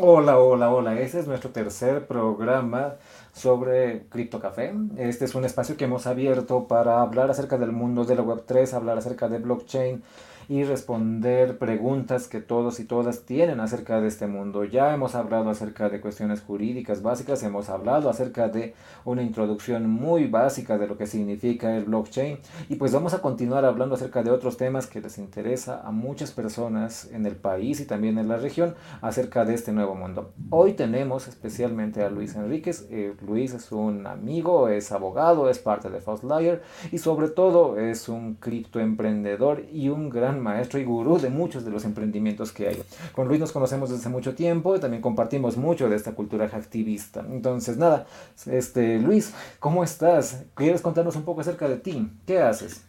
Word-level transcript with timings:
Hola, 0.00 0.38
hola, 0.38 0.70
hola. 0.70 1.00
Ese 1.00 1.18
es 1.18 1.26
nuestro 1.26 1.50
tercer 1.50 2.06
programa 2.06 2.94
sobre 3.32 4.06
Cryptocafé. 4.08 4.72
Este 4.96 5.24
es 5.24 5.34
un 5.34 5.44
espacio 5.44 5.76
que 5.76 5.86
hemos 5.86 6.06
abierto 6.06 6.68
para 6.68 7.00
hablar 7.00 7.32
acerca 7.32 7.58
del 7.58 7.72
mundo 7.72 8.04
de 8.04 8.14
la 8.14 8.22
Web3, 8.22 8.74
hablar 8.74 8.98
acerca 8.98 9.28
de 9.28 9.38
blockchain 9.38 10.04
y 10.48 10.64
responder 10.64 11.58
preguntas 11.58 12.26
que 12.26 12.40
todos 12.40 12.80
y 12.80 12.84
todas 12.84 13.26
tienen 13.26 13.60
acerca 13.60 14.00
de 14.00 14.08
este 14.08 14.26
mundo. 14.26 14.64
Ya 14.64 14.94
hemos 14.94 15.14
hablado 15.14 15.50
acerca 15.50 15.90
de 15.90 16.00
cuestiones 16.00 16.40
jurídicas 16.40 17.02
básicas, 17.02 17.42
hemos 17.42 17.68
hablado 17.68 18.08
acerca 18.08 18.48
de 18.48 18.74
una 19.04 19.22
introducción 19.22 19.90
muy 19.90 20.26
básica 20.26 20.78
de 20.78 20.86
lo 20.86 20.96
que 20.96 21.06
significa 21.06 21.76
el 21.76 21.84
blockchain 21.84 22.38
y 22.70 22.76
pues 22.76 22.92
vamos 22.92 23.12
a 23.12 23.20
continuar 23.20 23.66
hablando 23.66 23.94
acerca 23.94 24.22
de 24.22 24.30
otros 24.30 24.56
temas 24.56 24.86
que 24.86 25.02
les 25.02 25.18
interesa 25.18 25.82
a 25.84 25.90
muchas 25.90 26.30
personas 26.32 27.10
en 27.12 27.26
el 27.26 27.36
país 27.36 27.80
y 27.80 27.84
también 27.84 28.18
en 28.18 28.28
la 28.28 28.38
región 28.38 28.74
acerca 29.02 29.44
de 29.44 29.52
este 29.54 29.72
nuevo 29.72 29.94
mundo. 29.94 30.32
Hoy 30.48 30.72
tenemos 30.72 31.28
especialmente 31.28 32.02
a 32.02 32.08
Luis 32.10 32.34
Enríquez. 32.34 32.86
Eh, 32.90 33.14
Luis 33.26 33.52
es 33.52 33.70
un 33.70 34.06
amigo, 34.06 34.68
es 34.68 34.92
abogado, 34.92 35.50
es 35.50 35.58
parte 35.58 35.90
de 35.90 36.00
Fastlier 36.00 36.62
y 36.90 36.98
sobre 36.98 37.28
todo 37.28 37.78
es 37.78 38.08
un 38.08 38.36
criptoemprendedor 38.36 39.64
y 39.70 39.90
un 39.90 40.08
gran 40.08 40.37
maestro 40.40 40.78
y 40.78 40.84
gurú 40.84 41.18
de 41.18 41.30
muchos 41.30 41.64
de 41.64 41.70
los 41.70 41.84
emprendimientos 41.84 42.52
que 42.52 42.68
hay. 42.68 42.82
Con 43.12 43.28
Luis 43.28 43.40
nos 43.40 43.52
conocemos 43.52 43.90
desde 43.90 44.08
mucho 44.08 44.34
tiempo 44.34 44.76
y 44.76 44.80
también 44.80 45.02
compartimos 45.02 45.56
mucho 45.56 45.88
de 45.88 45.96
esta 45.96 46.12
cultura 46.12 46.46
activista. 46.46 47.24
Entonces, 47.30 47.76
nada, 47.76 48.06
este, 48.46 48.98
Luis, 48.98 49.32
¿cómo 49.58 49.84
estás? 49.84 50.44
¿Quieres 50.54 50.80
contarnos 50.80 51.16
un 51.16 51.24
poco 51.24 51.40
acerca 51.40 51.68
de 51.68 51.76
ti? 51.76 52.10
¿Qué 52.26 52.40
haces? 52.40 52.84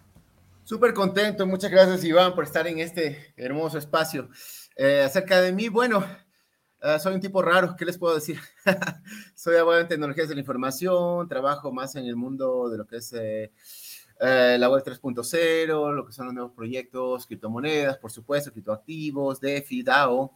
Súper 0.63 0.93
contento, 0.93 1.47
muchas 1.47 1.71
gracias 1.71 2.03
Iván 2.03 2.35
por 2.35 2.43
estar 2.43 2.67
en 2.67 2.79
este 2.79 3.33
hermoso 3.37 3.77
espacio. 3.77 4.29
Eh, 4.75 5.01
acerca 5.01 5.41
de 5.41 5.51
mí, 5.51 5.67
bueno, 5.67 6.05
uh, 6.83 6.99
soy 6.99 7.15
un 7.15 7.21
tipo 7.21 7.41
raro, 7.41 7.75
¿qué 7.75 7.85
les 7.85 7.97
puedo 7.97 8.13
decir? 8.13 8.39
soy 9.35 9.55
abogado 9.55 9.81
en 9.81 9.87
tecnologías 9.87 10.29
de 10.29 10.35
la 10.35 10.41
información, 10.41 11.27
trabajo 11.27 11.71
más 11.71 11.95
en 11.95 12.05
el 12.05 12.15
mundo 12.15 12.69
de 12.69 12.77
lo 12.77 12.85
que 12.85 12.97
es... 12.97 13.13
Eh, 13.13 13.51
eh, 14.19 14.57
la 14.59 14.69
web 14.69 14.83
3.0, 14.83 15.93
lo 15.93 16.05
que 16.05 16.11
son 16.11 16.25
los 16.25 16.33
nuevos 16.33 16.51
proyectos, 16.53 17.25
criptomonedas, 17.25 17.97
por 17.97 18.11
supuesto, 18.11 18.51
criptoactivos, 18.51 19.39
DeFi, 19.39 19.83
DAO, 19.83 20.33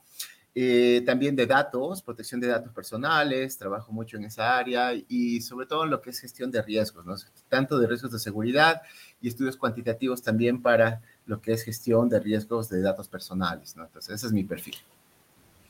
eh, 0.56 1.02
también 1.06 1.36
de 1.36 1.48
datos, 1.48 2.02
protección 2.04 2.39
de 2.39 2.48
datos 2.48 2.72
personales, 2.72 3.58
trabajo 3.58 3.92
mucho 3.92 4.17
en 4.17 4.26
esa 4.26 4.56
área 4.56 4.92
y 4.94 5.42
sobre 5.42 5.66
todo 5.66 5.84
en 5.84 5.89
lo 5.89 6.00
que 6.00 6.11
es 6.11 6.20
gestión 6.20 6.52
de 6.52 6.61
riesgos, 6.61 7.06
¿no? 7.06 7.16
tanto 7.50 7.80
de 7.80 7.88
riesgos 7.88 8.11
de 8.11 8.20
seguridad 8.20 8.84
y 9.20 9.28
estudios 9.28 9.58
cuantitativos 9.58 10.22
también 10.22 10.61
para 10.61 11.02
lo 11.26 11.42
que 11.42 11.54
es 11.54 11.64
gestión 11.64 12.08
de 12.08 12.20
riesgos 12.20 12.70
de 12.70 12.81
datos 12.81 13.08
personales. 13.08 13.76
¿no? 13.76 13.84
Entonces, 13.84 14.14
ese 14.14 14.28
es 14.28 14.31
mi 14.31 14.44
perfil. 14.44 14.76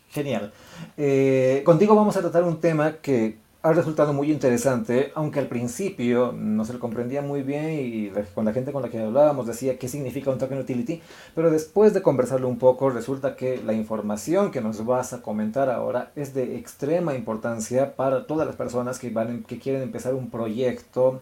Genial. 0.09 0.51
Eh, 0.97 1.63
contigo 1.65 1.95
vamos 1.95 2.17
a 2.17 2.21
tratar 2.21 2.43
un 2.43 2.59
tema 2.59 2.97
que 2.97 3.37
ha 3.65 3.71
resultado 3.71 4.11
muy 4.11 4.29
interesante, 4.29 5.13
aunque 5.15 5.39
al 5.39 5.47
principio 5.47 6.33
no 6.33 6.65
se 6.65 6.73
lo 6.73 6.79
comprendía 6.79 7.21
muy 7.21 7.43
bien 7.43 7.69
y 7.71 8.11
con 8.35 8.43
la 8.43 8.51
gente 8.51 8.73
con 8.73 8.81
la 8.81 8.89
que 8.89 8.99
hablábamos 8.99 9.47
decía 9.47 9.79
qué 9.79 9.87
significa 9.87 10.31
un 10.31 10.37
token 10.37 10.59
utility, 10.59 11.01
pero 11.33 11.49
después 11.49 11.93
de 11.93 12.01
conversarlo 12.01 12.49
un 12.49 12.59
poco 12.59 12.89
resulta 12.89 13.37
que 13.37 13.63
la 13.63 13.71
información 13.71 14.51
que 14.51 14.59
nos 14.59 14.85
vas 14.85 15.13
a 15.13 15.21
comentar 15.21 15.69
ahora 15.69 16.11
es 16.17 16.33
de 16.33 16.57
extrema 16.57 17.15
importancia 17.15 17.95
para 17.95 18.27
todas 18.27 18.45
las 18.45 18.57
personas 18.57 18.99
que, 18.99 19.09
van, 19.11 19.43
que 19.43 19.59
quieren 19.59 19.81
empezar 19.81 20.13
un 20.13 20.29
proyecto 20.29 21.21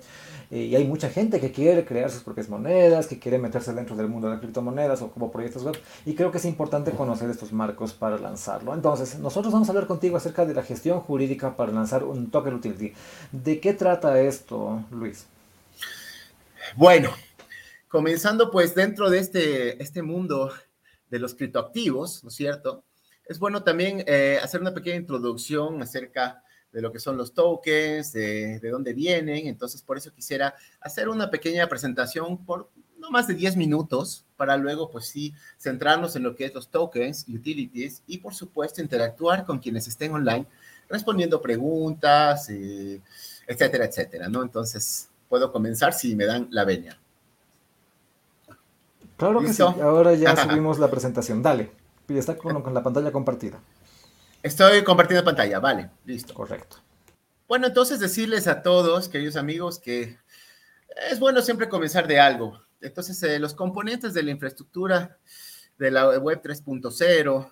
y 0.51 0.75
hay 0.75 0.83
mucha 0.83 1.09
gente 1.09 1.39
que 1.39 1.53
quiere 1.53 1.85
crear 1.85 2.11
sus 2.11 2.23
propias 2.23 2.49
monedas, 2.49 3.07
que 3.07 3.17
quiere 3.17 3.39
meterse 3.39 3.73
dentro 3.73 3.95
del 3.95 4.09
mundo 4.09 4.27
de 4.27 4.33
las 4.33 4.41
criptomonedas 4.41 5.01
o 5.01 5.09
como 5.09 5.31
proyectos 5.31 5.63
web. 5.63 5.77
Y 6.05 6.13
creo 6.13 6.29
que 6.29 6.39
es 6.39 6.45
importante 6.45 6.91
conocer 6.91 7.29
estos 7.29 7.53
marcos 7.53 7.93
para 7.93 8.17
lanzarlo. 8.17 8.73
Entonces, 8.73 9.17
nosotros 9.17 9.53
vamos 9.53 9.69
a 9.69 9.71
hablar 9.71 9.87
contigo 9.87 10.17
acerca 10.17 10.45
de 10.45 10.53
la 10.53 10.61
gestión 10.61 10.99
jurídica 10.99 11.55
para 11.55 11.71
lanzar 11.71 12.03
un 12.03 12.29
token 12.29 12.55
utility. 12.55 12.93
¿De 13.31 13.61
qué 13.61 13.73
trata 13.73 14.19
esto, 14.19 14.83
Luis? 14.91 15.25
Bueno, 16.75 17.11
comenzando 17.87 18.51
pues 18.51 18.75
dentro 18.75 19.09
de 19.09 19.19
este, 19.19 19.81
este 19.81 20.01
mundo 20.01 20.51
de 21.09 21.19
los 21.19 21.33
criptoactivos, 21.33 22.25
¿no 22.25 22.29
es 22.29 22.35
cierto? 22.35 22.83
Es 23.25 23.39
bueno 23.39 23.63
también 23.63 24.03
eh, 24.05 24.37
hacer 24.43 24.59
una 24.59 24.73
pequeña 24.73 24.97
introducción 24.97 25.81
acerca 25.81 26.43
de 26.71 26.81
lo 26.81 26.91
que 26.91 26.99
son 26.99 27.17
los 27.17 27.33
tokens, 27.33 28.13
de, 28.13 28.59
de, 28.59 28.69
dónde 28.69 28.93
vienen. 28.93 29.47
Entonces, 29.47 29.81
por 29.81 29.97
eso 29.97 30.13
quisiera 30.13 30.55
hacer 30.79 31.09
una 31.09 31.29
pequeña 31.29 31.67
presentación 31.67 32.37
por 32.45 32.69
no 33.01 33.09
más 33.09 33.27
de 33.27 33.33
10 33.33 33.57
minutos 33.57 34.25
para 34.37 34.55
luego, 34.57 34.89
pues 34.89 35.07
sí, 35.07 35.33
centrarnos 35.57 36.15
en 36.15 36.23
lo 36.23 36.35
que 36.35 36.45
es 36.45 36.53
los 36.53 36.69
tokens, 36.69 37.25
utilities 37.27 38.03
y, 38.05 38.19
por 38.19 38.35
supuesto, 38.35 38.81
interactuar 38.81 39.43
con 39.43 39.59
quienes 39.59 39.87
estén 39.87 40.13
online 40.13 40.45
respondiendo 40.87 41.41
preguntas, 41.41 42.49
eh, 42.49 43.01
etcétera, 43.47 43.85
etcétera, 43.85 44.29
¿no? 44.29 44.43
Entonces, 44.43 45.09
puedo 45.29 45.51
comenzar 45.51 45.93
si 45.93 46.15
me 46.15 46.25
dan 46.25 46.47
la 46.51 46.63
venia. 46.63 46.99
Claro 49.17 49.39
que 49.41 49.53
sí. 49.53 49.63
Ahora 49.63 50.13
ya 50.13 50.35
subimos 50.43 50.77
la 50.77 50.89
presentación. 50.91 51.41
Dale. 51.41 51.71
Y 52.07 52.17
está 52.17 52.37
con, 52.37 52.61
con 52.61 52.73
la 52.73 52.83
pantalla 52.83 53.11
compartida. 53.11 53.59
Estoy 54.43 54.83
compartiendo 54.83 55.23
pantalla, 55.23 55.59
vale, 55.59 55.91
listo. 56.05 56.33
Correcto. 56.33 56.77
Bueno, 57.47 57.67
entonces 57.67 57.99
decirles 57.99 58.47
a 58.47 58.63
todos, 58.63 59.07
queridos 59.07 59.35
amigos, 59.35 59.77
que 59.77 60.17
es 61.11 61.19
bueno 61.19 61.41
siempre 61.41 61.69
comenzar 61.69 62.07
de 62.07 62.19
algo. 62.19 62.59
Entonces, 62.81 63.21
eh, 63.23 63.37
los 63.37 63.53
componentes 63.53 64.13
de 64.13 64.23
la 64.23 64.31
infraestructura 64.31 65.17
de 65.77 65.91
la 65.91 66.17
web 66.17 66.41
3.0, 66.41 67.49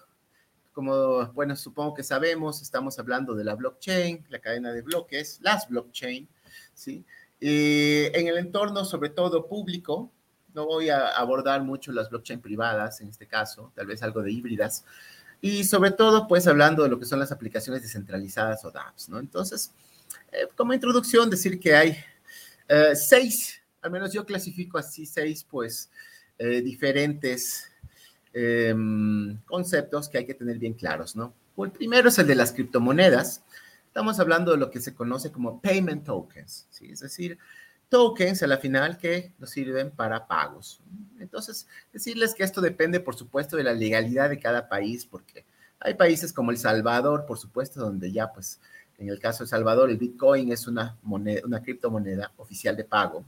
como, 0.73 1.27
bueno, 1.33 1.55
supongo 1.55 1.93
que 1.93 2.03
sabemos, 2.03 2.61
estamos 2.61 2.97
hablando 2.97 3.35
de 3.35 3.43
la 3.43 3.55
blockchain, 3.55 4.25
la 4.29 4.39
cadena 4.39 4.71
de 4.71 4.81
bloques, 4.81 5.39
las 5.41 5.67
blockchain, 5.67 6.27
¿sí? 6.73 7.05
Y 7.39 8.05
en 8.17 8.27
el 8.27 8.37
entorno, 8.37 8.83
sobre 8.83 9.09
todo 9.09 9.47
público, 9.47 10.11
no 10.53 10.65
voy 10.65 10.89
a 10.89 11.09
abordar 11.09 11.61
mucho 11.61 11.91
las 11.91 12.09
blockchain 12.09 12.41
privadas 12.41 13.01
en 13.01 13.09
este 13.09 13.27
caso, 13.27 13.71
tal 13.75 13.85
vez 13.85 14.01
algo 14.01 14.21
de 14.21 14.31
híbridas, 14.31 14.85
y 15.41 15.63
sobre 15.63 15.91
todo, 15.91 16.27
pues 16.27 16.47
hablando 16.47 16.83
de 16.83 16.89
lo 16.89 16.99
que 16.99 17.05
son 17.05 17.19
las 17.19 17.31
aplicaciones 17.31 17.81
descentralizadas 17.81 18.65
o 18.65 18.71
dApps, 18.71 19.09
¿no? 19.09 19.19
Entonces, 19.19 19.71
eh, 20.31 20.47
como 20.55 20.73
introducción, 20.73 21.29
decir 21.29 21.59
que 21.59 21.75
hay 21.75 21.97
eh, 22.67 22.95
seis, 22.95 23.61
al 23.81 23.91
menos 23.91 24.11
yo 24.11 24.25
clasifico 24.25 24.77
así 24.77 25.05
seis, 25.05 25.45
pues, 25.49 25.89
eh, 26.37 26.61
diferentes 26.61 27.71
em, 28.33 29.37
conceptos 29.45 30.09
que 30.09 30.19
hay 30.19 30.25
que 30.25 30.33
tener 30.33 30.59
bien 30.59 30.73
claros, 30.73 31.15
¿no? 31.15 31.33
El 31.57 31.71
primero 31.71 32.09
es 32.09 32.17
el 32.19 32.27
de 32.27 32.35
las 32.35 32.53
criptomonedas. 32.53 33.43
Estamos 33.87 34.19
hablando 34.19 34.51
de 34.51 34.57
lo 34.57 34.71
que 34.71 34.79
se 34.79 34.93
conoce 34.93 35.31
como 35.31 35.61
payment 35.61 36.05
tokens, 36.05 36.67
¿sí? 36.69 36.89
Es 36.91 37.01
decir, 37.01 37.37
tokens 37.89 38.41
a 38.43 38.47
la 38.47 38.57
final 38.57 38.97
que 38.97 39.33
nos 39.39 39.49
sirven 39.49 39.91
para 39.91 40.27
pagos. 40.27 40.79
Entonces, 41.19 41.67
decirles 41.91 42.33
que 42.33 42.43
esto 42.43 42.61
depende, 42.61 42.99
por 42.99 43.15
supuesto, 43.15 43.57
de 43.57 43.63
la 43.63 43.73
legalidad 43.73 44.29
de 44.29 44.39
cada 44.39 44.69
país, 44.69 45.05
porque 45.05 45.45
hay 45.79 45.95
países 45.95 46.31
como 46.31 46.51
El 46.51 46.57
Salvador, 46.57 47.25
por 47.25 47.37
supuesto, 47.37 47.79
donde 47.79 48.11
ya, 48.11 48.31
pues, 48.31 48.59
en 48.97 49.09
el 49.09 49.19
caso 49.19 49.39
de 49.39 49.45
El 49.45 49.49
Salvador, 49.49 49.89
el 49.89 49.97
Bitcoin 49.97 50.51
es 50.51 50.67
una 50.67 50.97
moneda, 51.01 51.41
una 51.45 51.61
criptomoneda 51.61 52.31
oficial 52.37 52.75
de 52.75 52.83
pago. 52.83 53.25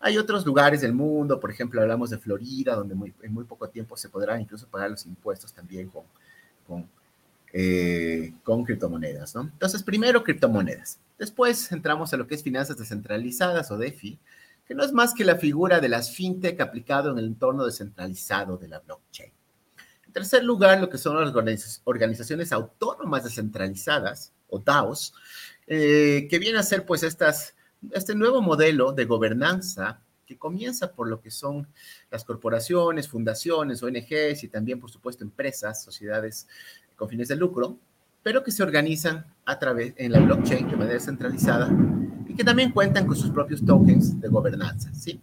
Hay 0.00 0.18
otros 0.18 0.44
lugares 0.44 0.80
del 0.80 0.92
mundo, 0.92 1.38
por 1.38 1.50
ejemplo, 1.50 1.80
hablamos 1.80 2.10
de 2.10 2.18
Florida, 2.18 2.74
donde 2.74 2.94
en 3.22 3.32
muy 3.32 3.44
poco 3.44 3.68
tiempo 3.68 3.96
se 3.96 4.08
podrán 4.08 4.40
incluso 4.40 4.66
pagar 4.66 4.90
los 4.90 5.06
impuestos 5.06 5.52
también 5.52 5.90
con, 6.66 6.88
eh, 7.52 8.32
con 8.42 8.64
criptomonedas, 8.64 9.34
¿no? 9.34 9.42
Entonces, 9.42 9.82
primero 9.82 10.24
criptomonedas. 10.24 10.98
Después 11.18 11.70
entramos 11.70 12.12
a 12.12 12.16
lo 12.16 12.26
que 12.26 12.34
es 12.34 12.42
finanzas 12.42 12.78
descentralizadas 12.78 13.70
o 13.70 13.76
DeFi, 13.76 14.18
que 14.66 14.74
no 14.74 14.82
es 14.82 14.92
más 14.92 15.12
que 15.12 15.24
la 15.24 15.36
figura 15.36 15.80
de 15.80 15.88
las 15.88 16.14
fintech 16.14 16.60
aplicado 16.60 17.10
en 17.10 17.18
el 17.18 17.26
entorno 17.26 17.64
descentralizado 17.64 18.56
de 18.56 18.68
la 18.68 18.78
blockchain. 18.80 19.32
En 20.06 20.12
tercer 20.12 20.44
lugar, 20.44 20.80
lo 20.80 20.88
que 20.88 20.98
son 20.98 21.20
las 21.20 21.80
organizaciones 21.84 22.52
autónomas 22.52 23.24
descentralizadas 23.24 24.32
o 24.48 24.58
DAOs, 24.58 25.14
eh, 25.66 26.26
que 26.30 26.38
viene 26.38 26.58
a 26.58 26.62
ser 26.62 26.84
pues 26.84 27.02
este 27.02 28.14
nuevo 28.14 28.40
modelo 28.40 28.92
de 28.92 29.04
gobernanza 29.04 30.00
que 30.26 30.38
comienza 30.38 30.92
por 30.92 31.08
lo 31.08 31.20
que 31.20 31.30
son 31.30 31.68
las 32.10 32.24
corporaciones, 32.24 33.08
fundaciones, 33.08 33.82
ONGs 33.82 34.44
y 34.44 34.48
también, 34.48 34.80
por 34.80 34.90
supuesto, 34.90 35.24
empresas, 35.24 35.82
sociedades 35.82 36.46
con 36.96 37.08
fines 37.08 37.28
de 37.28 37.36
lucro, 37.36 37.78
pero 38.22 38.42
que 38.42 38.52
se 38.52 38.62
organizan 38.62 39.26
a 39.44 39.58
través 39.58 39.94
en 39.96 40.12
la 40.12 40.20
blockchain 40.20 40.68
de 40.68 40.76
manera 40.76 41.00
centralizada 41.00 41.70
y 42.26 42.34
que 42.34 42.44
también 42.44 42.70
cuentan 42.70 43.06
con 43.06 43.16
sus 43.16 43.30
propios 43.30 43.64
tokens 43.64 44.20
de 44.20 44.28
gobernanza, 44.28 44.92
¿sí? 44.94 45.20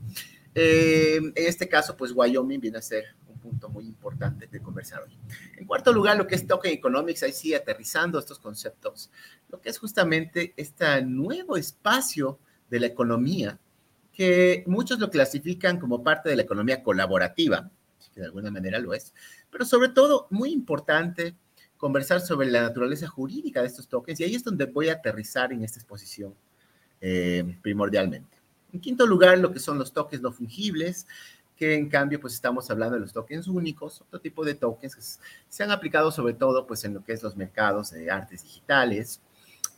Eh, 0.54 1.18
en 1.18 1.34
este 1.36 1.70
caso, 1.70 1.96
pues 1.96 2.12
Wyoming 2.14 2.60
viene 2.60 2.80
a 2.80 2.82
ser 2.82 3.06
un 3.30 3.40
punto 3.40 3.70
muy 3.70 3.86
importante 3.86 4.48
de 4.48 4.60
conversar 4.60 5.04
hoy. 5.04 5.18
En 5.58 5.66
cuarto 5.66 5.94
lugar, 5.94 6.18
lo 6.18 6.28
que 6.28 6.36
es 6.36 6.46
token 6.46 6.74
economics, 6.74 7.24
ahí 7.24 7.32
sí, 7.32 7.54
aterrizando 7.54 8.20
estos 8.20 8.40
conceptos, 8.40 9.12
lo 9.50 9.62
que 9.62 9.70
es 9.70 9.78
justamente 9.78 10.54
este 10.58 11.02
nuevo 11.04 11.56
espacio 11.56 12.40
de 12.70 12.80
la 12.80 12.88
economía, 12.88 13.60
que 14.12 14.64
muchos 14.68 15.00
lo 15.00 15.10
clasifican 15.10 15.80
como 15.80 16.04
parte 16.04 16.30
de 16.30 16.36
la 16.36 16.42
economía 16.42 16.84
colaborativa, 16.84 17.72
que 18.14 18.20
de 18.20 18.26
alguna 18.26 18.52
manera 18.52 18.80
lo 18.80 18.94
es, 18.94 19.14
pero 19.50 19.66
sobre 19.66 19.90
todo, 19.90 20.28
muy 20.30 20.52
importante, 20.52 21.36
conversar 21.80 22.20
sobre 22.20 22.52
la 22.52 22.62
naturaleza 22.62 23.08
jurídica 23.08 23.62
de 23.62 23.68
estos 23.68 23.88
tokens 23.88 24.20
y 24.20 24.26
ahí 24.26 24.36
es 24.36 24.44
donde 24.44 24.66
voy 24.66 24.90
a 24.90 24.94
aterrizar 24.94 25.54
en 25.54 25.64
esta 25.64 25.80
exposición 25.80 26.36
eh, 27.02 27.58
primordialmente. 27.62 28.38
En 28.74 28.82
quinto 28.82 29.08
lugar, 29.08 29.40
lo 29.40 29.52
que 29.52 29.60
son 29.60 29.80
los 29.80 29.94
tokens 29.94 30.22
no 30.22 30.32
fungibles, 30.32 31.08
que 31.56 31.76
en 31.76 31.90
cambio 31.90 32.20
pues 32.20 32.34
estamos 32.34 32.70
hablando 32.70 32.96
de 32.96 33.02
los 33.02 33.14
tokens 33.14 33.48
únicos, 33.48 34.02
otro 34.02 34.20
tipo 34.20 34.44
de 34.44 34.56
tokens 34.56 34.96
que 34.96 35.02
se 35.48 35.64
han 35.64 35.72
aplicado 35.72 36.12
sobre 36.12 36.34
todo 36.34 36.68
pues 36.68 36.84
en 36.84 36.94
lo 36.94 37.04
que 37.04 37.14
es 37.14 37.24
los 37.24 37.38
mercados 37.38 37.92
de 37.92 38.12
artes 38.12 38.44
digitales, 38.44 39.22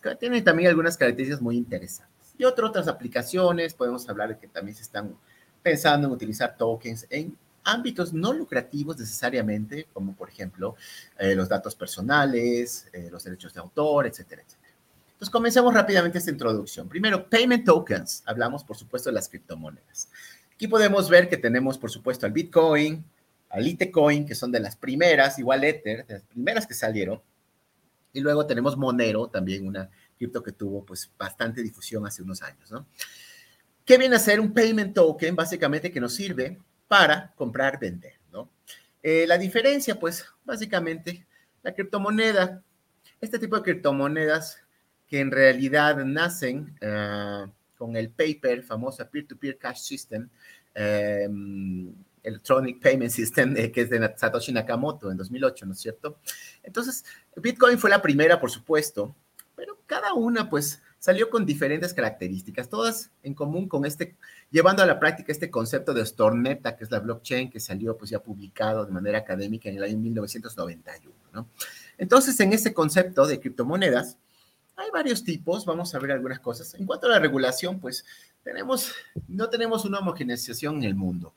que 0.02 0.16
tienen 0.16 0.44
también 0.44 0.70
algunas 0.70 0.98
características 0.98 1.42
muy 1.42 1.56
interesantes. 1.56 2.34
Y 2.36 2.46
otras 2.46 2.88
aplicaciones, 2.88 3.76
podemos 3.76 4.10
hablar 4.10 4.30
de 4.30 4.40
que 4.40 4.48
también 4.48 4.76
se 4.76 4.82
están 4.82 5.16
pensando 5.62 6.08
en 6.08 6.14
utilizar 6.14 6.58
tokens 6.58 7.06
en 7.12 7.38
ámbitos 7.64 8.14
no 8.14 8.34
lucrativos 8.34 8.98
necesariamente, 8.98 9.88
como 9.94 10.16
por 10.16 10.30
ejemplo 10.30 10.76
eh, 11.18 11.36
los 11.36 11.50
datos 11.50 11.76
personales, 11.76 12.88
eh, 12.94 13.10
los 13.12 13.24
derechos 13.24 13.54
de 13.54 13.60
autor, 13.60 14.08
etcétera, 14.08 14.42
etcétera. 14.42 14.74
Entonces, 15.14 15.30
comencemos 15.30 15.72
rápidamente 15.74 16.18
esta 16.18 16.32
introducción. 16.32 16.90
Primero, 16.90 17.30
payment 17.30 17.64
tokens. 17.64 18.24
Hablamos, 18.26 18.64
por 18.64 18.76
supuesto, 18.76 19.10
de 19.10 19.14
las 19.14 19.30
criptomonedas. 19.30 20.10
Aquí 20.56 20.68
podemos 20.68 21.10
ver 21.10 21.30
que 21.30 21.38
tenemos, 21.38 21.78
por 21.78 21.92
supuesto, 21.92 22.26
al 22.26 22.32
Bitcoin, 22.32 23.06
al 23.50 23.64
Litecoin, 23.64 24.26
que 24.26 24.34
son 24.34 24.52
de 24.52 24.60
las 24.60 24.76
primeras, 24.76 25.38
igual 25.38 25.64
Ether, 25.64 26.08
de 26.08 26.16
las 26.16 26.24
primeras 26.24 26.66
que 26.66 26.74
salieron. 26.74 27.22
Y 28.14 28.20
luego 28.20 28.48
tenemos 28.48 28.78
Monero, 28.78 29.28
también 29.28 29.68
una 29.68 29.90
cripto 30.18 30.44
que 30.44 30.52
tuvo 30.52 30.86
pues 30.86 31.10
bastante 31.18 31.64
difusión 31.64 32.06
hace 32.06 32.22
unos 32.22 32.42
años, 32.42 32.72
¿no? 32.72 32.86
¿Qué 33.86 33.98
viene 33.98 34.16
a 34.16 34.20
ser 34.20 34.40
un 34.40 34.54
payment 34.54 34.94
token? 34.94 35.36
Básicamente 35.36 35.92
que 35.92 36.00
nos 36.00 36.14
sirve 36.14 36.60
para 36.92 37.32
comprar, 37.38 37.80
vender, 37.80 38.16
¿no? 38.34 38.50
Eh, 39.02 39.24
la 39.26 39.38
diferencia, 39.38 39.98
pues, 39.98 40.26
básicamente, 40.44 41.26
la 41.64 41.74
criptomoneda, 41.74 42.62
este 43.22 43.40
tipo 43.40 43.56
de 43.56 43.62
criptomonedas 43.62 44.62
que 45.08 45.22
en 45.22 45.32
realidad 45.32 46.04
nacen 46.04 46.76
uh, 46.82 47.50
con 47.78 47.96
el 47.96 48.10
paper, 48.10 48.64
famosa 48.64 49.10
Peer-to-Peer 49.10 49.58
Cash 49.58 49.80
System, 49.80 50.28
um, 51.30 51.96
Electronic 52.24 52.82
Payment 52.82 53.12
System, 53.12 53.56
eh, 53.56 53.72
que 53.72 53.84
es 53.84 53.90
de 53.90 54.14
Satoshi 54.18 54.52
Nakamoto 54.52 55.10
en 55.10 55.16
2008, 55.16 55.66
¿no 55.68 55.72
es 55.72 55.80
cierto? 55.80 56.20
Entonces, 56.62 57.06
Bitcoin 57.38 57.80
fue 57.80 57.90
la 57.90 58.02
primera, 58.02 58.38
por 58.38 58.52
supuesto, 58.52 59.16
pero 59.56 59.80
cada 59.86 60.14
una, 60.14 60.50
pues, 60.50 60.82
salió 61.02 61.32
con 61.32 61.48
diferentes 61.48 61.96
características, 61.96 62.70
todas 62.70 63.10
en 63.24 63.34
común 63.34 63.68
con 63.68 63.86
este, 63.86 64.16
llevando 64.52 64.84
a 64.84 64.86
la 64.86 65.00
práctica 65.00 65.32
este 65.32 65.50
concepto 65.50 65.96
de 65.96 66.06
Storneta, 66.06 66.78
que 66.78 66.84
es 66.84 66.92
la 66.92 67.00
blockchain 67.00 67.50
que 67.50 67.60
salió 67.60 67.98
pues 67.98 68.12
ya 68.12 68.20
publicado 68.22 68.86
de 68.86 68.92
manera 68.92 69.18
académica 69.18 69.68
en 69.68 69.78
el 69.78 69.84
año 69.84 69.98
1991, 69.98 71.16
¿no? 71.34 71.48
Entonces, 71.98 72.40
en 72.40 72.54
ese 72.54 72.72
concepto 72.72 73.26
de 73.26 73.40
criptomonedas, 73.40 74.20
hay 74.76 74.92
varios 74.92 75.24
tipos, 75.24 75.66
vamos 75.66 75.94
a 75.96 76.00
ver 76.00 76.12
algunas 76.12 76.40
cosas. 76.40 76.76
En 76.76 76.86
cuanto 76.86 77.08
a 77.08 77.10
la 77.10 77.20
regulación, 77.20 77.80
pues 77.80 78.06
tenemos, 78.44 78.94
no 79.28 79.50
tenemos 79.50 79.86
una 79.86 80.00
homogeneización 80.00 80.78
en 80.78 80.84
el 80.84 80.94
mundo. 80.94 81.34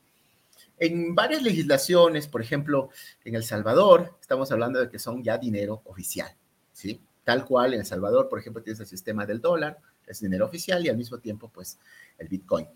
En 0.77 1.15
varias 1.15 1.41
legislaciones, 1.41 2.27
por 2.27 2.43
ejemplo, 2.43 2.91
en 3.23 3.33
El 3.33 3.43
Salvador, 3.43 4.15
estamos 4.21 4.51
hablando 4.51 4.79
de 4.79 4.91
que 4.91 4.99
son 4.99 5.23
ya 5.23 5.39
dinero 5.39 5.81
oficial, 5.85 6.31
¿sí? 6.71 7.01
Tal 7.25 7.43
cual 7.43 7.73
en 7.73 7.81
El 7.81 7.85
Salvador, 7.85 8.29
por 8.29 8.39
ejemplo, 8.39 8.63
tienes 8.63 8.79
el 8.79 8.87
sistema 8.87 9.25
del 9.25 9.41
dólar, 9.41 9.79
es 10.07 10.21
dinero 10.21 10.45
oficial 10.45 10.85
y 10.85 10.89
al 10.89 10.95
mismo 10.95 11.17
tiempo, 11.17 11.49
pues, 11.53 11.79
el 12.17 12.29
Bitcoin. 12.29 12.67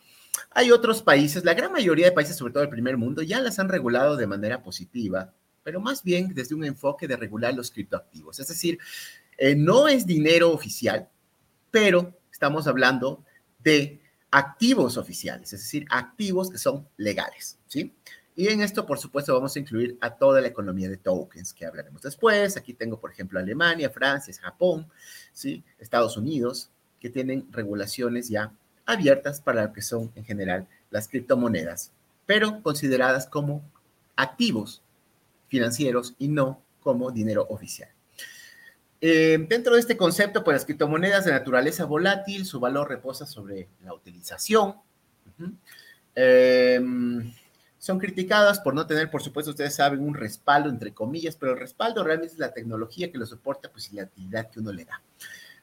Hay 0.52 0.72
otros 0.72 1.02
países, 1.02 1.46
la 1.46 1.54
gran 1.54 1.72
mayoría 1.72 2.08
de 2.08 2.12
países, 2.12 2.36
sobre 2.36 2.52
todo 2.52 2.62
del 2.62 2.70
primer 2.70 2.98
mundo, 2.98 3.22
ya 3.22 3.40
las 3.40 3.60
han 3.60 3.70
regulado 3.70 4.18
de 4.18 4.28
manera 4.28 4.62
positiva, 4.62 5.32
pero 5.64 5.80
más 5.80 6.04
bien 6.04 6.34
desde 6.34 6.56
un 6.56 6.66
enfoque 6.66 7.08
de 7.08 7.16
regular 7.16 7.54
los 7.54 7.72
criptoactivos. 7.72 8.40
Es 8.40 8.48
decir, 8.48 8.80
eh, 9.38 9.56
no 9.56 9.88
es 9.88 10.06
dinero 10.06 10.52
oficial, 10.52 11.08
pero 11.72 12.20
estamos 12.32 12.68
hablando 12.68 13.24
de 13.64 14.02
activos 14.32 14.98
oficiales, 14.98 15.54
es 15.54 15.62
decir, 15.62 15.86
activos 15.90 16.50
que 16.50 16.58
son 16.58 16.88
legales, 16.98 17.58
¿sí? 17.68 17.96
Y 18.40 18.48
en 18.48 18.62
esto, 18.62 18.86
por 18.86 19.00
supuesto, 19.00 19.34
vamos 19.34 19.54
a 19.54 19.60
incluir 19.60 19.98
a 20.00 20.16
toda 20.16 20.40
la 20.40 20.48
economía 20.48 20.88
de 20.88 20.96
tokens 20.96 21.54
que 21.54 21.66
hablaremos 21.66 22.02
después. 22.02 22.56
Aquí 22.56 22.74
tengo, 22.74 22.98
por 22.98 23.12
ejemplo, 23.12 23.38
Alemania, 23.38 23.90
Francia, 23.90 24.34
Japón, 24.42 24.90
¿sí? 25.34 25.62
Estados 25.78 26.16
Unidos, 26.16 26.72
que 27.02 27.10
tienen 27.10 27.52
regulaciones 27.52 28.30
ya 28.30 28.54
abiertas 28.86 29.42
para 29.42 29.66
lo 29.66 29.74
que 29.74 29.82
son 29.82 30.14
en 30.16 30.24
general 30.24 30.70
las 30.90 31.10
criptomonedas, 31.10 31.92
pero 32.26 32.64
consideradas 32.64 33.28
como 33.28 33.62
activos 34.16 34.84
financieros 35.50 36.16
y 36.18 36.30
no 36.30 36.62
como 36.80 37.12
dinero 37.12 37.46
oficial. 37.50 37.90
Eh, 39.02 39.38
dentro 39.50 39.74
de 39.74 39.82
este 39.82 39.98
concepto, 39.98 40.46
pues 40.46 40.56
las 40.56 40.66
criptomonedas 40.66 41.26
de 41.26 41.34
naturaleza 41.34 41.84
volátil, 41.84 42.46
su 42.46 42.62
valor 42.62 42.88
reposa 42.88 43.26
sobre 43.26 43.68
la 43.84 43.94
utilización. 43.94 44.76
Son 47.80 47.98
criticadas 47.98 48.60
por 48.60 48.74
no 48.74 48.86
tener, 48.86 49.10
por 49.10 49.24
supuesto, 49.24 49.52
ustedes 49.52 49.74
saben, 49.74 50.02
un 50.02 50.14
respaldo, 50.14 50.70
entre 50.70 50.94
comillas, 50.94 51.38
pero 51.38 51.54
el 51.54 51.60
respaldo 51.60 52.04
realmente 52.04 52.34
es 52.34 52.40
la 52.40 52.52
tecnología 52.52 53.10
que 53.10 53.18
lo 53.18 53.26
soporta, 53.26 53.72
pues, 53.72 53.92
y 53.92 53.96
la 53.96 54.04
actividad 54.04 54.50
que 54.50 54.60
uno 54.60 54.74
le 54.74 54.84
da. 54.84 55.02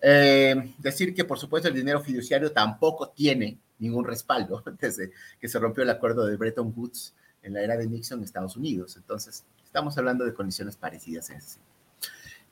Eh, 0.00 0.74
decir 0.78 1.14
que, 1.14 1.24
por 1.24 1.38
supuesto, 1.38 1.68
el 1.68 1.74
dinero 1.74 2.00
fiduciario 2.00 2.50
tampoco 2.52 3.10
tiene 3.10 3.58
ningún 3.78 4.04
respaldo 4.04 4.64
desde 4.80 5.12
que 5.38 5.48
se 5.48 5.58
rompió 5.58 5.82
el 5.82 5.90
acuerdo 5.90 6.26
de 6.26 6.36
Bretton 6.36 6.72
Woods 6.74 7.14
en 7.42 7.52
la 7.52 7.60
era 7.62 7.76
de 7.76 7.86
Nixon 7.86 8.18
en 8.18 8.24
Estados 8.24 8.56
Unidos. 8.56 8.96
Entonces, 8.96 9.44
estamos 9.62 9.96
hablando 9.98 10.24
de 10.24 10.34
condiciones 10.34 10.76
parecidas 10.76 11.28
en 11.30 11.36
ese 11.36 11.60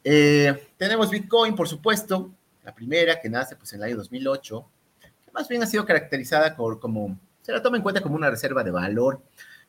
eh, 0.06 0.69
tenemos 0.76 1.08
Bitcoin, 1.08 1.56
por 1.56 1.66
supuesto, 1.66 2.31
la 2.62 2.75
primera 2.75 3.19
que 3.19 3.31
nace 3.31 3.56
pues 3.56 3.72
en 3.72 3.78
el 3.78 3.84
año 3.84 3.96
2008, 3.96 4.66
que 5.00 5.31
más 5.32 5.49
bien 5.49 5.62
ha 5.62 5.66
sido 5.66 5.87
caracterizada 5.87 6.55
por, 6.55 6.78
como, 6.78 7.19
se 7.40 7.52
la 7.52 7.62
toma 7.62 7.78
en 7.78 7.82
cuenta 7.82 8.02
como 8.02 8.14
una 8.14 8.28
reserva 8.28 8.62
de 8.62 8.70
valor 8.70 9.22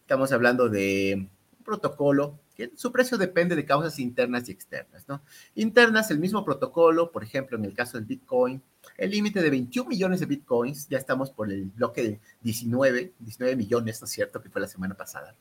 Estamos 0.05 0.31
hablando 0.31 0.69
de 0.69 1.15
un 1.57 1.63
protocolo 1.63 2.37
que 2.55 2.71
su 2.75 2.91
precio 2.91 3.17
depende 3.17 3.55
de 3.55 3.65
causas 3.65 3.97
internas 3.97 4.47
y 4.47 4.51
externas, 4.51 5.03
¿no? 5.07 5.23
Internas, 5.55 6.11
el 6.11 6.19
mismo 6.19 6.45
protocolo, 6.45 7.11
por 7.11 7.23
ejemplo, 7.23 7.57
en 7.57 7.65
el 7.65 7.73
caso 7.73 7.97
del 7.97 8.05
Bitcoin, 8.05 8.61
el 8.97 9.09
límite 9.09 9.41
de 9.41 9.49
21 9.49 9.89
millones 9.89 10.19
de 10.19 10.27
Bitcoins, 10.27 10.87
ya 10.89 10.99
estamos 10.99 11.31
por 11.31 11.51
el 11.51 11.71
bloque 11.71 12.03
de 12.03 12.19
19, 12.41 13.13
19 13.17 13.55
millones, 13.55 13.99
¿no 13.99 14.05
es 14.05 14.11
cierto?, 14.11 14.39
que 14.43 14.51
fue 14.51 14.61
la 14.61 14.67
semana 14.67 14.93
pasada. 14.93 15.35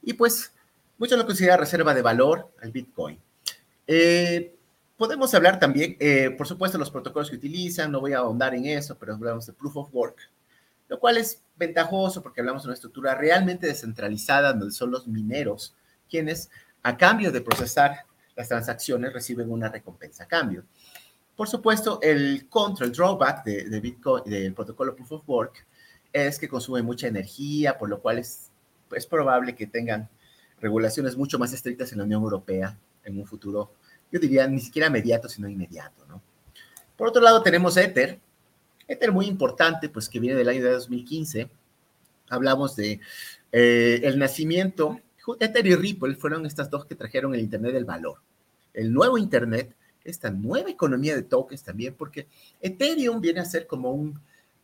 Y 0.00 0.14
pues, 0.14 0.50
muchos 0.96 1.18
lo 1.18 1.26
consideran 1.26 1.60
reserva 1.60 1.92
de 1.92 2.00
valor 2.00 2.54
al 2.62 2.72
Bitcoin. 2.72 3.18
Eh, 3.86 4.56
podemos 4.96 5.34
hablar 5.34 5.58
también, 5.58 5.98
eh, 6.00 6.30
por 6.30 6.46
supuesto, 6.46 6.78
los 6.78 6.90
protocolos 6.90 7.28
que 7.28 7.36
utilizan, 7.36 7.92
no 7.92 8.00
voy 8.00 8.14
a 8.14 8.20
ahondar 8.20 8.54
en 8.54 8.64
eso, 8.64 8.96
pero 8.98 9.12
hablamos 9.12 9.44
de 9.44 9.52
Proof 9.52 9.76
of 9.76 9.94
Work, 9.94 10.30
lo 10.90 10.98
cual 10.98 11.16
es 11.16 11.44
ventajoso 11.56 12.20
porque 12.20 12.40
hablamos 12.40 12.64
de 12.64 12.68
una 12.68 12.74
estructura 12.74 13.14
realmente 13.14 13.68
descentralizada 13.68 14.52
donde 14.52 14.74
son 14.74 14.90
los 14.90 15.06
mineros 15.06 15.74
quienes 16.10 16.50
a 16.82 16.96
cambio 16.96 17.30
de 17.30 17.40
procesar 17.40 18.04
las 18.34 18.48
transacciones 18.48 19.12
reciben 19.12 19.52
una 19.52 19.68
recompensa 19.68 20.24
a 20.24 20.26
cambio. 20.26 20.64
Por 21.36 21.48
supuesto, 21.48 22.00
el 22.02 22.48
contra, 22.48 22.86
el 22.86 22.92
drawback 22.92 23.44
de, 23.44 23.80
Bitcoin, 23.80 24.24
del 24.24 24.52
protocolo 24.52 24.96
Proof 24.96 25.12
of 25.12 25.28
Work 25.28 25.64
es 26.12 26.38
que 26.40 26.48
consume 26.48 26.82
mucha 26.82 27.06
energía, 27.06 27.78
por 27.78 27.88
lo 27.88 28.00
cual 28.00 28.18
es, 28.18 28.50
es 28.90 29.06
probable 29.06 29.54
que 29.54 29.68
tengan 29.68 30.08
regulaciones 30.60 31.16
mucho 31.16 31.38
más 31.38 31.52
estrictas 31.52 31.92
en 31.92 31.98
la 31.98 32.04
Unión 32.04 32.22
Europea 32.22 32.76
en 33.04 33.16
un 33.16 33.26
futuro, 33.26 33.74
yo 34.10 34.18
diría, 34.18 34.46
ni 34.48 34.58
siquiera 34.58 34.88
inmediato, 34.88 35.28
sino 35.28 35.48
inmediato, 35.48 36.04
¿no? 36.06 36.20
Por 36.96 37.08
otro 37.08 37.22
lado, 37.22 37.42
tenemos 37.42 37.76
Ether, 37.76 38.20
Ether 38.90 39.12
muy 39.12 39.26
importante, 39.26 39.88
pues 39.88 40.08
que 40.08 40.18
viene 40.18 40.36
del 40.36 40.48
año 40.48 40.64
de 40.64 40.72
2015. 40.72 41.48
Hablamos 42.28 42.74
de 42.74 43.00
eh, 43.52 44.00
el 44.02 44.18
nacimiento. 44.18 45.00
Ether 45.38 45.66
y 45.66 45.76
Ripple 45.76 46.16
fueron 46.16 46.44
estas 46.44 46.70
dos 46.70 46.86
que 46.86 46.96
trajeron 46.96 47.32
el 47.32 47.40
Internet 47.40 47.72
del 47.72 47.84
valor. 47.84 48.18
El 48.74 48.92
nuevo 48.92 49.16
Internet, 49.16 49.76
esta 50.02 50.30
nueva 50.30 50.70
economía 50.70 51.14
de 51.14 51.22
tokens 51.22 51.62
también, 51.62 51.94
porque 51.94 52.26
Ethereum 52.60 53.20
viene 53.20 53.38
a 53.38 53.44
ser 53.44 53.68
como 53.68 53.92
un, 53.92 54.18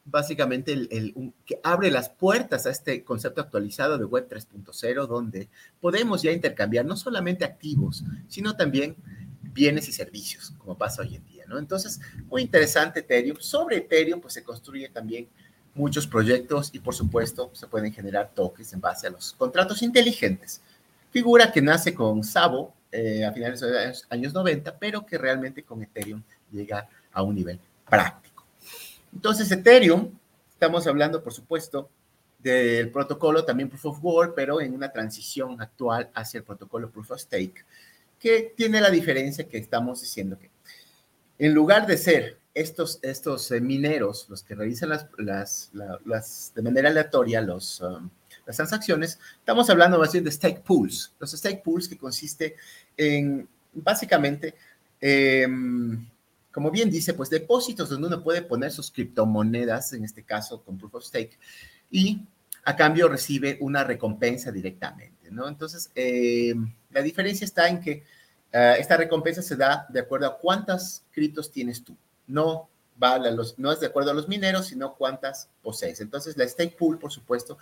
básicamente, 0.04 0.72
el, 0.72 1.32
que 1.44 1.60
abre 1.62 1.92
las 1.92 2.08
puertas 2.08 2.66
a 2.66 2.70
este 2.70 3.04
concepto 3.04 3.40
actualizado 3.40 3.96
de 3.96 4.06
Web 4.06 4.28
3.0, 4.28 5.06
donde 5.06 5.48
podemos 5.80 6.22
ya 6.22 6.32
intercambiar 6.32 6.84
no 6.84 6.96
solamente 6.96 7.44
activos, 7.44 8.02
sino 8.26 8.56
también 8.56 8.96
bienes 9.40 9.88
y 9.88 9.92
servicios, 9.92 10.52
como 10.58 10.76
pasa 10.76 11.02
hoy 11.02 11.14
en 11.14 11.24
día, 11.26 11.35
¿no? 11.48 11.58
Entonces, 11.58 12.00
muy 12.26 12.42
interesante 12.42 13.00
Ethereum. 13.00 13.36
Sobre 13.40 13.78
Ethereum, 13.78 14.20
pues 14.20 14.34
se 14.34 14.42
construyen 14.42 14.92
también 14.92 15.28
muchos 15.74 16.06
proyectos 16.06 16.70
y, 16.72 16.78
por 16.78 16.94
supuesto, 16.94 17.50
se 17.52 17.66
pueden 17.66 17.92
generar 17.92 18.30
tokens 18.34 18.72
en 18.72 18.80
base 18.80 19.06
a 19.06 19.10
los 19.10 19.32
contratos 19.32 19.82
inteligentes. 19.82 20.60
Figura 21.10 21.52
que 21.52 21.62
nace 21.62 21.94
con 21.94 22.24
Sabo 22.24 22.74
eh, 22.92 23.24
a 23.24 23.32
finales 23.32 23.60
de 23.60 23.86
los 23.88 24.06
años 24.10 24.32
90, 24.32 24.78
pero 24.78 25.04
que 25.04 25.18
realmente 25.18 25.62
con 25.62 25.82
Ethereum 25.82 26.22
llega 26.50 26.88
a 27.12 27.22
un 27.22 27.34
nivel 27.34 27.58
práctico. 27.88 28.44
Entonces, 29.12 29.50
Ethereum, 29.50 30.10
estamos 30.50 30.86
hablando, 30.86 31.22
por 31.22 31.32
supuesto, 31.32 31.88
del 32.38 32.90
protocolo 32.90 33.44
también 33.44 33.68
Proof 33.68 33.86
of 33.86 33.98
Work, 34.02 34.34
pero 34.34 34.60
en 34.60 34.74
una 34.74 34.92
transición 34.92 35.60
actual 35.60 36.10
hacia 36.14 36.38
el 36.38 36.44
protocolo 36.44 36.90
Proof 36.90 37.12
of 37.12 37.20
Stake 37.20 37.64
que 38.18 38.52
tiene 38.56 38.80
la 38.80 38.90
diferencia 38.90 39.48
que 39.48 39.58
estamos 39.58 40.00
diciendo 40.00 40.38
que 40.38 40.50
en 41.38 41.54
lugar 41.54 41.86
de 41.86 41.96
ser 41.96 42.38
estos, 42.54 42.98
estos 43.02 43.50
eh, 43.50 43.60
mineros 43.60 44.26
los 44.28 44.42
que 44.42 44.54
realizan 44.54 44.88
las, 44.88 45.06
las, 45.18 45.70
las 46.04 46.52
de 46.54 46.62
manera 46.62 46.88
aleatoria 46.88 47.42
los, 47.42 47.80
um, 47.82 48.08
las 48.46 48.56
transacciones, 48.56 49.18
estamos 49.38 49.68
hablando 49.68 49.98
más 49.98 50.12
bien 50.12 50.24
de 50.24 50.30
stake 50.30 50.62
pools. 50.62 51.12
Los 51.18 51.32
stake 51.32 51.62
pools 51.62 51.88
que 51.88 51.98
consiste 51.98 52.56
en 52.96 53.46
básicamente, 53.74 54.54
em, 55.00 56.08
como 56.50 56.70
bien 56.70 56.90
dice, 56.90 57.12
pues 57.12 57.28
depósitos 57.28 57.90
donde 57.90 58.06
uno 58.06 58.22
puede 58.22 58.42
poner 58.42 58.72
sus 58.72 58.90
criptomonedas, 58.90 59.92
en 59.92 60.04
este 60.04 60.22
caso 60.22 60.62
con 60.62 60.78
proof 60.78 60.94
of 60.94 61.04
stake, 61.04 61.38
y 61.90 62.22
a 62.64 62.74
cambio 62.74 63.08
recibe 63.08 63.58
una 63.60 63.84
recompensa 63.84 64.50
directamente, 64.50 65.30
¿no? 65.30 65.48
Entonces, 65.48 65.90
em, 65.94 66.72
la 66.90 67.02
diferencia 67.02 67.44
está 67.44 67.68
en 67.68 67.80
que 67.80 68.04
eh, 68.52 68.76
esta 68.78 68.96
recompensa 68.96 69.42
se 69.42 69.56
da 69.56 69.86
de 69.88 70.00
acuerdo 70.00 70.26
a 70.26 70.38
cuántas 70.38 71.04
criptos 71.12 71.50
tienes 71.50 71.82
tú. 71.82 71.96
No, 72.26 72.68
vale 72.96 73.30
los, 73.32 73.58
no 73.58 73.72
es 73.72 73.80
de 73.80 73.86
acuerdo 73.86 74.10
a 74.10 74.14
los 74.14 74.28
mineros, 74.28 74.66
sino 74.66 74.94
cuántas 74.94 75.48
posees. 75.62 76.00
Entonces, 76.00 76.36
la 76.36 76.46
stake 76.46 76.76
pool, 76.76 76.98
por 76.98 77.12
supuesto, 77.12 77.58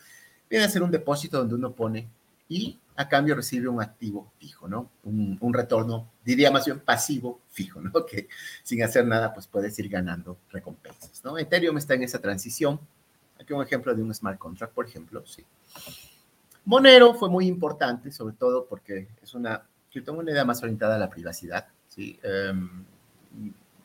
viene 0.48 0.64
a 0.64 0.68
ser 0.68 0.82
un 0.82 0.90
depósito 0.90 1.38
donde 1.38 1.54
uno 1.54 1.72
pone 1.72 2.08
y 2.48 2.78
a 2.96 3.08
cambio 3.08 3.34
recibe 3.34 3.68
un 3.68 3.82
activo 3.82 4.32
fijo, 4.38 4.68
¿no? 4.68 4.90
Un, 5.02 5.36
un, 5.40 5.54
retorno, 5.54 6.10
diría 6.24 6.50
más 6.50 6.66
bien 6.66 6.78
pasivo 6.78 7.40
fijo, 7.50 7.80
¿no? 7.80 7.90
Que 8.06 8.28
sin 8.62 8.82
hacer 8.82 9.06
nada, 9.06 9.32
pues 9.32 9.46
puedes 9.46 9.76
ir 9.78 9.88
ganando 9.88 10.36
recompensas, 10.50 11.24
¿no? 11.24 11.38
Ethereum 11.38 11.76
está 11.78 11.94
en 11.94 12.04
esa 12.04 12.20
transición. 12.20 12.78
Aquí 13.40 13.52
un 13.52 13.62
ejemplo 13.62 13.94
de 13.94 14.02
un 14.02 14.14
smart 14.14 14.38
contract, 14.38 14.74
por 14.74 14.86
ejemplo, 14.86 15.24
sí. 15.26 15.44
Monero 16.64 17.14
fue 17.14 17.28
muy 17.28 17.46
importante, 17.46 18.12
sobre 18.12 18.34
todo 18.36 18.66
porque 18.66 19.08
es 19.22 19.34
una 19.34 19.66
criptomoneda 19.94 20.44
más 20.44 20.60
orientada 20.60 20.96
a 20.96 20.98
la 20.98 21.08
privacidad, 21.08 21.68
¿sí? 21.88 22.18
Um, 22.50 22.84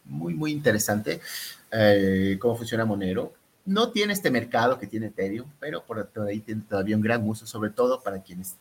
muy, 0.06 0.34
muy 0.34 0.52
interesante 0.52 1.22
eh, 1.72 2.38
cómo 2.42 2.56
funciona 2.56 2.84
Monero. 2.84 3.34
No 3.66 3.92
tiene 3.92 4.14
este 4.14 4.32
mercado 4.32 4.80
que 4.80 4.88
tiene 4.88 5.08
Ethereum, 5.08 5.48
pero 5.60 5.84
por 5.84 6.10
ahí 6.28 6.40
tiene 6.40 6.64
todavía 6.68 6.96
un 6.96 7.04
gran 7.04 7.28
uso, 7.30 7.46
sobre 7.46 7.70
todo 7.70 8.02
para 8.02 8.24
quienes 8.24 8.58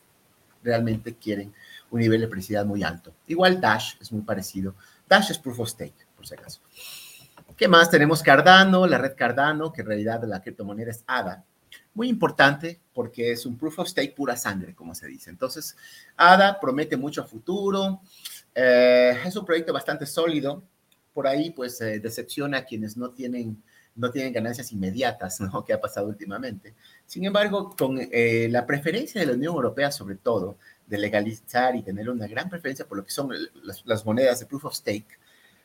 realmente 0.63 1.15
quieren 1.15 1.51
un 1.89 1.99
nivel 1.99 2.21
de 2.21 2.27
privacidad 2.27 2.65
muy 2.65 2.83
alto. 2.83 3.13
Igual 3.25 3.59
Dash 3.59 3.95
es 3.99 4.11
muy 4.11 4.21
parecido. 4.21 4.75
Dash 5.07 5.31
es 5.31 5.39
proof 5.39 5.61
of 5.61 5.69
stake, 5.69 6.05
por 6.15 6.27
si 6.27 6.35
acaso. 6.35 6.61
¿Qué 7.57 7.67
más? 7.67 7.89
Tenemos 7.89 8.21
Cardano, 8.21 8.85
la 8.85 8.99
red 8.99 9.15
Cardano, 9.15 9.73
que 9.73 9.81
en 9.81 9.87
realidad 9.87 10.23
la 10.25 10.41
criptomoneda 10.41 10.91
es 10.91 11.03
ADA. 11.07 11.43
Muy 11.99 12.07
importante 12.07 12.79
porque 12.93 13.33
es 13.33 13.45
un 13.45 13.57
proof 13.57 13.79
of 13.79 13.89
stake 13.89 14.15
pura 14.15 14.37
sangre, 14.37 14.73
como 14.73 14.95
se 14.95 15.05
dice. 15.05 15.29
Entonces, 15.29 15.75
ADA 16.15 16.57
promete 16.57 16.95
mucho 16.95 17.25
futuro. 17.25 17.99
Eh, 18.55 19.17
es 19.25 19.35
un 19.35 19.43
proyecto 19.45 19.73
bastante 19.73 20.05
sólido 20.05 20.63
por 21.13 21.27
ahí 21.27 21.51
pues 21.51 21.81
eh, 21.81 21.99
decepciona 21.99 22.59
a 22.59 22.63
quienes 22.63 22.95
no 22.95 23.09
tienen, 23.09 23.61
no 23.97 24.11
tienen 24.11 24.31
ganancias 24.31 24.71
inmediatas, 24.71 25.41
¿no? 25.41 25.61
Que 25.65 25.73
ha 25.73 25.81
pasado 25.81 26.07
últimamente. 26.07 26.73
Sin 27.05 27.25
embargo, 27.25 27.75
con 27.77 27.99
eh, 27.99 28.47
la 28.49 28.65
preferencia 28.65 29.19
de 29.19 29.27
la 29.27 29.33
Unión 29.33 29.53
Europea, 29.53 29.91
sobre 29.91 30.15
todo, 30.15 30.55
de 30.87 30.99
legalizar 30.99 31.75
y 31.75 31.83
tener 31.83 32.09
una 32.09 32.27
gran 32.27 32.49
preferencia 32.49 32.87
por 32.87 32.97
lo 32.97 33.03
que 33.03 33.11
son 33.11 33.29
las, 33.61 33.85
las 33.85 34.05
monedas 34.05 34.39
de 34.39 34.45
proof 34.45 34.63
of 34.63 34.73
stake, 34.73 35.18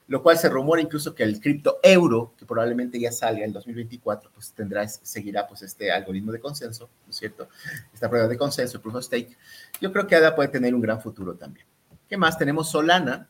lo 0.06 0.22
cual 0.22 0.36
se 0.36 0.48
rumora 0.48 0.82
incluso 0.82 1.14
que 1.14 1.22
el 1.22 1.40
cripto 1.40 1.78
euro, 1.82 2.34
que 2.36 2.44
probablemente 2.44 3.00
ya 3.00 3.10
salga 3.10 3.44
en 3.44 3.52
2024, 3.52 4.30
pues 4.32 4.52
tendrá, 4.52 4.86
seguirá 4.86 5.46
pues 5.46 5.62
este 5.62 5.90
algoritmo 5.90 6.30
de 6.30 6.40
consenso, 6.40 6.90
¿no 7.06 7.10
es 7.10 7.16
cierto? 7.16 7.48
Esta 7.92 8.08
prueba 8.10 8.28
de 8.28 8.36
consenso, 8.36 8.80
proof 8.80 8.96
of 8.96 9.04
stake. 9.04 9.36
Yo 9.80 9.92
creo 9.92 10.06
que 10.06 10.16
ADA 10.16 10.34
puede 10.34 10.48
tener 10.48 10.74
un 10.74 10.82
gran 10.82 11.00
futuro 11.00 11.34
también. 11.34 11.66
¿Qué 12.08 12.18
más? 12.18 12.36
Tenemos 12.36 12.70
Solana, 12.70 13.28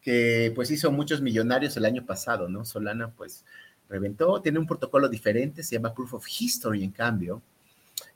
que 0.00 0.52
pues 0.54 0.70
hizo 0.70 0.92
muchos 0.92 1.20
millonarios 1.20 1.76
el 1.76 1.84
año 1.84 2.06
pasado, 2.06 2.48
¿no? 2.48 2.64
Solana 2.64 3.10
pues 3.10 3.44
reventó, 3.88 4.40
tiene 4.40 4.58
un 4.58 4.66
protocolo 4.66 5.08
diferente, 5.08 5.62
se 5.62 5.76
llama 5.76 5.94
Proof 5.94 6.14
of 6.14 6.26
History 6.28 6.84
en 6.84 6.92
cambio. 6.92 7.42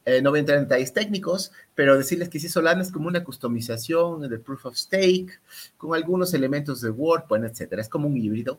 Eh, 0.04 0.22
no 0.22 0.30
voy 0.30 0.38
a 0.38 0.40
entrar 0.40 0.58
en 0.58 0.64
detalles 0.64 0.92
técnicos, 0.92 1.52
pero 1.74 1.98
decirles 1.98 2.28
que 2.28 2.40
sí, 2.40 2.48
Solana 2.48 2.82
es 2.82 2.90
como 2.90 3.08
una 3.08 3.22
customización 3.22 4.22
del 4.22 4.40
Proof 4.40 4.66
of 4.66 4.76
Stake, 4.76 5.38
con 5.76 5.94
algunos 5.94 6.32
elementos 6.34 6.80
de 6.80 6.90
Word, 6.90 7.24
bueno, 7.28 7.46
etcétera. 7.46 7.82
Es 7.82 7.88
como 7.88 8.08
un 8.08 8.16
híbrido. 8.16 8.58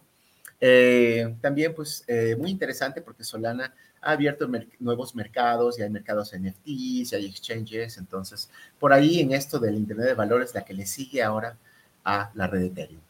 Eh, 0.62 1.36
también, 1.42 1.74
pues, 1.74 2.04
eh, 2.08 2.36
muy 2.38 2.52
interesante 2.52 3.02
porque 3.02 3.24
Solana 3.24 3.74
ha 4.02 4.12
abierto 4.12 4.50
nuevos 4.80 5.16
mercados, 5.16 5.80
y 5.80 5.82
hay 5.82 5.90
mercados 5.90 6.34
NFTs, 6.34 7.14
y 7.14 7.16
hay 7.16 7.26
exchanges, 7.26 7.98
entonces, 7.98 8.50
por 8.80 8.94
ahí 8.94 9.20
en 9.20 9.34
esto 9.34 9.60
del 9.60 9.76
Internet 9.76 10.08
de 10.08 10.14
Valores, 10.14 10.54
la 10.54 10.64
que 10.64 10.74
le 10.74 10.86
sigue 10.86 11.22
ahora 11.24 11.58
a 12.04 12.32
la 12.36 12.48
red 12.48 12.64
Ethereum. 12.64 13.02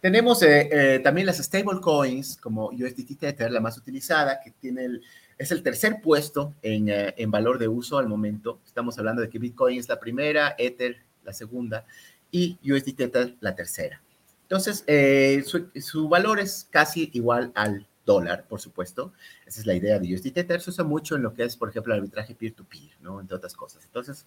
Tenemos 0.00 0.42
eh, 0.42 0.68
eh, 0.72 1.00
también 1.00 1.26
las 1.26 1.38
stablecoins 1.38 2.38
como 2.38 2.68
USDT 2.68 3.18
Tether, 3.18 3.52
la 3.52 3.60
más 3.60 3.76
utilizada, 3.76 4.40
que 4.40 4.50
tiene 4.52 4.86
el, 4.86 5.02
es 5.40 5.50
el 5.50 5.62
tercer 5.62 6.02
puesto 6.02 6.54
en, 6.60 6.90
eh, 6.90 7.14
en, 7.16 7.30
valor 7.30 7.58
de 7.58 7.66
uso 7.66 7.96
al 7.96 8.06
momento. 8.06 8.60
Estamos 8.66 8.98
hablando 8.98 9.22
de 9.22 9.30
que 9.30 9.38
Bitcoin 9.38 9.78
es 9.78 9.88
la 9.88 9.98
primera, 9.98 10.54
Ether 10.58 10.98
la 11.24 11.32
segunda 11.32 11.86
y 12.30 12.58
USDT 12.62 13.38
la 13.40 13.54
tercera. 13.54 14.02
Entonces, 14.42 14.84
su, 15.46 15.70
su, 15.80 16.08
valor 16.10 16.40
es 16.40 16.68
casi 16.70 17.08
igual 17.14 17.52
al 17.54 17.86
dólar, 18.04 18.44
por 18.48 18.60
supuesto. 18.60 19.14
Esa 19.46 19.60
es 19.60 19.66
la 19.66 19.74
idea 19.74 19.98
de 19.98 20.14
USDT 20.14 20.34
Tether. 20.34 20.60
Se 20.60 20.70
usa 20.70 20.84
mucho 20.84 21.16
en 21.16 21.22
lo 21.22 21.32
que 21.32 21.44
es, 21.44 21.56
por 21.56 21.70
ejemplo, 21.70 21.94
arbitraje 21.94 22.34
peer-to-peer, 22.34 22.82
-peer, 22.82 23.00
no 23.00 23.18
Entre 23.18 23.34
otras 23.34 23.54
cosas. 23.54 23.82
Entonces, 23.86 24.26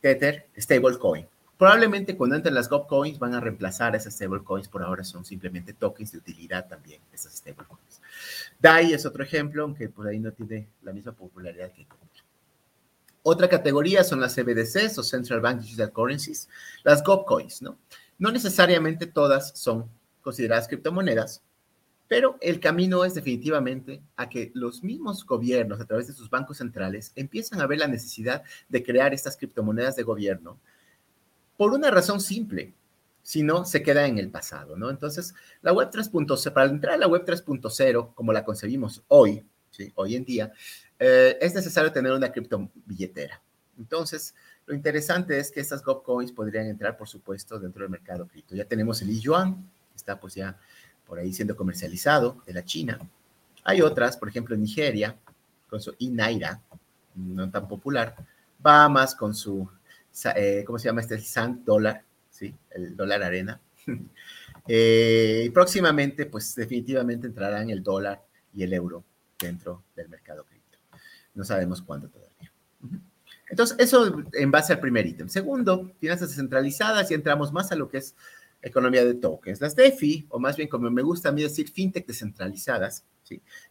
Tether, 0.00 0.48
stablecoin. 0.58 1.28
Probablemente 1.62 2.16
cuando 2.16 2.34
entren 2.34 2.56
las 2.56 2.68
GovCoins 2.68 3.20
van 3.20 3.34
a 3.34 3.40
reemplazar 3.40 3.94
esas 3.94 4.14
stablecoins, 4.14 4.66
por 4.66 4.82
ahora 4.82 5.04
son 5.04 5.24
simplemente 5.24 5.72
tokens 5.72 6.10
de 6.10 6.18
utilidad 6.18 6.66
también, 6.66 7.00
esas 7.12 7.34
stablecoins. 7.34 8.02
DAI 8.58 8.94
es 8.94 9.06
otro 9.06 9.22
ejemplo, 9.22 9.62
aunque 9.62 9.88
por 9.88 10.08
ahí 10.08 10.18
no 10.18 10.32
tiene 10.32 10.66
la 10.82 10.92
misma 10.92 11.12
popularidad 11.12 11.70
que 11.70 11.86
Otra 13.22 13.48
categoría 13.48 14.02
son 14.02 14.20
las 14.20 14.34
CBDCs 14.34 14.98
o 14.98 15.04
Central 15.04 15.40
Bank 15.40 15.60
Digital 15.60 15.92
Currencies, 15.92 16.48
las 16.82 17.00
GovCoins, 17.04 17.62
¿no? 17.62 17.78
No 18.18 18.32
necesariamente 18.32 19.06
todas 19.06 19.56
son 19.56 19.88
consideradas 20.20 20.66
criptomonedas, 20.66 21.42
pero 22.08 22.38
el 22.40 22.58
camino 22.58 23.04
es 23.04 23.14
definitivamente 23.14 24.02
a 24.16 24.28
que 24.28 24.50
los 24.54 24.82
mismos 24.82 25.24
gobiernos, 25.24 25.80
a 25.80 25.84
través 25.84 26.08
de 26.08 26.12
sus 26.12 26.28
bancos 26.28 26.56
centrales, 26.56 27.12
empiezan 27.14 27.60
a 27.60 27.68
ver 27.68 27.78
la 27.78 27.86
necesidad 27.86 28.42
de 28.68 28.82
crear 28.82 29.14
estas 29.14 29.36
criptomonedas 29.36 29.94
de 29.94 30.02
gobierno 30.02 30.58
por 31.56 31.72
una 31.72 31.90
razón 31.90 32.20
simple, 32.20 32.74
si 33.22 33.42
no, 33.42 33.64
se 33.64 33.82
queda 33.82 34.06
en 34.06 34.18
el 34.18 34.30
pasado, 34.30 34.76
¿no? 34.76 34.90
Entonces, 34.90 35.34
la 35.62 35.72
web 35.72 35.90
3.0, 35.90 36.52
para 36.52 36.70
entrar 36.70 36.94
a 36.94 36.98
la 36.98 37.06
web 37.06 37.24
3.0, 37.24 38.14
como 38.14 38.32
la 38.32 38.44
concebimos 38.44 39.02
hoy, 39.08 39.44
hoy 39.94 40.16
en 40.16 40.24
día, 40.24 40.52
eh, 40.98 41.38
es 41.40 41.54
necesario 41.54 41.92
tener 41.92 42.12
una 42.12 42.32
criptobilletera. 42.32 43.40
Entonces, 43.78 44.34
lo 44.66 44.74
interesante 44.74 45.38
es 45.38 45.50
que 45.50 45.60
estas 45.60 45.82
GovCoins 45.82 46.32
podrían 46.32 46.66
entrar, 46.66 46.96
por 46.96 47.08
supuesto, 47.08 47.58
dentro 47.58 47.82
del 47.82 47.90
mercado 47.90 48.26
cripto. 48.26 48.54
Ya 48.54 48.64
tenemos 48.64 49.02
el 49.02 49.18
yuan, 49.20 49.68
está 49.94 50.18
pues 50.18 50.34
ya 50.34 50.58
por 51.06 51.18
ahí 51.18 51.32
siendo 51.32 51.56
comercializado 51.56 52.42
de 52.46 52.52
la 52.52 52.64
China. 52.64 52.98
Hay 53.64 53.82
otras, 53.82 54.16
por 54.16 54.28
ejemplo, 54.28 54.56
Nigeria, 54.56 55.16
con 55.68 55.80
su 55.80 55.94
Inaira, 55.98 56.60
no 57.14 57.50
tan 57.50 57.68
popular. 57.68 58.16
Bahamas 58.58 59.14
con 59.14 59.34
su 59.34 59.68
eh, 60.36 60.64
¿cómo 60.66 60.78
se 60.78 60.86
llama 60.86 61.00
este? 61.00 61.20
Sand 61.20 61.64
Dólar, 61.64 62.04
¿sí? 62.30 62.54
El 62.70 62.96
dólar 62.96 63.22
arena. 63.22 63.60
Eh, 64.68 65.42
y 65.46 65.50
próximamente, 65.50 66.26
pues 66.26 66.54
definitivamente 66.54 67.26
entrarán 67.26 67.68
el 67.70 67.82
dólar 67.82 68.22
y 68.54 68.62
el 68.62 68.72
euro 68.72 69.02
dentro 69.36 69.82
del 69.96 70.08
mercado 70.08 70.44
cripto. 70.44 70.78
No 71.34 71.42
sabemos 71.42 71.82
cuándo 71.82 72.08
todavía. 72.08 72.52
Entonces, 73.48 73.76
eso 73.80 74.22
en 74.32 74.50
base 74.52 74.72
al 74.72 74.78
primer 74.78 75.04
ítem. 75.04 75.28
Segundo, 75.28 75.90
finanzas 75.98 76.28
descentralizadas 76.28 77.10
y 77.10 77.14
entramos 77.14 77.52
más 77.52 77.72
a 77.72 77.74
lo 77.74 77.88
que 77.88 77.98
es 77.98 78.14
economía 78.62 79.04
de 79.04 79.14
tokens. 79.14 79.60
Las 79.60 79.74
DeFi, 79.74 80.26
o 80.30 80.38
más 80.38 80.56
bien 80.56 80.68
como 80.68 80.90
me 80.90 81.02
gusta 81.02 81.30
a 81.30 81.32
mí 81.32 81.42
decir, 81.42 81.68
fintech 81.68 82.06
descentralizadas, 82.06 83.04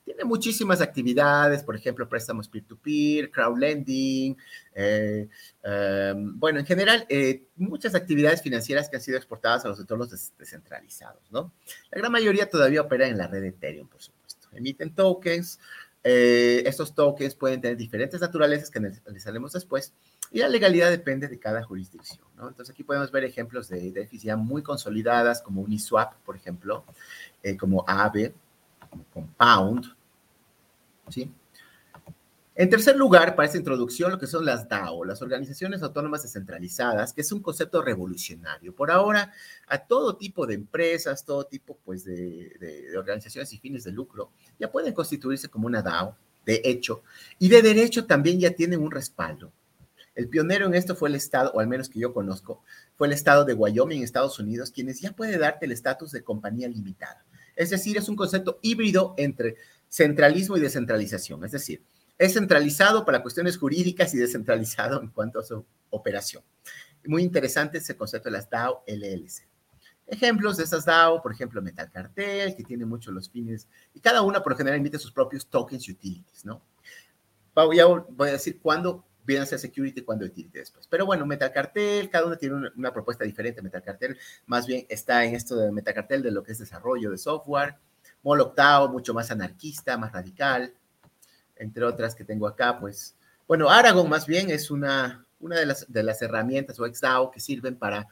Tiene 0.03 0.23
muchísimas 0.23 0.81
actividades, 0.81 1.63
por 1.63 1.75
ejemplo, 1.75 2.07
préstamos 2.07 2.47
peer-to-peer, 2.47 3.29
crowdlending, 3.29 4.37
eh, 4.73 5.27
em, 5.63 6.39
bueno, 6.39 6.59
en 6.59 6.65
general, 6.65 7.05
eh, 7.09 7.43
muchas 7.55 7.95
actividades 7.95 8.41
financieras 8.41 8.89
que 8.89 8.97
han 8.97 9.01
sido 9.01 9.17
exportadas 9.17 9.65
a 9.65 9.69
los 9.69 9.79
entornos 9.79 10.09
descentralizados, 10.37 11.31
¿no? 11.31 11.53
La 11.91 11.99
gran 11.99 12.11
mayoría 12.11 12.49
todavía 12.49 12.81
opera 12.81 13.07
en 13.07 13.17
la 13.17 13.27
red 13.27 13.43
Ethereum, 13.43 13.87
por 13.87 14.01
supuesto. 14.01 14.47
Emiten 14.53 14.93
tokens, 14.93 15.59
eh, 16.03 16.63
estos 16.65 16.95
tokens 16.95 17.35
pueden 17.35 17.61
tener 17.61 17.77
diferentes 17.77 18.19
naturalezas 18.19 18.69
que 18.69 18.79
analizaremos 18.79 19.53
después, 19.53 19.93
y 20.31 20.39
la 20.39 20.47
legalidad 20.47 20.89
depende 20.89 21.27
de 21.27 21.39
cada 21.39 21.63
jurisdicción. 21.63 22.25
¿no? 22.37 22.47
Entonces 22.47 22.73
aquí 22.73 22.83
podemos 22.83 23.11
ver 23.11 23.25
ejemplos 23.25 23.67
de 23.67 23.91
DeFi 23.91 24.17
ya 24.17 24.37
muy 24.37 24.63
consolidadas, 24.63 25.41
como 25.41 25.61
Uniswap, 25.61 26.13
por 26.25 26.35
ejemplo, 26.35 26.85
como 27.59 27.83
Aave, 27.87 28.33
Compound. 29.13 29.95
¿sí? 31.09 31.31
En 32.53 32.69
tercer 32.69 32.97
lugar, 32.97 33.33
para 33.35 33.45
esta 33.45 33.57
introducción, 33.57 34.11
lo 34.11 34.19
que 34.19 34.27
son 34.27 34.45
las 34.45 34.67
DAO, 34.67 35.05
las 35.05 35.21
organizaciones 35.21 35.81
autónomas 35.81 36.21
descentralizadas, 36.21 37.13
que 37.13 37.21
es 37.21 37.31
un 37.31 37.41
concepto 37.41 37.81
revolucionario. 37.81 38.75
Por 38.75 38.91
ahora, 38.91 39.31
a 39.67 39.77
todo 39.79 40.17
tipo 40.17 40.45
de 40.45 40.55
empresas, 40.55 41.23
todo 41.23 41.45
tipo 41.45 41.79
pues, 41.85 42.03
de, 42.03 42.93
organizaciones 42.97 43.53
y 43.53 43.57
fines 43.57 43.85
de 43.85 43.91
lucro, 43.91 44.31
ya 44.59 44.69
pueden 44.69 44.93
constituirse 44.93 45.47
como 45.47 45.67
una 45.67 45.81
DAO, 45.81 46.17
de 46.45 46.61
hecho, 46.65 47.03
y 47.39 47.47
de 47.47 47.61
derecho 47.61 48.05
también 48.05 48.39
ya 48.39 48.51
tienen 48.51 48.81
un 48.81 48.91
respaldo. 48.91 49.51
El 50.13 50.27
pionero 50.27 50.65
en 50.65 50.75
esto 50.75 50.93
fue 50.93 51.07
el 51.07 51.15
estado, 51.15 51.51
o 51.53 51.61
al 51.61 51.67
menos 51.67 51.87
que 51.87 51.99
yo 51.99 52.13
conozco, 52.13 52.61
fue 52.97 53.07
el 53.07 53.13
estado 53.13 53.45
de 53.45 53.53
Wyoming, 53.53 54.03
Estados 54.03 54.37
Unidos, 54.39 54.71
quienes 54.71 54.99
ya 54.99 55.13
puede 55.13 55.37
darte 55.37 55.65
el 55.65 55.71
estatus 55.71 56.11
de 56.11 56.21
compañía 56.21 56.67
limitada. 56.67 57.23
Es 57.55 57.69
decir, 57.69 57.97
es 57.97 58.09
un 58.09 58.15
concepto 58.15 58.59
híbrido 58.61 59.13
entre 59.17 59.57
centralismo 59.89 60.57
y 60.57 60.61
descentralización. 60.61 61.43
Es 61.43 61.51
decir, 61.51 61.83
es 62.17 62.33
centralizado 62.33 63.05
para 63.05 63.21
cuestiones 63.21 63.57
jurídicas 63.57 64.13
y 64.13 64.17
descentralizado 64.17 65.01
en 65.01 65.09
cuanto 65.09 65.39
a 65.39 65.43
su 65.43 65.65
operación. 65.89 66.43
Muy 67.05 67.23
interesante 67.23 67.79
ese 67.79 67.97
concepto 67.97 68.29
de 68.29 68.33
las 68.33 68.49
DAO 68.49 68.83
LLC. 68.87 69.47
Ejemplos 70.07 70.57
de 70.57 70.65
esas 70.65 70.85
DAO, 70.85 71.21
por 71.21 71.31
ejemplo, 71.31 71.61
Metal 71.61 71.89
Cartel, 71.91 72.55
que 72.55 72.63
tiene 72.63 72.85
muchos 72.85 73.13
los 73.13 73.29
fines, 73.29 73.67
y 73.93 73.99
cada 73.99 74.21
una 74.21 74.43
por 74.43 74.51
lo 74.51 74.57
general 74.57 74.79
emite 74.79 74.99
sus 74.99 75.11
propios 75.11 75.47
tokens 75.47 75.87
y 75.87 75.93
utilities, 75.93 76.45
¿no? 76.45 76.61
Voy 77.55 77.79
a, 77.79 77.85
voy 77.85 78.29
a 78.29 78.33
decir 78.33 78.59
cuándo 78.61 79.05
viene 79.25 79.43
a 79.43 79.45
ser 79.45 79.59
security, 79.59 80.01
cuándo 80.01 80.25
utility 80.25 80.59
después. 80.59 80.87
Pero 80.87 81.05
bueno, 81.05 81.25
Metal 81.25 81.51
Cartel, 81.51 82.09
cada 82.09 82.25
una 82.25 82.37
tiene 82.37 82.55
una, 82.55 82.71
una, 82.75 82.93
propuesta 82.93 83.23
diferente. 83.23 83.61
Metal 83.61 83.83
Cartel 83.83 84.17
más 84.45 84.67
bien 84.67 84.85
está 84.89 85.23
en 85.25 85.35
esto 85.35 85.55
de 85.55 85.71
Metal 85.71 85.93
Cartel, 85.93 86.23
de 86.23 86.31
lo 86.31 86.43
que 86.43 86.51
es 86.51 86.59
desarrollo 86.59 87.11
de 87.11 87.17
software. 87.17 87.75
Moloch 88.23 88.55
DAO, 88.55 88.89
mucho 88.89 89.13
más 89.13 89.31
anarquista, 89.31 89.97
más 89.97 90.11
radical 90.11 90.73
entre 91.61 91.85
otras 91.85 92.15
que 92.15 92.25
tengo 92.25 92.47
acá, 92.47 92.79
pues, 92.79 93.15
bueno, 93.47 93.69
Aragon 93.69 94.09
más 94.09 94.25
bien 94.25 94.49
es 94.49 94.71
una, 94.71 95.25
una 95.39 95.59
de, 95.59 95.65
las, 95.67 95.91
de 95.91 96.03
las 96.03 96.21
herramientas 96.21 96.79
o 96.79 96.85
XDAO 96.85 97.31
que 97.31 97.39
sirven 97.39 97.75
para, 97.75 98.07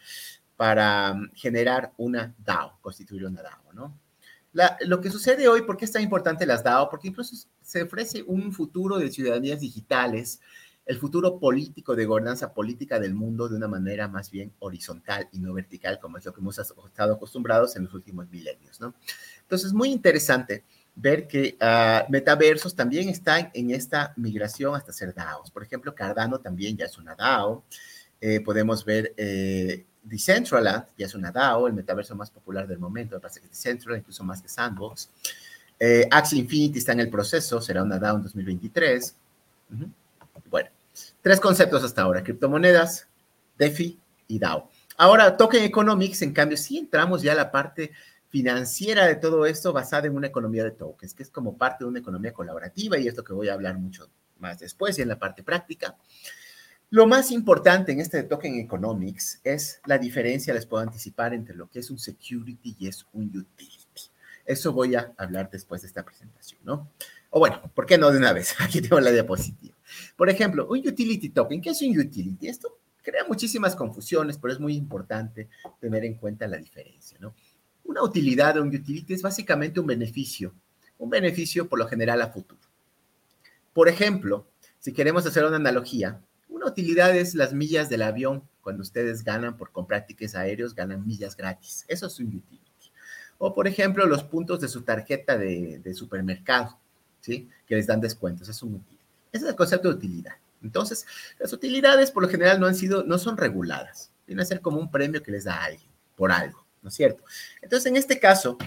para 0.56 1.14
um, 1.14 1.30
generar 1.34 1.92
una 1.98 2.34
DAO, 2.38 2.78
constituir 2.82 3.26
una 3.26 3.42
DAO, 3.42 3.74
¿no? 3.74 3.98
La, 4.54 4.78
lo 4.82 5.02
que 5.02 5.12
sucede 5.12 5.48
hoy, 5.48 5.62
¿por 5.64 5.78
qué 5.78 5.86
es 5.86 5.92
tan 5.92 6.02
importante 6.02 6.46
las 6.46 6.64
DAO? 6.64 6.90
Porque 6.90 7.08
incluso 7.08 7.36
se 7.62 7.84
ofrece 7.84 8.24
un 8.24 8.52
futuro 8.52 8.98
de 8.98 9.12
ciudadanías 9.12 9.60
digitales, 9.60 10.42
el 10.90 10.98
futuro 10.98 11.38
político 11.38 11.96
de 11.96 12.08
gobernanza 12.08 12.52
política 12.52 13.00
del 13.00 13.14
mundo 13.14 13.48
de 13.48 13.56
una 13.56 13.68
manera 13.68 14.08
más 14.08 14.32
bien 14.32 14.52
horizontal 14.58 15.30
y 15.32 15.38
no 15.38 15.54
vertical, 15.54 16.00
como 16.00 16.18
es 16.18 16.26
lo 16.26 16.34
que 16.34 16.42
hemos 16.42 16.58
estado 16.58 17.14
acostumbrados 17.14 17.76
en 17.76 17.84
los 17.84 17.94
últimos 17.94 18.28
milenios, 18.32 18.82
¿no? 18.82 18.96
Entonces, 19.40 19.72
muy 19.72 19.92
interesante 19.92 20.64
ver 20.96 21.28
que 21.28 21.56
uh, 21.62 22.12
metaversos 22.12 22.76
también 22.76 23.08
están 23.08 23.52
en 23.54 23.70
esta 23.70 24.14
migración 24.16 24.74
hasta 24.74 24.92
ser 24.92 25.14
DAOs. 25.14 25.52
Por 25.52 25.62
ejemplo, 25.62 25.94
Cardano 25.94 26.40
también 26.40 26.76
ya 26.76 26.86
es 26.86 26.98
una 26.98 27.14
DAO. 27.14 27.64
Eh, 28.20 28.40
podemos 28.40 28.84
ver 28.84 29.14
eh, 29.16 29.86
Decentraland, 30.02 30.86
ya 30.98 31.06
es 31.06 31.14
una 31.14 31.32
DAO, 31.32 31.68
el 31.68 31.74
metaverso 31.74 32.16
más 32.16 32.32
popular 32.32 32.68
del 32.68 32.80
momento, 32.80 33.16
me 33.16 33.22
parece 33.22 33.42
que 33.42 33.48
Decentraland, 33.48 34.02
incluso 34.02 34.24
más 34.24 34.42
que 34.42 34.50
Sandbox. 34.50 35.08
Eh, 35.80 36.08
Axie 36.10 36.40
Infinity 36.40 36.80
está 36.80 36.94
en 36.94 37.02
el 37.02 37.12
proceso, 37.12 37.62
será 37.62 37.84
una 37.84 38.00
DAO 38.00 38.16
en 38.18 38.24
2023. 38.24 39.16
Uh 39.70 39.76
-huh. 39.76 39.92
Bueno, 40.50 40.70
tres 41.22 41.40
conceptos 41.40 41.84
hasta 41.84 42.02
ahora, 42.02 42.24
criptomonedas, 42.24 43.08
DeFi 43.58 44.00
y 44.28 44.40
DAO. 44.40 44.70
Ahora, 44.98 45.38
Token 45.38 45.64
Economics, 45.64 46.22
en 46.22 46.34
cambio, 46.34 46.58
sí 46.58 46.78
entramos 46.78 47.22
ya 47.22 47.32
a 47.32 47.36
la 47.36 47.52
parte 47.52 47.92
financiera 48.30 49.08
de 49.08 49.16
todo 49.16 49.46
esto 49.46 49.74
basada 49.74 50.08
en 50.08 50.16
una 50.16 50.28
economía 50.28 50.64
de 50.64 50.72
tokens, 50.72 51.14
que 51.14 51.24
es 51.24 51.32
como 51.32 51.58
parte 51.58 51.84
de 51.84 51.90
una 51.90 52.00
economía 52.00 52.32
colaborativa 52.32 52.98
y 52.98 53.08
es 53.08 53.18
lo 53.18 53.24
que 53.24 53.34
voy 53.34 53.50
a 53.50 53.54
hablar 53.54 53.78
mucho 53.78 54.10
más 54.40 54.60
después 54.60 54.98
y 54.98 55.02
en 55.02 55.08
la 55.08 55.18
parte 55.18 55.44
práctica. 55.44 55.98
Lo 56.92 57.06
más 57.06 57.32
importante 57.32 57.92
en 57.92 58.00
este 58.00 58.18
de 58.18 58.24
Token 58.24 58.56
Economics 58.56 59.42
es 59.44 59.80
la 59.86 59.98
diferencia, 59.98 60.54
les 60.54 60.66
puedo 60.66 60.82
anticipar, 60.82 61.34
entre 61.34 61.56
lo 61.56 61.70
que 61.70 61.80
es 61.80 61.92
un 61.92 62.00
security 62.00 62.76
y 62.80 62.88
es 62.88 63.06
un 63.14 63.26
utility. 63.26 64.10
Eso 64.46 64.74
voy 64.74 64.96
a 64.96 65.14
hablar 65.18 65.50
después 65.52 65.82
de 65.82 65.88
esta 65.88 66.04
presentación, 66.04 66.60
¿no? 66.64 66.90
O 67.32 67.40
bueno, 67.40 67.62
¿por 67.76 67.86
qué 67.86 67.98
no 67.98 68.12
de 68.12 68.18
una 68.18 68.34
vez? 68.34 68.56
Aquí 68.60 68.82
tengo 68.82 69.00
la 69.00 69.12
diapositiva. 69.12 69.76
Por 70.16 70.30
ejemplo, 70.30 70.68
un 70.68 70.80
utility 70.80 71.30
token. 71.30 71.62
¿Qué 71.62 71.70
es 71.70 71.82
un 71.82 71.98
utility? 71.98 72.48
Esto 72.48 72.80
crea 73.02 73.24
muchísimas 73.28 73.76
confusiones, 73.76 74.38
pero 74.38 74.54
es 74.54 74.60
muy 74.60 74.76
importante 74.76 75.50
tener 75.80 76.06
en 76.06 76.16
cuenta 76.16 76.48
la 76.48 76.58
diferencia, 76.58 77.18
¿no? 77.20 77.34
Una 77.84 78.04
utilidad 78.04 78.58
o 78.58 78.62
un 78.62 78.70
utility 78.70 79.14
es 79.14 79.22
básicamente 79.22 79.80
un 79.80 79.88
beneficio, 79.88 80.54
un 80.98 81.10
beneficio 81.10 81.68
por 81.68 81.80
lo 81.80 81.88
general 81.88 82.22
a 82.22 82.32
futuro. 82.32 82.62
Por 83.74 83.90
ejemplo, 83.90 84.48
si 84.80 84.94
queremos 84.94 85.26
hacer 85.26 85.44
una 85.46 85.56
analogía, 85.56 86.22
una 86.50 86.68
utilidad 86.68 87.16
es 87.16 87.36
las 87.36 87.54
millas 87.54 87.90
del 87.90 88.02
avión. 88.02 88.44
Cuando 88.62 88.82
ustedes 88.82 89.24
ganan 89.24 89.58
por 89.58 89.72
comprar 89.72 90.06
tickets 90.06 90.36
aéreos, 90.36 90.76
ganan 90.76 91.06
millas 91.08 91.36
gratis. 91.36 91.86
Eso 91.88 92.08
es 92.08 92.20
un 92.20 92.28
utility. 92.28 92.92
O, 93.38 93.54
por 93.54 93.68
ejemplo, 93.68 94.06
los 94.06 94.24
puntos 94.24 94.60
de 94.60 94.68
su 94.68 94.82
tarjeta 94.82 95.38
de, 95.38 95.80
de 95.80 95.94
supermercado, 95.94 96.78
¿sí? 97.22 97.50
Que 97.68 97.76
les 97.76 97.88
dan 97.88 98.02
descuentos. 98.02 98.50
Es 98.50 98.62
un. 98.64 98.84
Ese 99.32 99.46
es 99.46 99.50
el 99.50 99.56
concepto 99.56 99.90
de 99.90 99.96
utilidad. 99.96 100.34
Entonces, 100.62 101.06
las 101.40 101.54
utilidades 101.54 102.12
por 102.12 102.24
lo 102.24 102.30
general 102.30 102.60
no 102.60 102.68
han 102.68 102.76
sido, 102.76 103.04
no 103.04 103.18
son 103.18 103.38
reguladas. 103.38 104.12
Vienen 104.28 104.44
a 104.44 104.46
ser 104.46 104.62
como 104.62 104.80
un 104.80 104.92
premio 104.92 105.24
que 105.24 105.32
les 105.32 105.46
da 105.46 105.56
a 105.56 105.66
alguien 105.66 105.90
por 106.16 106.32
algo. 106.32 106.66
¿no 106.82 106.90
es 106.90 106.96
cierto? 106.96 107.24
Entonces, 107.62 107.88
en 107.88 107.98
este 107.98 108.20
caso, 108.20 108.58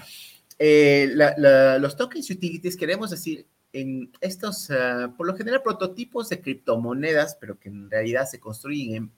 eh, 0.59 1.11
la, 1.15 1.35
la, 1.37 1.79
los 1.79 1.97
tokens 1.97 2.31
utilities 2.31 2.77
queremos 2.77 3.11
decir 3.11 3.47
en 3.73 4.13
estos, 4.21 4.69
uh, 4.71 5.15
por 5.17 5.27
lo 5.27 5.35
general, 5.35 5.63
prototipos 5.63 6.29
de 6.29 6.41
criptomonedas, 6.41 7.37
pero 7.37 7.59
que 7.59 7.71
en 7.71 7.91
realidad 7.91 8.29
se 8.29 8.39
construyen 8.39 8.95
en, 8.95 9.13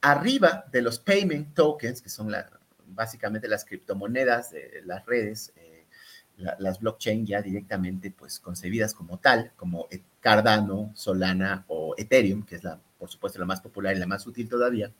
arriba 0.00 0.64
de 0.72 0.82
los 0.82 0.98
payment 0.98 1.54
tokens, 1.54 2.02
que 2.02 2.08
son 2.08 2.30
la, 2.30 2.50
básicamente 2.86 3.48
las 3.48 3.64
criptomonedas 3.64 4.50
de 4.50 4.82
las 4.84 5.06
redes, 5.06 5.52
eh, 5.56 5.75
la, 6.36 6.56
las 6.58 6.80
blockchain 6.80 7.26
ya 7.26 7.42
directamente 7.42 8.10
pues 8.10 8.40
concebidas 8.40 8.94
como 8.94 9.18
tal, 9.18 9.52
como 9.56 9.88
Cardano, 10.20 10.92
Solana 10.94 11.64
o 11.68 11.94
Ethereum, 11.96 12.44
que 12.44 12.56
es 12.56 12.64
la, 12.64 12.80
por 12.98 13.10
supuesto, 13.10 13.38
la 13.38 13.46
más 13.46 13.60
popular 13.60 13.96
y 13.96 13.98
la 13.98 14.06
más 14.06 14.26
útil 14.26 14.48
todavía. 14.48 14.92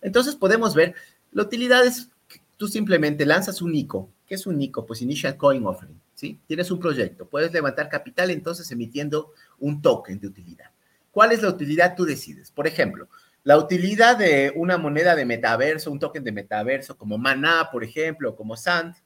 Entonces 0.00 0.36
podemos 0.36 0.74
ver, 0.74 0.94
la 1.32 1.42
utilidad 1.42 1.84
es 1.84 2.10
tú 2.56 2.68
simplemente 2.68 3.26
lanzas 3.26 3.62
un 3.62 3.74
ICO. 3.74 4.10
¿Qué 4.26 4.34
es 4.34 4.46
un 4.46 4.60
ICO? 4.60 4.86
Pues 4.86 5.02
Initial 5.02 5.36
Coin 5.36 5.66
Offering, 5.66 6.00
¿sí? 6.14 6.38
Tienes 6.46 6.70
un 6.70 6.80
proyecto, 6.80 7.26
puedes 7.26 7.52
levantar 7.52 7.88
capital 7.88 8.30
entonces 8.30 8.70
emitiendo 8.70 9.32
un 9.58 9.82
token 9.82 10.18
de 10.18 10.28
utilidad. 10.28 10.70
¿Cuál 11.10 11.32
es 11.32 11.42
la 11.42 11.50
utilidad? 11.50 11.94
Tú 11.94 12.04
decides. 12.04 12.50
Por 12.50 12.66
ejemplo, 12.66 13.08
la 13.44 13.58
utilidad 13.58 14.16
de 14.16 14.52
una 14.56 14.78
moneda 14.78 15.14
de 15.14 15.26
metaverso, 15.26 15.92
un 15.92 15.98
token 15.98 16.24
de 16.24 16.32
metaverso 16.32 16.96
como 16.96 17.18
Maná, 17.18 17.68
por 17.70 17.84
ejemplo, 17.84 18.34
como 18.34 18.56
Sand, 18.56 18.96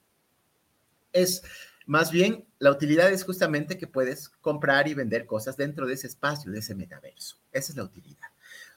es 1.12 1.43
más 1.88 2.11
bien 2.11 2.44
la 2.59 2.70
utilidad 2.70 3.11
es 3.11 3.24
justamente 3.24 3.79
que 3.79 3.87
puedes 3.87 4.29
comprar 4.29 4.88
y 4.88 4.94
vender 4.94 5.24
cosas 5.24 5.57
dentro 5.57 5.87
de 5.87 5.94
ese 5.94 6.07
espacio, 6.07 6.53
de 6.53 6.59
ese 6.59 6.74
metaverso. 6.74 7.38
Esa 7.51 7.72
es 7.72 7.79
la 7.79 7.85
utilidad. 7.85 8.27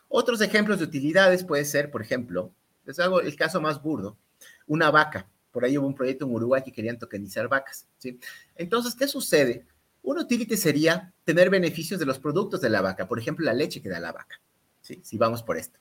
Otros 0.07 0.39
ejemplos 0.39 0.79
de 0.79 0.85
utilidades 0.85 1.43
puede 1.43 1.65
ser, 1.65 1.91
por 1.91 2.01
ejemplo, 2.01 2.53
les 2.85 2.99
hago 2.99 3.19
el 3.19 3.35
caso 3.35 3.59
más 3.59 3.81
burdo, 3.81 4.17
una 4.65 4.91
vaca. 4.91 5.27
Por 5.51 5.65
ahí 5.65 5.77
hubo 5.77 5.87
un 5.87 5.93
proyecto 5.93 6.23
en 6.25 6.31
Uruguay 6.31 6.63
que 6.63 6.71
querían 6.71 6.97
tokenizar 6.97 7.49
vacas. 7.49 7.85
¿sí? 7.97 8.17
Entonces, 8.55 8.95
¿qué 8.95 9.09
sucede? 9.09 9.65
Un 10.03 10.17
utility 10.17 10.55
sería 10.55 11.13
tener 11.25 11.49
beneficios 11.49 11.99
de 11.99 12.05
los 12.05 12.17
productos 12.17 12.61
de 12.61 12.69
la 12.69 12.79
vaca, 12.79 13.09
por 13.09 13.19
ejemplo, 13.19 13.45
la 13.45 13.53
leche 13.53 13.81
que 13.81 13.89
da 13.89 13.99
la 13.99 14.13
vaca. 14.13 14.39
¿sí? 14.79 15.01
Si 15.03 15.17
vamos 15.17 15.43
por 15.43 15.57
esto. 15.57 15.77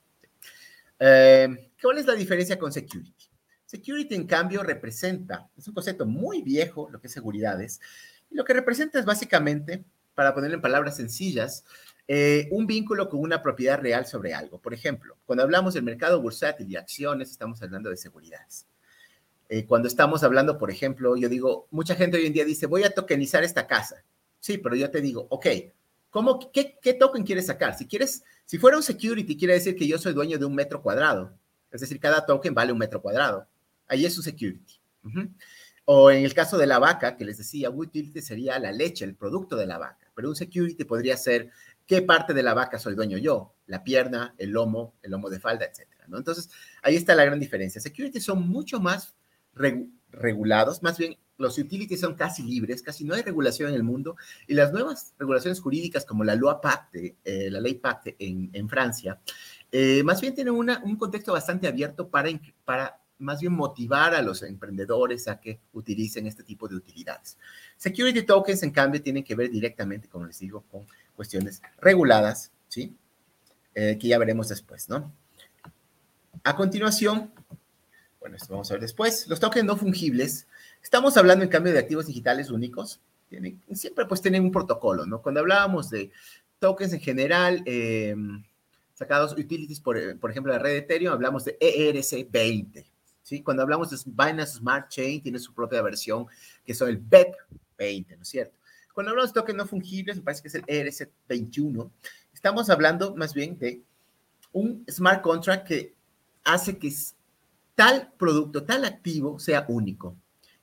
Eh, 0.99 1.71
¿Cuál 1.81 1.97
es 1.97 2.05
la 2.05 2.13
diferencia 2.13 2.59
con 2.59 2.73
security? 2.73 3.20
Security, 3.71 4.15
en 4.15 4.27
cambio, 4.27 4.63
representa, 4.63 5.49
es 5.57 5.65
un 5.65 5.73
concepto 5.73 6.05
muy 6.05 6.41
viejo, 6.41 6.89
lo 6.91 6.99
que 6.99 7.07
es 7.07 7.13
seguridades, 7.13 7.79
y 8.29 8.35
lo 8.35 8.43
que 8.43 8.51
representa 8.51 8.99
es 8.99 9.05
básicamente, 9.05 9.85
para 10.13 10.33
ponerlo 10.33 10.55
en 10.55 10.61
palabras 10.61 10.97
sencillas, 10.97 11.63
eh, 12.05 12.49
un 12.51 12.67
vínculo 12.67 13.07
con 13.07 13.21
una 13.21 13.41
propiedad 13.41 13.79
real 13.79 14.05
sobre 14.05 14.33
algo. 14.33 14.59
Por 14.59 14.73
ejemplo, 14.73 15.15
cuando 15.25 15.43
hablamos 15.43 15.73
del 15.73 15.83
mercado 15.83 16.21
bursátil 16.21 16.69
y 16.69 16.75
acciones, 16.75 17.31
estamos 17.31 17.61
hablando 17.61 17.89
de 17.89 17.95
seguridades. 17.95 18.65
Eh, 19.47 19.65
cuando 19.65 19.87
estamos 19.87 20.21
hablando, 20.23 20.57
por 20.57 20.69
ejemplo, 20.69 21.15
yo 21.15 21.29
digo, 21.29 21.69
mucha 21.71 21.95
gente 21.95 22.17
hoy 22.17 22.25
en 22.25 22.33
día 22.33 22.43
dice, 22.43 22.65
voy 22.65 22.83
a 22.83 22.93
tokenizar 22.93 23.45
esta 23.45 23.67
casa. 23.67 24.03
Sí, 24.41 24.57
pero 24.57 24.75
yo 24.75 24.91
te 24.91 24.99
digo, 24.99 25.27
ok, 25.29 25.47
¿cómo, 26.09 26.51
qué, 26.51 26.77
qué 26.81 26.93
token 26.93 27.23
quieres 27.23 27.45
sacar? 27.45 27.77
Si 27.77 27.87
quieres, 27.87 28.25
si 28.43 28.57
fuera 28.57 28.75
un 28.75 28.83
security, 28.83 29.37
quiere 29.37 29.53
decir 29.53 29.77
que 29.77 29.87
yo 29.87 29.97
soy 29.97 30.11
dueño 30.11 30.37
de 30.37 30.43
un 30.43 30.55
metro 30.55 30.81
cuadrado. 30.81 31.31
Es 31.71 31.79
decir, 31.79 32.01
cada 32.01 32.25
token 32.25 32.53
vale 32.53 32.73
un 32.73 32.77
metro 32.77 33.01
cuadrado. 33.01 33.47
Ahí 33.91 34.05
es 34.05 34.17
un 34.17 34.23
security. 34.23 34.79
Uh 35.03 35.09
-huh. 35.09 35.33
O 35.83 36.09
en 36.09 36.23
el 36.23 36.33
caso 36.33 36.57
de 36.57 36.65
la 36.65 36.79
vaca, 36.79 37.17
que 37.17 37.25
les 37.25 37.37
decía, 37.37 37.69
utility 37.69 38.21
sería 38.21 38.57
la 38.57 38.71
leche, 38.71 39.03
el 39.03 39.15
producto 39.15 39.57
de 39.57 39.65
la 39.65 39.77
vaca. 39.77 40.09
Pero 40.15 40.29
un 40.29 40.35
security 40.35 40.85
podría 40.85 41.17
ser 41.17 41.49
qué 41.85 42.01
parte 42.01 42.33
de 42.33 42.41
la 42.41 42.53
vaca 42.53 42.79
soy 42.79 42.95
dueño 42.95 43.17
yo, 43.17 43.53
la 43.65 43.83
pierna, 43.83 44.33
el 44.37 44.51
lomo, 44.51 44.93
el 45.01 45.11
lomo 45.11 45.29
de 45.29 45.41
falda, 45.41 45.65
etcétera, 45.65 46.05
¿no? 46.07 46.17
Entonces, 46.17 46.49
ahí 46.81 46.95
está 46.95 47.15
la 47.15 47.25
gran 47.25 47.39
diferencia. 47.39 47.81
Security 47.81 48.21
son 48.21 48.47
mucho 48.47 48.79
más 48.79 49.13
regulados, 50.11 50.81
más 50.81 50.97
bien 50.97 51.17
los 51.37 51.57
utilities 51.57 51.99
son 51.99 52.15
casi 52.15 52.43
libres, 52.43 52.81
casi 52.81 53.03
no 53.03 53.13
hay 53.13 53.23
regulación 53.23 53.69
en 53.69 53.75
el 53.75 53.83
mundo, 53.83 54.15
y 54.47 54.53
las 54.53 54.71
nuevas 54.71 55.13
regulaciones 55.19 55.59
jurídicas 55.59 56.05
como 56.05 56.23
la 56.23 56.35
loi 56.35 56.55
Pacte, 56.61 57.17
eh, 57.25 57.49
la 57.49 57.59
ley 57.59 57.73
Pacte 57.73 58.15
en, 58.19 58.49
en 58.53 58.69
Francia, 58.69 59.19
eh, 59.71 60.03
más 60.03 60.21
bien 60.21 60.33
tienen 60.35 60.53
una, 60.53 60.81
un 60.85 60.95
contexto 60.95 61.33
bastante 61.33 61.67
abierto 61.67 62.09
para, 62.09 62.29
para 62.63 63.00
más 63.21 63.39
bien 63.39 63.53
motivar 63.53 64.13
a 64.15 64.21
los 64.21 64.41
emprendedores 64.43 65.27
a 65.27 65.39
que 65.39 65.59
utilicen 65.73 66.27
este 66.27 66.43
tipo 66.43 66.67
de 66.67 66.75
utilidades. 66.75 67.37
Security 67.77 68.23
tokens, 68.23 68.63
en 68.63 68.71
cambio, 68.71 69.01
tienen 69.01 69.23
que 69.23 69.35
ver 69.35 69.49
directamente, 69.49 70.07
como 70.07 70.25
les 70.25 70.39
digo, 70.39 70.63
con 70.71 70.85
cuestiones 71.15 71.61
reguladas, 71.79 72.51
¿sí? 72.67 72.95
Eh, 73.75 73.97
que 73.99 74.07
ya 74.07 74.17
veremos 74.17 74.49
después, 74.49 74.89
¿no? 74.89 75.11
A 76.43 76.55
continuación, 76.55 77.31
bueno, 78.19 78.35
esto 78.35 78.53
vamos 78.53 78.69
a 78.71 78.73
ver 78.73 78.81
después, 78.81 79.27
los 79.27 79.39
tokens 79.39 79.65
no 79.65 79.77
fungibles. 79.77 80.47
Estamos 80.83 81.15
hablando, 81.17 81.43
en 81.43 81.49
cambio, 81.49 81.71
de 81.71 81.79
activos 81.79 82.07
digitales 82.07 82.49
únicos. 82.49 82.99
Tienen, 83.29 83.61
siempre, 83.73 84.05
pues, 84.05 84.21
tienen 84.21 84.43
un 84.43 84.51
protocolo, 84.51 85.05
¿no? 85.05 85.21
Cuando 85.21 85.39
hablábamos 85.39 85.89
de 85.89 86.11
tokens 86.59 86.93
en 86.93 86.99
general, 86.99 87.63
eh, 87.65 88.15
sacados 88.93 89.33
utilities, 89.33 89.79
por, 89.79 90.19
por 90.19 90.31
ejemplo, 90.31 90.53
la 90.53 90.59
red 90.59 90.75
Ethereum, 90.75 91.13
hablamos 91.13 91.45
de 91.45 91.57
ERC20, 91.59 92.85
¿sí? 93.23 93.41
Cuando 93.41 93.63
hablamos 93.63 93.89
de 93.89 93.97
Binance 94.05 94.57
Smart 94.57 94.89
Chain, 94.89 95.21
tiene 95.21 95.39
su 95.39 95.53
propia 95.53 95.81
versión, 95.81 96.25
que 96.65 96.73
son 96.73 96.89
el 96.89 97.01
BEP20, 97.01 98.15
¿no 98.15 98.21
es 98.21 98.27
cierto? 98.27 98.57
Cuando 98.93 99.11
hablamos 99.11 99.33
de 99.33 99.39
tokens 99.39 99.57
no 99.57 99.65
fungibles, 99.65 100.17
me 100.17 100.23
parece 100.23 100.41
que 100.41 100.47
es 100.49 100.55
el 100.55 100.65
ERC21, 100.65 101.89
estamos 102.33 102.69
hablando 102.69 103.15
más 103.15 103.33
bien 103.33 103.57
de 103.57 103.81
un 104.51 104.83
smart 104.89 105.21
contract 105.21 105.67
que 105.67 105.95
hace 106.43 106.77
que 106.77 106.93
tal 107.75 108.11
producto, 108.17 108.63
tal 108.63 108.85
activo 108.85 109.39
sea 109.39 109.65
único. 109.67 110.15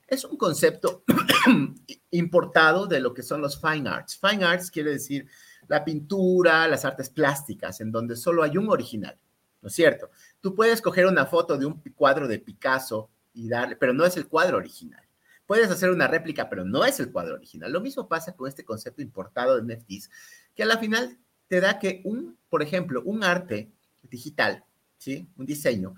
Es 0.07 0.25
un 0.25 0.37
concepto 0.37 1.03
importado 2.11 2.87
de 2.87 2.99
lo 2.99 3.13
que 3.13 3.23
son 3.23 3.41
los 3.41 3.59
fine 3.59 3.89
arts. 3.89 4.19
Fine 4.19 4.43
arts 4.43 4.71
quiere 4.71 4.91
decir 4.91 5.27
la 5.67 5.83
pintura, 5.85 6.67
las 6.67 6.83
artes 6.85 7.09
plásticas, 7.09 7.79
en 7.81 7.91
donde 7.91 8.15
solo 8.15 8.43
hay 8.43 8.57
un 8.57 8.69
original. 8.69 9.17
¿No 9.61 9.67
es 9.67 9.73
cierto? 9.73 10.09
Tú 10.41 10.55
puedes 10.55 10.81
coger 10.81 11.05
una 11.05 11.25
foto 11.25 11.57
de 11.57 11.65
un 11.65 11.81
cuadro 11.95 12.27
de 12.27 12.39
Picasso 12.39 13.09
y 13.33 13.47
darle, 13.49 13.75
pero 13.75 13.93
no 13.93 14.05
es 14.05 14.17
el 14.17 14.27
cuadro 14.27 14.57
original. 14.57 15.03
Puedes 15.45 15.71
hacer 15.71 15.89
una 15.89 16.07
réplica, 16.07 16.49
pero 16.49 16.63
no 16.63 16.85
es 16.85 16.99
el 16.99 17.11
cuadro 17.11 17.35
original. 17.35 17.71
Lo 17.71 17.81
mismo 17.81 18.07
pasa 18.07 18.35
con 18.35 18.47
este 18.47 18.63
concepto 18.63 19.01
importado 19.01 19.59
de 19.59 19.75
NFTs, 19.75 20.09
que 20.55 20.63
a 20.63 20.67
la 20.67 20.77
final 20.77 21.17
te 21.47 21.59
da 21.59 21.79
que 21.79 22.01
un, 22.05 22.37
por 22.49 22.61
ejemplo, 22.61 23.01
un 23.03 23.23
arte 23.23 23.71
digital, 24.03 24.63
¿sí? 24.97 25.27
Un 25.37 25.45
diseño, 25.45 25.95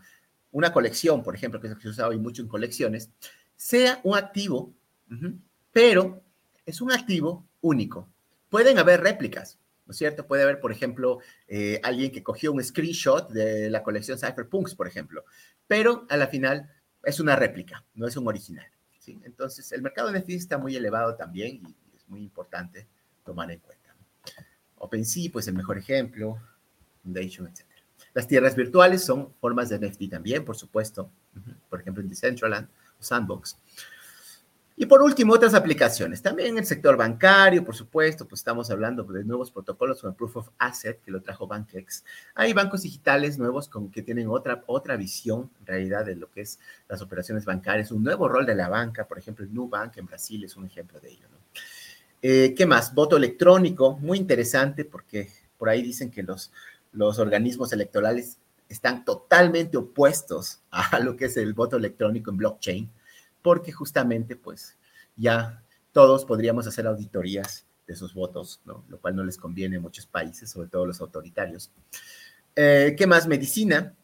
una 0.51 0.71
colección, 0.71 1.23
por 1.23 1.35
ejemplo, 1.35 1.59
que 1.59 1.67
se 1.67 1.87
usa 1.87 2.07
hoy 2.07 2.17
mucho 2.17 2.41
en 2.41 2.47
colecciones, 2.47 3.09
sea 3.55 3.99
un 4.03 4.17
activo, 4.17 4.73
pero 5.71 6.23
es 6.65 6.81
un 6.81 6.91
activo 6.91 7.45
único. 7.61 8.07
Pueden 8.49 8.79
haber 8.79 9.01
réplicas, 9.01 9.59
¿no 9.91 9.93
es 9.93 9.97
cierto? 9.97 10.25
Puede 10.25 10.43
haber, 10.43 10.61
por 10.61 10.71
ejemplo, 10.71 11.19
eh, 11.49 11.81
alguien 11.83 12.13
que 12.13 12.23
cogió 12.23 12.53
un 12.53 12.63
screenshot 12.63 13.29
de 13.29 13.69
la 13.69 13.83
colección 13.83 14.17
Cypherpunks, 14.17 14.73
por 14.73 14.87
ejemplo, 14.87 15.25
pero 15.67 16.05
a 16.09 16.15
la 16.15 16.27
final 16.27 16.71
es 17.03 17.19
una 17.19 17.35
réplica, 17.35 17.83
no 17.95 18.07
es 18.07 18.15
un 18.15 18.25
original. 18.25 18.65
¿sí? 18.99 19.19
Entonces, 19.25 19.69
el 19.73 19.81
mercado 19.81 20.09
de 20.09 20.17
NFT 20.17 20.29
está 20.29 20.57
muy 20.57 20.77
elevado 20.77 21.15
también 21.15 21.57
y 21.57 21.75
es 21.93 22.07
muy 22.07 22.21
importante 22.21 22.87
tomar 23.25 23.51
en 23.51 23.59
cuenta. 23.59 23.93
OpenSea, 24.77 25.29
pues 25.29 25.49
el 25.49 25.55
mejor 25.55 25.77
ejemplo, 25.77 26.41
Foundation, 27.03 27.47
etc. 27.47 27.65
Las 28.13 28.29
tierras 28.29 28.55
virtuales 28.55 29.03
son 29.03 29.33
formas 29.41 29.67
de 29.67 29.77
NFT 29.77 30.09
también, 30.09 30.45
por 30.45 30.55
supuesto, 30.55 31.11
por 31.69 31.81
ejemplo 31.81 32.01
en 32.01 32.07
Decentraland 32.07 32.69
o 32.97 33.03
Sandbox. 33.03 33.57
Y 34.77 34.85
por 34.85 35.01
último, 35.01 35.33
otras 35.33 35.53
aplicaciones. 35.53 36.21
También 36.21 36.49
en 36.49 36.57
el 36.59 36.65
sector 36.65 36.97
bancario, 36.97 37.63
por 37.63 37.75
supuesto, 37.75 38.27
pues 38.27 38.39
estamos 38.39 38.71
hablando 38.71 39.03
de 39.03 39.23
nuevos 39.23 39.51
protocolos 39.51 40.01
como 40.01 40.15
Proof 40.15 40.37
of 40.37 40.49
Asset, 40.57 41.01
que 41.01 41.11
lo 41.11 41.21
trajo 41.21 41.45
Bankex. 41.45 42.03
Hay 42.35 42.53
bancos 42.53 42.83
digitales 42.83 43.37
nuevos 43.37 43.67
con, 43.67 43.91
que 43.91 44.01
tienen 44.01 44.29
otra, 44.29 44.63
otra 44.67 44.95
visión, 44.95 45.51
en 45.59 45.65
realidad, 45.65 46.05
de 46.05 46.15
lo 46.15 46.31
que 46.31 46.41
es 46.41 46.59
las 46.87 47.01
operaciones 47.01 47.45
bancarias, 47.45 47.91
un 47.91 48.03
nuevo 48.03 48.27
rol 48.27 48.45
de 48.45 48.55
la 48.55 48.69
banca. 48.69 49.07
Por 49.07 49.19
ejemplo, 49.19 49.45
el 49.45 49.53
Nubank 49.53 49.97
en 49.97 50.05
Brasil 50.05 50.43
es 50.43 50.55
un 50.55 50.65
ejemplo 50.65 50.99
de 50.99 51.09
ello. 51.11 51.27
¿no? 51.29 51.37
Eh, 52.21 52.53
¿Qué 52.55 52.65
más? 52.65 52.93
Voto 52.93 53.17
electrónico, 53.17 53.97
muy 53.97 54.17
interesante 54.17 54.85
porque 54.85 55.29
por 55.57 55.69
ahí 55.69 55.81
dicen 55.81 56.09
que 56.09 56.23
los, 56.23 56.51
los 56.91 57.19
organismos 57.19 57.73
electorales 57.73 58.37
están 58.69 59.03
totalmente 59.03 59.77
opuestos 59.77 60.61
a 60.71 60.99
lo 60.99 61.17
que 61.17 61.25
es 61.25 61.37
el 61.37 61.53
voto 61.53 61.77
electrónico 61.77 62.31
en 62.31 62.37
blockchain 62.37 62.89
porque 63.41 63.71
justamente 63.71 64.35
pues 64.35 64.77
ya 65.15 65.63
todos 65.91 66.25
podríamos 66.25 66.67
hacer 66.67 66.87
auditorías 66.87 67.65
de 67.87 67.93
esos 67.93 68.13
votos, 68.13 68.61
¿no? 68.65 68.85
lo 68.87 68.99
cual 68.99 69.15
no 69.15 69.23
les 69.23 69.37
conviene 69.37 69.77
a 69.77 69.81
muchos 69.81 70.05
países, 70.05 70.49
sobre 70.49 70.69
todo 70.69 70.85
los 70.85 71.01
autoritarios. 71.01 71.71
Eh, 72.55 72.95
¿Qué 72.97 73.07
más? 73.07 73.27
Medicina, 73.27 73.95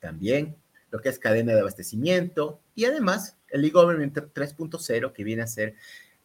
también, 0.00 0.56
lo 0.90 1.00
que 1.00 1.08
es 1.08 1.18
cadena 1.18 1.54
de 1.54 1.60
abastecimiento 1.60 2.60
y 2.74 2.84
además 2.84 3.36
el 3.48 3.64
e-government 3.64 4.16
3.0 4.16 5.12
que 5.12 5.24
viene 5.24 5.42
a 5.42 5.46
ser 5.46 5.74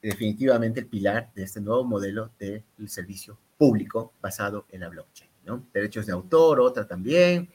definitivamente 0.01 0.81
el 0.81 0.87
pilar 0.87 1.31
de 1.33 1.43
este 1.43 1.61
nuevo 1.61 1.83
modelo 1.83 2.31
del 2.37 2.63
servicio 2.87 3.39
público 3.57 4.13
basado 4.21 4.65
en 4.69 4.81
la 4.81 4.89
blockchain, 4.89 5.29
¿no? 5.45 5.65
Derechos 5.73 6.05
de 6.05 6.11
autor, 6.11 6.59
otra 6.59 6.85
también, 6.85 7.49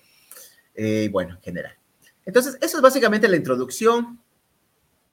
eh, 0.74 1.08
bueno, 1.12 1.34
en 1.34 1.42
general. 1.42 1.76
Entonces, 2.24 2.56
eso 2.60 2.76
es 2.78 2.82
básicamente 2.82 3.28
la 3.28 3.36
introducción 3.36 4.20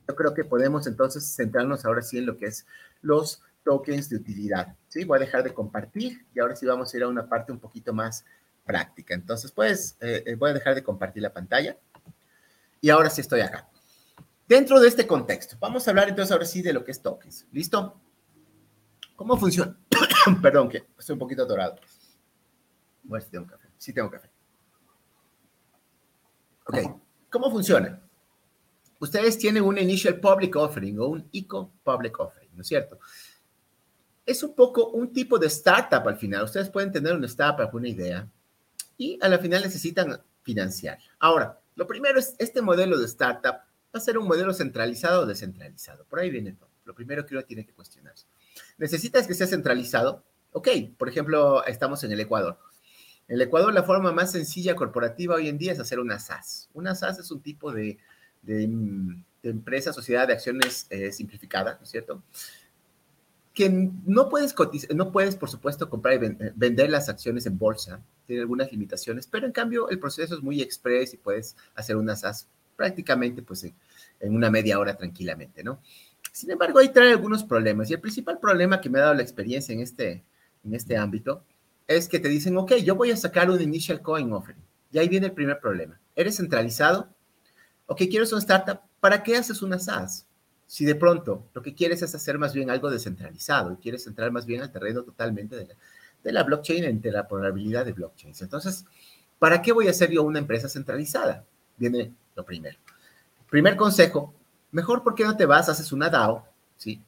yo 0.07 0.15
creo 0.15 0.33
que 0.33 0.43
podemos 0.43 0.87
entonces 0.87 1.35
centrarnos 1.35 1.85
ahora 1.85 2.01
sí 2.01 2.17
en 2.17 2.25
lo 2.25 2.37
que 2.37 2.45
es 2.45 2.65
los 3.01 3.41
tokens 3.63 4.09
de 4.09 4.17
utilidad. 4.17 4.75
¿sí? 4.87 5.03
Voy 5.03 5.17
a 5.17 5.19
dejar 5.19 5.43
de 5.43 5.53
compartir 5.53 6.25
y 6.33 6.39
ahora 6.39 6.55
sí 6.55 6.65
vamos 6.65 6.93
a 6.93 6.97
ir 6.97 7.03
a 7.03 7.07
una 7.07 7.27
parte 7.27 7.51
un 7.51 7.59
poquito 7.59 7.93
más 7.93 8.25
práctica. 8.63 9.13
Entonces, 9.13 9.51
pues, 9.51 9.97
eh, 10.01 10.23
eh, 10.25 10.35
voy 10.35 10.51
a 10.51 10.53
dejar 10.53 10.75
de 10.75 10.83
compartir 10.83 11.23
la 11.23 11.33
pantalla 11.33 11.77
y 12.81 12.89
ahora 12.89 13.09
sí 13.09 13.21
estoy 13.21 13.41
acá. 13.41 13.67
Dentro 14.47 14.79
de 14.79 14.87
este 14.87 15.07
contexto, 15.07 15.57
vamos 15.59 15.87
a 15.87 15.91
hablar 15.91 16.07
entonces 16.07 16.31
ahora 16.31 16.45
sí 16.45 16.61
de 16.61 16.71
lo 16.71 16.83
que 16.85 16.91
es 16.91 17.01
tokens. 17.01 17.47
¿Listo? 17.51 17.99
¿Cómo 19.15 19.37
funciona? 19.37 19.75
Perdón, 20.41 20.69
que 20.69 20.85
estoy 20.97 21.13
un 21.13 21.19
poquito 21.19 21.43
atorado. 21.43 21.77
Bueno, 23.03 23.25
si 23.25 23.31
tengo 23.31 23.47
café. 23.47 23.69
Sí 23.77 23.93
tengo 23.93 24.09
café. 24.11 24.29
Ok, 26.67 26.99
¿cómo 27.29 27.51
funciona? 27.51 28.04
Ustedes 28.99 29.37
tienen 29.37 29.63
un 29.63 29.77
Initial 29.77 30.19
Public 30.19 30.55
Offering 30.55 30.99
o 30.99 31.07
un 31.07 31.27
ICO 31.31 31.71
Public 31.83 32.19
Offering, 32.19 32.51
¿no 32.55 32.61
es 32.61 32.67
cierto? 32.67 32.99
Es 34.25 34.41
un 34.43 34.55
poco 34.55 34.89
un 34.89 35.13
tipo 35.13 35.37
de 35.37 35.47
startup 35.47 36.07
al 36.07 36.17
final. 36.17 36.43
Ustedes 36.43 36.69
pueden 36.69 36.91
tener 36.91 37.13
una 37.13 37.27
startup, 37.27 37.73
una 37.73 37.87
idea, 37.87 38.27
y 38.97 39.19
a 39.21 39.27
la 39.27 39.37
final 39.37 39.61
necesitan 39.61 40.19
financiar. 40.41 40.97
Ahora, 41.19 41.59
lo 41.75 41.85
primero 41.85 42.19
es, 42.19 42.35
este 42.39 42.61
modelo 42.61 42.97
de 42.97 43.05
startup 43.05 43.53
va 43.53 43.65
a 43.93 43.99
ser 43.99 44.17
un 44.17 44.27
modelo 44.27 44.53
centralizado 44.53 45.21
o 45.21 45.25
descentralizado. 45.25 46.05
Por 46.05 46.19
ahí 46.19 46.29
viene 46.29 46.53
todo. 46.53 46.69
Lo 46.85 46.95
primero 46.95 47.25
que 47.25 47.35
uno 47.35 47.43
tiene 47.43 47.65
que 47.65 47.73
cuestionarse. 47.73 48.27
¿Necesitas 48.77 49.27
que 49.27 49.33
sea 49.33 49.47
centralizado? 49.47 50.23
Ok, 50.51 50.69
por 50.97 51.09
ejemplo, 51.09 51.65
estamos 51.65 52.03
en 52.03 52.11
el 52.11 52.19
Ecuador. 52.19 52.59
En 53.27 53.35
el 53.35 53.41
Ecuador 53.41 53.73
la 53.73 53.83
forma 53.83 54.11
más 54.11 54.31
sencilla 54.31 54.75
corporativa 54.75 55.35
hoy 55.35 55.49
en 55.49 55.57
día 55.57 55.73
es 55.73 55.79
hacer 55.79 55.99
una 55.99 56.19
SaaS. 56.19 56.69
Una 56.73 56.93
SaaS 56.93 57.19
es 57.19 57.31
un 57.31 57.41
tipo 57.41 57.71
de, 57.71 57.97
de, 58.45 58.69
empresa, 59.43 59.93
sociedad 59.93 60.27
de 60.27 60.33
acciones 60.33 60.87
eh, 60.89 61.11
simplificada, 61.11 61.75
¿no 61.75 61.83
es 61.83 61.89
cierto? 61.89 62.23
Que 63.53 63.69
no 63.69 64.27
puedes 64.27 64.55
no 64.93 65.11
puedes, 65.11 65.35
por 65.35 65.49
supuesto, 65.49 65.89
comprar 65.89 66.21
y 66.21 66.25
eh, 66.25 66.53
vender 66.55 66.89
las 66.89 67.09
acciones 67.09 67.45
en 67.45 67.57
bolsa, 67.57 68.01
tiene 68.25 68.41
algunas 68.41 68.71
limitaciones, 68.71 69.27
pero 69.27 69.45
en 69.45 69.51
cambio 69.51 69.89
el 69.89 69.99
proceso 69.99 70.35
es 70.35 70.41
muy 70.41 70.61
express 70.61 71.13
y 71.13 71.17
puedes 71.17 71.55
hacer 71.75 71.95
unas 71.95 72.21
SAS 72.21 72.47
prácticamente 72.75 73.41
pues 73.41 73.63
en, 73.63 73.73
en 74.19 74.35
una 74.35 74.49
media 74.49 74.79
hora 74.79 74.97
tranquilamente, 74.97 75.63
¿no? 75.63 75.79
Sin 76.31 76.51
embargo, 76.51 76.79
ahí 76.79 76.89
trae 76.89 77.11
algunos 77.11 77.45
problemas 77.45 77.89
y 77.89 77.93
el 77.93 78.01
principal 78.01 78.39
problema 78.39 78.81
que 78.81 78.89
me 78.89 78.99
ha 78.99 79.03
dado 79.03 79.13
la 79.13 79.21
experiencia 79.21 79.73
en 79.73 79.79
este, 79.79 80.25
en 80.65 80.75
este 80.75 80.97
ámbito 80.97 81.45
es 81.87 82.09
que 82.09 82.19
te 82.19 82.27
dicen, 82.27 82.57
ok, 82.57 82.73
yo 82.83 82.95
voy 82.95 83.11
a 83.11 83.17
sacar 83.17 83.49
un 83.49 83.61
initial 83.61 84.01
coin 84.01 84.33
offering. 84.33 84.61
Y 84.91 84.97
ahí 84.97 85.07
viene 85.07 85.27
el 85.27 85.33
primer 85.33 85.59
problema. 85.59 85.99
Eres 86.15 86.37
centralizado, 86.37 87.09
ok, 87.87 87.97
quieres 88.09 88.31
una 88.31 88.39
startup, 88.39 88.79
¿para 88.99 89.21
qué 89.23 89.37
haces 89.37 89.61
una 89.61 89.79
SaaS? 89.79 90.25
Si 90.67 90.85
de 90.85 90.95
pronto 90.95 91.45
lo 91.53 91.61
que 91.61 91.75
quieres 91.75 92.01
es 92.01 92.15
hacer 92.15 92.39
más 92.39 92.53
bien 92.53 92.69
algo 92.69 92.89
descentralizado 92.89 93.73
y 93.73 93.77
quieres 93.77 94.07
entrar 94.07 94.31
más 94.31 94.45
bien 94.45 94.61
al 94.61 94.71
terreno 94.71 95.03
totalmente 95.03 95.55
de 95.55 96.31
la, 96.31 96.43
blockchain, 96.43 96.83
entre 96.85 97.11
la 97.11 97.27
probabilidad 97.27 97.85
de 97.85 97.93
blockchains. 97.93 98.41
Entonces, 98.41 98.85
¿para 99.37 99.61
qué 99.61 99.71
voy 99.71 99.87
a 99.87 99.91
hacer 99.91 100.09
yo 100.09 100.23
una 100.23 100.39
empresa 100.39 100.67
centralizada? 100.67 101.45
Viene 101.77 102.13
lo 102.35 102.43
primero. 102.43 102.79
Primer 103.49 103.75
consejo, 103.75 104.33
mejor 104.71 105.03
porque 105.03 105.23
no 105.23 105.37
te 105.37 105.45
vas, 105.45 105.69
haces 105.69 105.91
una 105.91 106.09
DAO, 106.09 106.47
¿sí? 106.77 106.99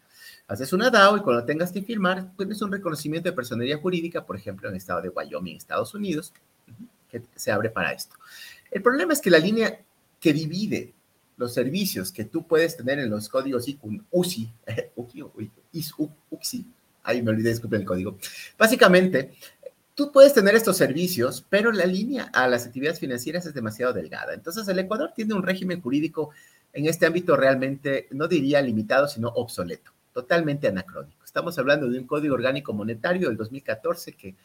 Haces 0.48 0.72
una 0.72 0.92
DAO 0.92 1.18
y 1.18 1.22
cuando 1.22 1.44
tengas 1.44 1.72
que 1.72 1.82
firmar, 1.82 2.32
tienes 2.38 2.62
un 2.62 2.72
reconocimiento 2.72 3.28
de 3.28 3.36
personería 3.36 3.80
jurídica, 3.80 4.24
por 4.24 4.38
ejemplo, 4.38 4.70
en 4.70 4.76
el 4.76 4.78
estado 4.78 5.02
de 5.02 5.10
Wyoming, 5.10 5.58
Estados 5.58 5.96
Unidos, 5.96 6.32
que 7.10 7.24
se 7.36 7.52
abre 7.52 7.72
para 7.72 7.92
esto. 7.92 8.16
El 8.70 8.84
problema 8.84 9.14
es 9.14 9.20
que 9.20 9.32
la 9.32 9.40
línea 9.40 9.80
que 10.20 10.34
divide 10.34 10.94
los 11.38 11.54
servicios 11.54 12.12
que 12.12 12.26
tú 12.26 12.48
puedes 12.48 12.76
tener 12.76 13.00
en 13.00 13.10
los 13.10 13.30
códigos 13.30 13.68
UCI, 14.12 14.52
UCI, 16.32 16.66
ahí 17.04 17.22
me 17.22 17.32
olvidé, 17.32 17.50
disculpen 17.50 17.82
el 17.82 17.88
código. 17.88 18.18
Básicamente, 18.58 19.34
tú 19.94 20.12
puedes 20.12 20.34
tener 20.34 20.56
estos 20.56 20.78
servicios, 20.78 21.46
pero 21.48 21.72
la 21.72 21.86
línea 21.86 22.26
a 22.34 22.48
las 22.48 22.66
actividades 22.66 23.00
financieras 23.00 23.46
es 23.46 23.54
demasiado 23.54 23.94
delgada. 23.94 24.34
Entonces, 24.34 24.68
el 24.68 24.80
Ecuador 24.80 25.12
tiene 25.16 25.36
un 25.36 25.44
régimen 25.44 25.82
jurídico 25.82 26.32
en 26.74 26.88
este 26.88 27.06
ámbito 27.06 27.36
realmente, 27.36 28.08
no 28.12 28.28
diría 28.28 28.62
limitado, 28.62 29.08
sino 29.08 29.30
obsoleto, 29.30 29.92
totalmente 30.14 30.68
anacrónico. 30.68 31.24
Estamos 31.24 31.58
hablando 31.60 31.88
de 31.88 32.00
un 32.00 32.08
código 32.08 32.34
orgánico 32.34 32.74
monetario 32.74 33.28
del 33.30 33.38
2014 33.38 34.14
que 34.14 34.36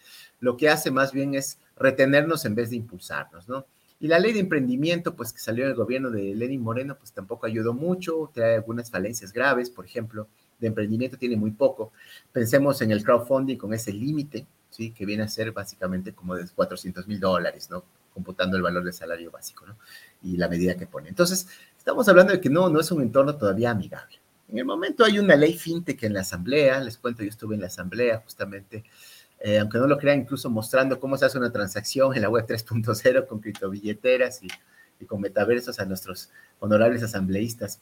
lo 0.41 0.57
que 0.57 0.69
hace 0.69 0.91
más 0.91 1.13
bien 1.13 1.35
es 1.35 1.59
retenernos 1.77 2.45
en 2.45 2.55
vez 2.55 2.71
de 2.71 2.77
impulsarnos, 2.77 3.49
¿no? 3.49 3.67
Y 4.03 4.09
la 4.09 4.19
ley 4.19 4.33
de 4.33 4.41
emprendimiento, 4.41 5.15
pues 5.15 5.33
que 5.33 5.39
salió 5.39 5.65
del 5.65 5.77
gobierno 5.77 6.11
de 6.11 6.35
Lenin 6.35 6.61
Moreno, 6.61 6.97
pues 6.99 7.13
tampoco 7.13 7.47
ayudó 7.47 7.73
mucho, 7.73 8.33
trae 8.35 8.57
algunas 8.57 8.91
falencias 8.91 9.33
graves, 9.33 9.71
por 9.71 9.87
ejemplo, 9.87 10.27
de 10.59 10.67
emprendimiento 10.67 11.17
tiene 11.17 11.37
muy 11.37 11.53
poco. 11.53 11.93
Pensemos 12.33 12.83
en 12.83 12.91
el 12.91 13.05
crowdfunding 13.05 13.57
con 13.57 13.73
ese 13.73 13.93
límite, 13.93 14.45
¿sí? 14.71 14.91
Que 14.91 15.07
viene 15.07 15.23
a 15.23 15.29
ser 15.29 15.53
básicamente 15.53 16.15
como 16.15 16.35
de 16.35 16.49
400 16.49 17.07
mil 17.07 17.21
dólares, 17.21 17.71
¿no? 17.71 17.85
Computando 18.13 18.57
el 18.57 18.65
valor 18.65 18.83
del 18.83 18.93
salario 18.93 19.31
básico, 19.31 19.67
¿no? 19.67 19.77
Y 20.21 20.37
la 20.37 20.49
medida 20.49 20.77
que 20.77 20.89
pone. 20.89 21.09
Entonces, 21.09 21.47
estamos 21.79 22.09
hablando 22.09 22.33
de 22.33 22.41
que 22.41 22.51
no, 22.51 22.69
no 22.69 22.81
es 22.81 22.91
un 22.91 23.03
entorno 23.03 23.37
todavía 23.37 23.71
amigable. 23.71 24.19
En 24.49 24.59
el 24.59 24.65
momento 24.65 25.05
hay 25.05 25.21
una 25.21 25.37
ley 25.37 25.57
fintech 25.57 26.03
en 26.03 26.15
la 26.15 26.23
asamblea, 26.23 26.81
les 26.81 26.99
cuento, 26.99 27.23
yo 27.23 27.29
estuve 27.29 27.55
en 27.55 27.61
la 27.61 27.69
asamblea 27.69 28.19
justamente 28.19 28.83
eh, 29.45 29.59
aunque 29.59 29.79
no 29.79 29.89
lo 29.89 29.99
crean, 29.99 30.21
incluso 30.21 30.49
mostrando 30.49 31.01
cómo 31.01 31.19
se 31.19 31.25
hace 31.25 31.37
una 31.37 31.51
transacción 31.51 32.15
en 32.15 32.23
la 32.23 32.29
web 32.29 32.47
3.0 32.47 33.27
con 33.27 33.41
criptobilleteras 33.41 34.41
y, 34.45 34.49
y 35.01 35.05
con 35.05 35.21
metaversos 35.21 35.81
a 35.81 35.85
nuestros 35.85 36.31
honorables 36.61 37.03
asambleístas. 37.03 37.81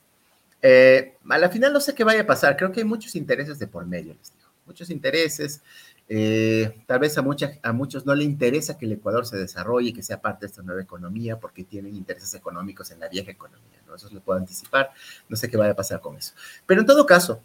Eh, 0.62 1.16
a 1.28 1.38
la 1.38 1.50
final 1.50 1.72
no 1.72 1.80
sé 1.80 1.94
qué 1.94 2.02
vaya 2.02 2.22
a 2.22 2.26
pasar, 2.26 2.56
creo 2.56 2.72
que 2.72 2.80
hay 2.80 2.86
muchos 2.86 3.14
intereses 3.14 3.58
de 3.58 3.66
por 3.66 3.86
medio, 3.86 4.14
les 4.14 4.32
digo, 4.32 4.48
muchos 4.64 4.88
intereses. 4.88 5.60
Eh, 6.08 6.82
tal 6.86 6.98
vez 6.98 7.18
a, 7.18 7.24
a 7.62 7.72
muchos 7.72 8.06
no 8.06 8.14
le 8.14 8.24
interesa 8.24 8.78
que 8.78 8.86
el 8.86 8.92
Ecuador 8.92 9.26
se 9.26 9.36
desarrolle, 9.36 9.92
que 9.92 10.02
sea 10.02 10.20
parte 10.20 10.46
de 10.46 10.50
esta 10.50 10.62
nueva 10.62 10.80
economía, 10.80 11.38
porque 11.38 11.64
tienen 11.64 11.94
intereses 11.94 12.32
económicos 12.32 12.90
en 12.90 13.00
la 13.00 13.08
vieja 13.08 13.30
economía, 13.30 13.82
¿no? 13.86 13.96
Eso 13.96 14.08
lo 14.10 14.20
puedo 14.20 14.38
anticipar, 14.38 14.92
no 15.28 15.36
sé 15.36 15.50
qué 15.50 15.58
vaya 15.58 15.72
a 15.72 15.76
pasar 15.76 16.00
con 16.00 16.16
eso. 16.16 16.32
Pero 16.64 16.80
en 16.80 16.86
todo 16.86 17.04
caso, 17.04 17.42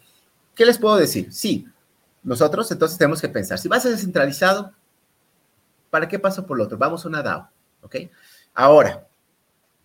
¿qué 0.54 0.64
les 0.64 0.78
puedo 0.78 0.96
decir? 0.96 1.32
Sí, 1.32 1.68
nosotros 2.26 2.68
entonces 2.72 2.98
tenemos 2.98 3.20
que 3.20 3.28
pensar, 3.28 3.56
si 3.56 3.68
va 3.68 3.76
a 3.76 3.80
ser 3.80 3.92
descentralizado, 3.92 4.72
¿para 5.90 6.08
qué 6.08 6.18
paso 6.18 6.44
por 6.44 6.58
lo 6.58 6.64
otro? 6.64 6.76
Vamos 6.76 7.04
a 7.04 7.08
una 7.08 7.22
DAO, 7.22 7.48
¿ok? 7.82 7.96
Ahora, 8.52 9.06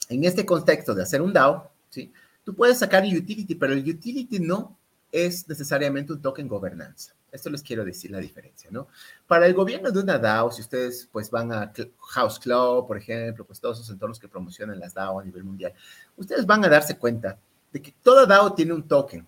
en 0.10 0.23
este 0.23 0.43
contexto 0.43 0.95
de 0.95 1.04
hacer 1.04 1.21
un 1.21 1.32
DAO, 1.32 1.71
¿sí? 1.89 2.12
Tú 2.43 2.56
puedes 2.56 2.80
sacar 2.80 3.04
utility, 3.04 3.54
pero 3.54 3.73
el 3.73 3.88
utility 3.88 4.39
no 4.39 4.75
es 5.12 5.47
necesariamente 5.47 6.13
un 6.13 6.21
token 6.21 6.47
gobernanza. 6.47 7.13
Esto 7.32 7.51
les 7.51 7.62
quiero 7.62 7.86
decir 7.86 8.10
la 8.10 8.17
diferencia, 8.17 8.71
¿no? 8.71 8.88
Para 9.27 9.45
el 9.45 9.54
gobierno 9.54 9.91
de 9.91 9.99
una 9.99 10.17
DAO, 10.17 10.51
si 10.51 10.62
ustedes 10.62 11.08
pues 11.12 11.30
van 11.30 11.54
a 11.54 11.71
House 12.10 12.39
Club, 12.39 12.88
por 12.88 12.97
ejemplo, 12.97 13.45
pues 13.45 13.60
todos 13.60 13.77
esos 13.77 13.91
entornos 13.91 14.19
que 14.19 14.27
promocionan 14.27 14.80
las 14.80 14.95
DAO 14.95 15.19
a 15.19 15.23
nivel 15.23 15.43
mundial, 15.43 15.73
ustedes 16.17 16.47
van 16.47 16.65
a 16.65 16.69
darse 16.69 16.97
cuenta 16.97 17.38
de 17.71 17.82
que 17.84 17.93
toda 18.01 18.25
DAO 18.25 18.54
tiene 18.54 18.73
un 18.73 18.88
token. 18.88 19.27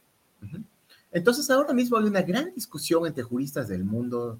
Entonces, 1.13 1.49
ahora 1.51 1.73
mismo 1.73 1.97
hay 1.97 2.05
una 2.05 2.23
gran 2.23 2.53
discusión 2.53 3.05
entre 3.05 3.23
juristas 3.23 3.67
del 3.67 3.85
mundo, 3.85 4.39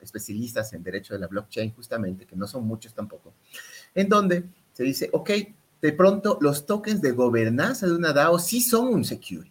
especialistas 0.00 0.72
en 0.74 0.82
derecho 0.82 1.14
de 1.14 1.20
la 1.20 1.26
blockchain, 1.26 1.72
justamente, 1.74 2.26
que 2.26 2.36
no 2.36 2.46
son 2.46 2.66
muchos 2.66 2.92
tampoco, 2.92 3.32
en 3.94 4.08
donde 4.08 4.44
se 4.74 4.82
dice, 4.82 5.08
ok, 5.12 5.30
de 5.80 5.92
pronto 5.92 6.38
los 6.40 6.66
tokens 6.66 7.00
de 7.00 7.12
gobernanza 7.12 7.86
de 7.86 7.94
una 7.94 8.12
DAO 8.12 8.38
sí 8.38 8.60
son 8.60 8.88
un 8.88 9.04
security. 9.04 9.50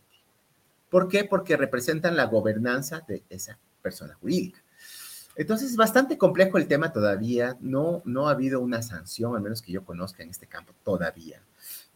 ¿Por 0.90 1.08
qué? 1.08 1.24
Porque 1.24 1.58
representan 1.58 2.16
la 2.16 2.26
gobernanza 2.26 3.02
de 3.08 3.24
esa 3.30 3.58
persona 3.82 4.14
jurídica. 4.16 4.62
Entonces 5.36 5.72
es 5.72 5.78
bastante 5.78 6.18
complejo 6.18 6.58
el 6.58 6.68
tema 6.68 6.94
todavía, 6.94 7.58
no, 7.62 8.02
no 8.06 8.28
ha 8.28 8.32
habido 8.32 8.60
una 8.60 8.82
sanción, 8.82 9.36
al 9.36 9.42
menos 9.42 9.62
que 9.62 9.72
yo 9.72 9.84
conozca 9.84 10.22
en 10.22 10.30
este 10.30 10.46
campo 10.46 10.74
todavía. 10.84 11.42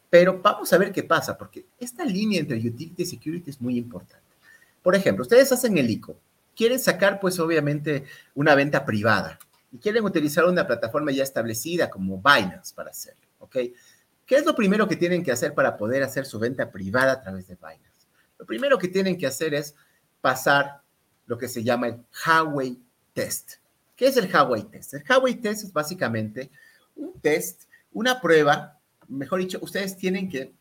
Pero 0.09 0.41
vamos 0.41 0.71
a 0.71 0.77
ver 0.77 0.91
qué 0.91 1.03
pasa, 1.03 1.37
porque 1.37 1.65
esta 1.77 2.05
línea 2.05 2.39
entre 2.39 2.57
utility 2.57 3.03
y 3.03 3.05
security 3.05 3.49
es 3.49 3.61
muy 3.61 3.77
importante. 3.77 4.24
Por 4.85 4.93
ejemplo, 4.93 5.23
ustedes 5.23 5.51
hacen 5.51 5.79
el 5.79 5.89
ICO, 5.89 6.21
quieren 6.55 6.77
sacar 6.77 7.19
pues 7.19 7.39
obviamente 7.39 8.05
una 8.35 8.53
venta 8.53 8.85
privada 8.85 9.39
y 9.71 9.79
quieren 9.79 10.05
utilizar 10.05 10.45
una 10.45 10.67
plataforma 10.67 11.11
ya 11.11 11.23
establecida 11.23 11.89
como 11.89 12.17
Binance 12.17 12.71
para 12.75 12.91
hacerlo, 12.91 13.25
¿ok? 13.39 13.57
¿Qué 14.27 14.35
es 14.35 14.45
lo 14.45 14.53
primero 14.53 14.87
que 14.87 14.95
tienen 14.95 15.23
que 15.23 15.31
hacer 15.31 15.55
para 15.55 15.75
poder 15.75 16.03
hacer 16.03 16.27
su 16.27 16.37
venta 16.37 16.69
privada 16.69 17.13
a 17.13 17.21
través 17.23 17.47
de 17.47 17.55
Binance? 17.55 18.05
Lo 18.37 18.45
primero 18.45 18.77
que 18.77 18.87
tienen 18.87 19.17
que 19.17 19.25
hacer 19.25 19.55
es 19.55 19.73
pasar 20.21 20.83
lo 21.25 21.35
que 21.39 21.47
se 21.47 21.63
llama 21.63 21.87
el 21.87 22.05
Huawei 22.23 22.79
Test. 23.11 23.53
¿Qué 23.95 24.05
es 24.05 24.17
el 24.17 24.31
Huawei 24.31 24.65
Test? 24.65 24.93
El 24.93 25.03
Huawei 25.09 25.33
Test 25.33 25.63
es 25.63 25.73
básicamente 25.73 26.51
un 26.95 27.19
test, 27.21 27.63
una 27.91 28.21
prueba, 28.21 28.79
mejor 29.07 29.39
dicho, 29.39 29.57
ustedes 29.63 29.97
tienen 29.97 30.29
que 30.29 30.53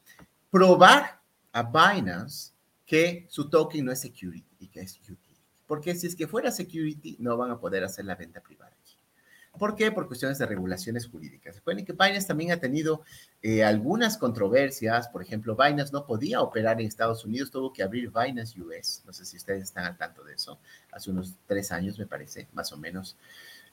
probar 0.50 1.20
a 1.52 1.62
Binance 1.62 2.53
que 2.86 3.26
su 3.28 3.48
token 3.48 3.84
no 3.84 3.92
es 3.92 4.00
security 4.00 4.44
y 4.60 4.68
que 4.68 4.80
es 4.80 4.98
utility. 4.98 5.20
Porque 5.66 5.94
si 5.94 6.06
es 6.06 6.14
que 6.14 6.26
fuera 6.26 6.50
security, 6.50 7.16
no 7.20 7.36
van 7.36 7.50
a 7.50 7.58
poder 7.58 7.84
hacer 7.84 8.04
la 8.04 8.14
venta 8.14 8.40
privada 8.40 8.72
aquí. 8.80 8.98
¿Por 9.58 9.76
qué? 9.76 9.92
Por 9.92 10.08
cuestiones 10.08 10.38
de 10.38 10.46
regulaciones 10.46 11.06
jurídicas. 11.06 11.54
Recuerden 11.54 11.84
que 11.84 11.92
Binance 11.92 12.26
también 12.26 12.50
ha 12.50 12.56
tenido 12.56 13.02
eh, 13.40 13.62
algunas 13.62 14.18
controversias. 14.18 15.08
Por 15.08 15.22
ejemplo, 15.22 15.54
Binance 15.56 15.92
no 15.92 16.04
podía 16.06 16.40
operar 16.40 16.80
en 16.80 16.88
Estados 16.88 17.24
Unidos, 17.24 17.52
tuvo 17.52 17.72
que 17.72 17.82
abrir 17.82 18.10
Binance 18.10 18.60
US. 18.60 19.02
No 19.06 19.12
sé 19.12 19.24
si 19.24 19.36
ustedes 19.36 19.62
están 19.62 19.84
al 19.84 19.96
tanto 19.96 20.24
de 20.24 20.34
eso. 20.34 20.58
Hace 20.90 21.10
unos 21.10 21.34
tres 21.46 21.70
años, 21.70 21.98
me 21.98 22.06
parece, 22.06 22.48
más 22.52 22.72
o 22.72 22.76
menos, 22.76 23.16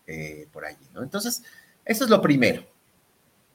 eh, 0.05 0.47
por 0.51 0.65
allí. 0.65 0.87
¿no? 0.93 1.01
Entonces, 1.01 1.43
eso 1.83 2.03
es 2.03 2.09
lo 2.11 2.21
primero. 2.21 2.63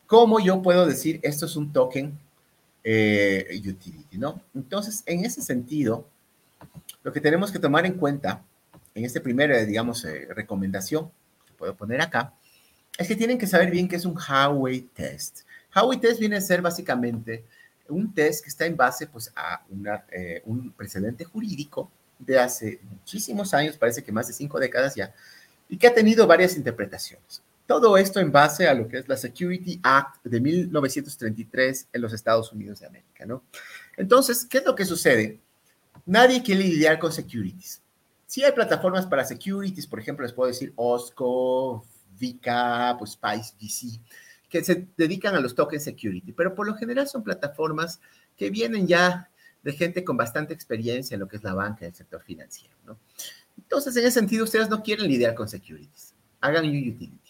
¿Cómo 0.06 0.40
yo 0.40 0.60
puedo 0.62 0.84
decir 0.84 1.20
esto 1.22 1.46
es 1.46 1.54
un 1.54 1.72
token 1.72 2.18
eh, 2.88 3.60
¿no? 4.12 4.40
Entonces, 4.54 5.02
en 5.06 5.24
ese 5.24 5.42
sentido, 5.42 6.08
lo 7.02 7.12
que 7.12 7.20
tenemos 7.20 7.50
que 7.50 7.58
tomar 7.58 7.84
en 7.84 7.94
cuenta 7.94 8.44
en 8.94 9.04
este 9.04 9.20
primer, 9.20 9.50
eh, 9.50 9.66
digamos, 9.66 10.04
eh, 10.04 10.28
recomendación 10.30 11.10
que 11.44 11.52
puedo 11.54 11.76
poner 11.76 12.00
acá, 12.00 12.32
es 12.96 13.08
que 13.08 13.16
tienen 13.16 13.38
que 13.38 13.48
saber 13.48 13.72
bien 13.72 13.88
qué 13.88 13.96
es 13.96 14.04
un 14.04 14.16
Huawei 14.16 14.82
test. 14.82 15.40
Huawei 15.74 15.98
test 15.98 16.20
viene 16.20 16.36
a 16.36 16.40
ser 16.40 16.62
básicamente 16.62 17.44
un 17.88 18.14
test 18.14 18.44
que 18.44 18.50
está 18.50 18.66
en 18.66 18.76
base 18.76 19.08
pues, 19.08 19.32
a 19.34 19.64
una, 19.68 20.04
un 20.44 20.70
precedente 20.70 21.24
jurídico 21.24 21.90
de 22.20 22.38
hace 22.38 22.80
muchísimos 22.88 23.52
años, 23.52 23.76
parece 23.76 24.04
que 24.04 24.12
más 24.12 24.28
de 24.28 24.32
cinco 24.32 24.60
décadas 24.60 24.94
ya, 24.94 25.12
y 25.68 25.76
que 25.76 25.88
ha 25.88 25.94
tenido 25.94 26.24
varias 26.28 26.56
interpretaciones. 26.56 27.42
Todo 27.66 27.96
esto 27.96 28.20
en 28.20 28.30
base 28.30 28.68
a 28.68 28.74
lo 28.74 28.86
que 28.86 28.98
es 28.98 29.08
la 29.08 29.16
Security 29.16 29.80
Act 29.82 30.24
de 30.24 30.40
1933 30.40 31.88
en 31.92 32.00
los 32.00 32.12
Estados 32.12 32.52
Unidos 32.52 32.80
de 32.80 32.86
América, 32.86 33.26
¿no? 33.26 33.42
Entonces, 33.96 34.46
¿qué 34.48 34.58
es 34.58 34.64
lo 34.64 34.74
que 34.74 34.84
sucede? 34.84 35.40
Nadie 36.04 36.42
quiere 36.42 36.62
lidiar 36.62 36.98
con 36.98 37.12
securities. 37.12 37.82
Sí 38.26 38.44
hay 38.44 38.52
plataformas 38.52 39.06
para 39.06 39.24
securities, 39.24 39.86
por 39.86 39.98
ejemplo, 39.98 40.24
les 40.24 40.32
puedo 40.32 40.48
decir 40.48 40.72
OSCO, 40.76 41.84
Vika, 42.18 42.96
pues 42.98 43.12
Spice 43.12 43.54
GC, 43.60 44.00
que 44.48 44.64
se 44.64 44.86
dedican 44.96 45.34
a 45.34 45.40
los 45.40 45.54
tokens 45.54 45.84
security, 45.84 46.32
pero 46.32 46.54
por 46.54 46.66
lo 46.66 46.74
general 46.76 47.08
son 47.08 47.22
plataformas 47.22 48.00
que 48.36 48.50
vienen 48.50 48.86
ya 48.86 49.28
de 49.62 49.72
gente 49.72 50.04
con 50.04 50.16
bastante 50.16 50.54
experiencia 50.54 51.14
en 51.14 51.20
lo 51.20 51.28
que 51.28 51.36
es 51.36 51.42
la 51.42 51.54
banca 51.54 51.84
y 51.84 51.88
el 51.88 51.94
sector 51.94 52.22
financiero. 52.22 52.74
Entonces, 53.58 53.96
en 53.96 54.02
ese 54.02 54.20
sentido, 54.20 54.44
ustedes 54.44 54.70
no 54.70 54.82
quieren 54.82 55.08
lidiar 55.08 55.34
con 55.34 55.48
securities. 55.48 56.14
Hagan 56.40 56.66
utility. 56.66 57.25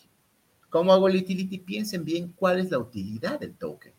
¿Cómo 0.71 0.93
hago 0.93 1.09
el 1.09 1.17
utility? 1.17 1.59
Piensen 1.59 2.05
bien 2.05 2.33
cuál 2.37 2.59
es 2.59 2.71
la 2.71 2.79
utilidad 2.79 3.41
del 3.41 3.55
token. 3.55 3.93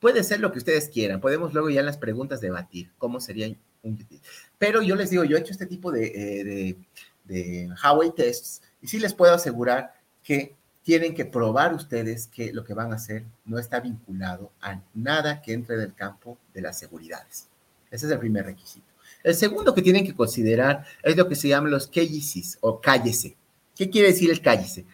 Puede 0.00 0.22
ser 0.22 0.40
lo 0.40 0.52
que 0.52 0.58
ustedes 0.58 0.88
quieran. 0.88 1.20
Podemos 1.20 1.52
luego 1.52 1.70
ya 1.70 1.80
en 1.80 1.86
las 1.86 1.96
preguntas 1.96 2.40
debatir 2.40 2.90
cómo 2.98 3.20
sería 3.20 3.48
un 3.82 3.94
utility. 3.94 4.20
Pero 4.58 4.82
yo 4.82 4.94
les 4.94 5.10
digo, 5.10 5.24
yo 5.24 5.36
he 5.36 5.40
hecho 5.40 5.52
este 5.52 5.66
tipo 5.66 5.90
de, 5.90 6.06
eh, 6.06 6.44
de, 6.44 6.76
de 7.24 7.70
Huawei 7.82 8.12
tests 8.14 8.62
y 8.80 8.88
sí 8.88 8.98
les 8.98 9.14
puedo 9.14 9.34
asegurar 9.34 9.94
que 10.22 10.54
tienen 10.82 11.14
que 11.14 11.26
probar 11.26 11.74
ustedes 11.74 12.26
que 12.28 12.52
lo 12.52 12.64
que 12.64 12.74
van 12.74 12.92
a 12.92 12.96
hacer 12.96 13.24
no 13.44 13.58
está 13.58 13.80
vinculado 13.80 14.52
a 14.60 14.80
nada 14.94 15.42
que 15.42 15.52
entre 15.52 15.76
del 15.76 15.94
campo 15.94 16.38
de 16.54 16.62
las 16.62 16.78
seguridades. 16.78 17.48
Ese 17.90 18.06
es 18.06 18.12
el 18.12 18.18
primer 18.18 18.46
requisito. 18.46 18.86
El 19.22 19.34
segundo 19.34 19.74
que 19.74 19.82
tienen 19.82 20.06
que 20.06 20.14
considerar 20.14 20.86
es 21.02 21.16
lo 21.16 21.28
que 21.28 21.34
se 21.34 21.48
llaman 21.48 21.70
los 21.70 21.88
KYCs 21.88 22.58
o 22.60 22.80
cállese. 22.80 23.36
¿Qué 23.74 23.90
quiere 23.90 24.08
decir 24.08 24.30
el 24.30 24.40
cállese? 24.40 24.86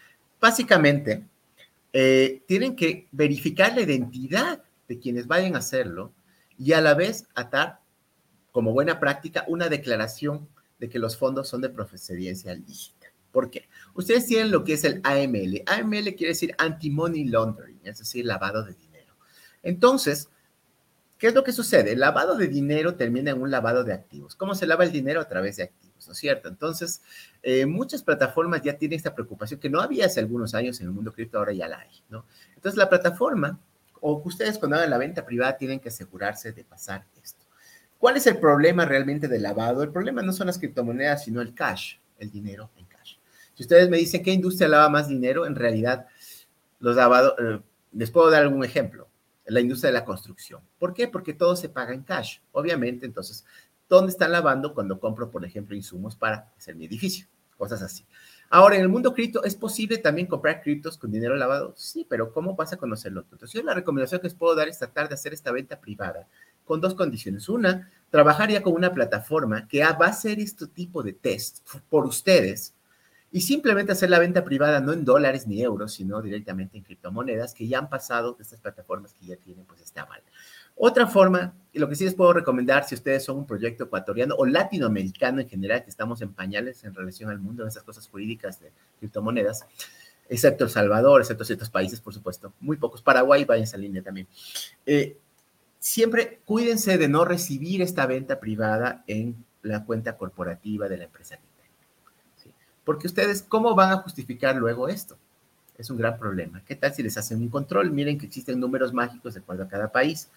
Básicamente, 0.44 1.24
eh, 1.90 2.42
tienen 2.46 2.76
que 2.76 3.08
verificar 3.12 3.74
la 3.74 3.80
identidad 3.80 4.62
de 4.86 4.98
quienes 4.98 5.26
vayan 5.26 5.54
a 5.54 5.60
hacerlo 5.60 6.12
y 6.58 6.74
a 6.74 6.82
la 6.82 6.92
vez 6.92 7.26
atar, 7.34 7.80
como 8.52 8.74
buena 8.74 9.00
práctica, 9.00 9.46
una 9.48 9.70
declaración 9.70 10.46
de 10.78 10.90
que 10.90 10.98
los 10.98 11.16
fondos 11.16 11.48
son 11.48 11.62
de 11.62 11.70
procedencia 11.70 12.52
lícita. 12.52 13.06
¿Por 13.32 13.48
qué? 13.48 13.70
Ustedes 13.94 14.26
tienen 14.26 14.50
lo 14.50 14.64
que 14.64 14.74
es 14.74 14.84
el 14.84 15.00
AML. 15.02 15.62
AML 15.64 16.14
quiere 16.14 16.34
decir 16.34 16.54
Anti-Money 16.58 17.24
Laundering, 17.24 17.80
es 17.82 18.00
decir, 18.00 18.26
lavado 18.26 18.64
de 18.64 18.74
dinero. 18.74 19.14
Entonces, 19.62 20.28
¿Qué 21.16 21.28
es 21.28 21.34
lo 21.34 21.44
que 21.44 21.52
sucede? 21.52 21.92
El 21.92 22.00
lavado 22.00 22.36
de 22.36 22.48
dinero 22.48 22.96
termina 22.96 23.30
en 23.30 23.40
un 23.40 23.50
lavado 23.50 23.82
de 23.82 23.94
activos. 23.94 24.34
¿Cómo 24.34 24.54
se 24.54 24.66
lava 24.66 24.84
el 24.84 24.92
dinero? 24.92 25.20
A 25.20 25.28
través 25.28 25.56
de 25.56 25.62
activos, 25.62 25.83
¿no 26.06 26.12
es 26.12 26.18
cierto? 26.18 26.48
Entonces, 26.48 27.02
eh, 27.42 27.66
muchas 27.66 28.02
plataformas 28.02 28.62
ya 28.62 28.76
tienen 28.76 28.96
esta 28.96 29.14
preocupación 29.14 29.60
que 29.60 29.70
no 29.70 29.80
había 29.80 30.06
hace 30.06 30.20
algunos 30.20 30.54
años 30.54 30.80
en 30.80 30.86
el 30.86 30.92
mundo 30.92 31.12
cripto, 31.12 31.38
ahora 31.38 31.52
ya 31.52 31.68
la 31.68 31.80
hay, 31.80 32.02
¿no? 32.08 32.26
Entonces, 32.54 32.76
la 32.76 32.88
plataforma, 32.88 33.60
o 34.00 34.22
ustedes 34.24 34.58
cuando 34.58 34.76
hagan 34.76 34.90
la 34.90 34.98
venta 34.98 35.24
privada, 35.24 35.56
tienen 35.56 35.80
que 35.80 35.88
asegurarse 35.88 36.52
de 36.52 36.64
pasar 36.64 37.06
esto. 37.22 37.44
¿Cuál 37.98 38.16
es 38.16 38.26
el 38.26 38.38
problema 38.38 38.84
realmente 38.84 39.28
del 39.28 39.42
lavado? 39.42 39.82
El 39.82 39.90
problema 39.90 40.22
no 40.22 40.32
son 40.32 40.46
las 40.48 40.58
criptomonedas, 40.58 41.24
sino 41.24 41.40
el 41.40 41.54
cash, 41.54 41.96
el 42.18 42.30
dinero 42.30 42.70
en 42.76 42.86
cash. 42.86 43.16
Si 43.54 43.62
ustedes 43.62 43.88
me 43.88 43.96
dicen 43.96 44.22
qué 44.22 44.32
industria 44.32 44.68
lava 44.68 44.88
más 44.88 45.08
dinero, 45.08 45.46
en 45.46 45.54
realidad, 45.54 46.06
los 46.80 46.96
lavados, 46.96 47.34
eh, 47.38 47.60
les 47.92 48.10
puedo 48.10 48.30
dar 48.30 48.42
algún 48.42 48.64
ejemplo 48.64 49.08
la 49.46 49.60
industria 49.60 49.88
de 49.88 49.98
la 49.98 50.04
construcción. 50.04 50.62
¿Por 50.78 50.94
qué? 50.94 51.08
Porque 51.08 51.34
todo 51.34 51.56
se 51.56 51.68
paga 51.68 51.92
en 51.92 52.02
cash. 52.02 52.38
Obviamente, 52.52 53.04
entonces, 53.06 53.44
¿dónde 53.88 54.10
están 54.10 54.32
lavando 54.32 54.74
cuando 54.74 54.98
compro, 55.00 55.30
por 55.30 55.44
ejemplo, 55.44 55.76
insumos 55.76 56.16
para 56.16 56.52
hacer 56.56 56.76
mi 56.76 56.86
edificio? 56.86 57.26
Cosas 57.56 57.82
así. 57.82 58.04
Ahora, 58.50 58.76
en 58.76 58.82
el 58.82 58.88
mundo 58.88 59.14
cripto, 59.14 59.42
¿es 59.44 59.56
posible 59.56 59.98
también 59.98 60.26
comprar 60.26 60.62
criptos 60.62 60.98
con 60.98 61.10
dinero 61.10 61.34
lavado? 61.36 61.74
Sí, 61.76 62.06
pero 62.08 62.32
¿cómo 62.32 62.56
pasa 62.56 62.76
a 62.76 62.78
conocerlo? 62.78 63.22
Entonces, 63.22 63.52
yo 63.52 63.62
la 63.62 63.74
recomendación 63.74 64.20
que 64.20 64.26
les 64.26 64.34
puedo 64.34 64.54
dar 64.54 64.68
es 64.68 64.78
tratar 64.78 65.08
de 65.08 65.14
hacer 65.14 65.32
esta 65.32 65.50
venta 65.50 65.80
privada 65.80 66.28
con 66.64 66.80
dos 66.80 66.94
condiciones. 66.94 67.48
Una, 67.48 67.90
trabajar 68.10 68.50
ya 68.50 68.62
con 68.62 68.74
una 68.74 68.92
plataforma 68.92 69.66
que 69.68 69.80
va 69.80 70.06
a 70.06 70.10
hacer 70.10 70.40
este 70.40 70.66
tipo 70.66 71.02
de 71.02 71.12
test 71.12 71.66
por 71.88 72.06
ustedes 72.06 72.74
y 73.30 73.40
simplemente 73.40 73.90
hacer 73.90 74.10
la 74.10 74.20
venta 74.20 74.44
privada 74.44 74.80
no 74.80 74.92
en 74.92 75.04
dólares 75.04 75.48
ni 75.48 75.60
euros, 75.60 75.94
sino 75.94 76.22
directamente 76.22 76.78
en 76.78 76.84
criptomonedas 76.84 77.54
que 77.54 77.66
ya 77.66 77.78
han 77.78 77.88
pasado 77.88 78.34
de 78.34 78.44
estas 78.44 78.60
plataformas 78.60 79.12
que 79.14 79.26
ya 79.26 79.36
tienen 79.36 79.64
pues 79.64 79.80
este 79.80 79.98
aval. 79.98 80.22
Otra 80.76 81.06
forma, 81.06 81.54
y 81.72 81.78
lo 81.78 81.88
que 81.88 81.96
sí 81.96 82.04
les 82.04 82.14
puedo 82.14 82.32
recomendar 82.32 82.84
si 82.84 82.94
ustedes 82.94 83.24
son 83.24 83.38
un 83.38 83.46
proyecto 83.46 83.84
ecuatoriano 83.84 84.34
o 84.36 84.46
latinoamericano 84.46 85.40
en 85.40 85.48
general, 85.48 85.84
que 85.84 85.90
estamos 85.90 86.20
en 86.22 86.32
pañales 86.32 86.84
en 86.84 86.94
relación 86.94 87.30
al 87.30 87.38
mundo 87.38 87.62
de 87.62 87.70
esas 87.70 87.82
cosas 87.82 88.08
jurídicas 88.08 88.60
de 88.60 88.72
criptomonedas, 88.98 89.66
excepto 90.28 90.64
El 90.64 90.70
Salvador, 90.70 91.20
excepto 91.20 91.44
ciertos 91.44 91.70
países, 91.70 92.00
por 92.00 92.14
supuesto, 92.14 92.52
muy 92.60 92.76
pocos, 92.76 93.02
Paraguay 93.02 93.44
va 93.44 93.56
en 93.56 93.64
esa 93.64 93.76
línea 93.76 94.02
también. 94.02 94.26
Eh, 94.86 95.18
siempre 95.78 96.40
cuídense 96.44 96.98
de 96.98 97.08
no 97.08 97.24
recibir 97.24 97.82
esta 97.82 98.06
venta 98.06 98.40
privada 98.40 99.04
en 99.06 99.44
la 99.62 99.84
cuenta 99.84 100.16
corporativa 100.16 100.88
de 100.88 100.98
la 100.98 101.04
empresa 101.04 101.38
porque 102.84 103.06
ustedes, 103.06 103.42
¿cómo 103.42 103.74
van 103.74 103.92
a 103.92 103.96
justificar 103.98 104.56
luego 104.56 104.88
esto? 104.88 105.16
Es 105.76 105.90
un 105.90 105.96
gran 105.96 106.18
problema. 106.18 106.62
¿Qué 106.64 106.76
tal 106.76 106.94
si 106.94 107.02
les 107.02 107.16
hacen 107.16 107.40
un 107.40 107.48
control? 107.48 107.90
Miren 107.90 108.18
que 108.18 108.26
existen 108.26 108.60
números 108.60 108.92
mágicos 108.92 109.34
de 109.34 109.40
acuerdo 109.40 109.64
a 109.64 109.68
cada 109.68 109.90
país. 109.90 110.28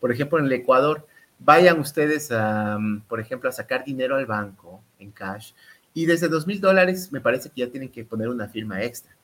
Por 0.00 0.12
ejemplo, 0.12 0.38
en 0.38 0.46
el 0.46 0.52
Ecuador, 0.52 1.06
vayan 1.38 1.78
ustedes, 1.80 2.30
a, 2.32 2.78
por 3.08 3.20
ejemplo, 3.20 3.48
a 3.48 3.52
sacar 3.52 3.84
dinero 3.84 4.16
al 4.16 4.26
banco 4.26 4.80
en 4.98 5.10
cash 5.10 5.52
y 5.94 6.06
desde 6.06 6.28
dos 6.28 6.46
mil 6.46 6.60
dólares 6.60 7.10
me 7.10 7.20
parece 7.20 7.48
que 7.50 7.62
ya 7.62 7.70
tienen 7.70 7.88
que 7.88 8.04
poner 8.04 8.28
una 8.28 8.48
firma 8.48 8.82
extra. 8.82 9.16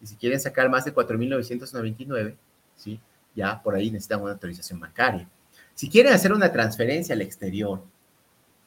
Y 0.00 0.06
si 0.06 0.16
quieren 0.16 0.40
sacar 0.40 0.68
más 0.68 0.84
de 0.84 0.94
4.999, 0.94 2.34
¿sí? 2.76 3.00
ya 3.34 3.62
por 3.62 3.74
ahí 3.74 3.90
necesitan 3.90 4.20
una 4.20 4.32
autorización 4.32 4.80
bancaria. 4.80 5.28
Si 5.74 5.88
quieren 5.88 6.12
hacer 6.12 6.32
una 6.32 6.52
transferencia 6.52 7.14
al 7.14 7.22
exterior 7.22 7.82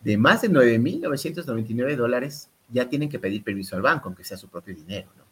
de 0.01 0.17
más 0.17 0.41
de 0.41 0.49
9.999 0.49 1.95
dólares, 1.95 2.49
ya 2.69 2.89
tienen 2.89 3.09
que 3.09 3.19
pedir 3.19 3.43
permiso 3.43 3.75
al 3.75 3.81
banco, 3.81 4.07
aunque 4.07 4.23
sea 4.23 4.37
su 4.37 4.47
propio 4.49 4.73
dinero, 4.73 5.09
¿no? 5.17 5.23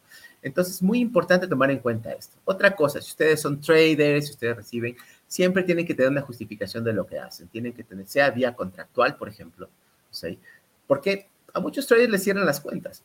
Entonces, 0.42 0.82
muy 0.82 1.00
importante 1.00 1.48
tomar 1.48 1.72
en 1.72 1.80
cuenta 1.80 2.12
esto. 2.12 2.38
Otra 2.44 2.76
cosa, 2.76 3.02
si 3.02 3.10
ustedes 3.10 3.42
son 3.42 3.62
traders, 3.62 4.28
si 4.28 4.32
ustedes 4.34 4.58
reciben, 4.58 4.96
siempre 5.34 5.64
tienen 5.64 5.88
que 5.88 5.96
tener 5.96 6.12
una 6.12 6.22
justificación 6.22 6.84
de 6.84 6.94
lo 6.94 7.08
que 7.08 7.18
hacen. 7.18 7.48
Tienen 7.48 7.74
que 7.74 7.84
tener, 7.84 8.06
sea 8.06 8.30
vía 8.30 8.56
contractual, 8.56 9.18
por 9.18 9.28
ejemplo, 9.28 9.68
¿sí? 10.12 10.38
Porque 10.86 11.28
a 11.52 11.60
muchos 11.60 11.88
traders 11.88 12.12
les 12.12 12.24
cierran 12.24 12.46
las 12.46 12.62
cuentas. 12.62 13.04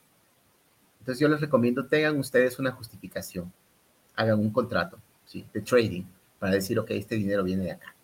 Entonces, 1.00 1.20
yo 1.20 1.28
les 1.28 1.40
recomiendo, 1.40 1.86
tengan 1.86 2.18
ustedes 2.18 2.58
una 2.58 2.70
justificación, 2.70 3.50
hagan 4.14 4.40
un 4.40 4.50
contrato, 4.50 4.98
¿sí? 5.24 5.46
De 5.54 5.62
trading 5.62 6.02
para 6.38 6.52
decir, 6.52 6.78
ok, 6.78 6.90
este 6.90 7.14
dinero 7.14 7.42
viene 7.44 7.64
de 7.64 7.70
acá. 7.70 7.94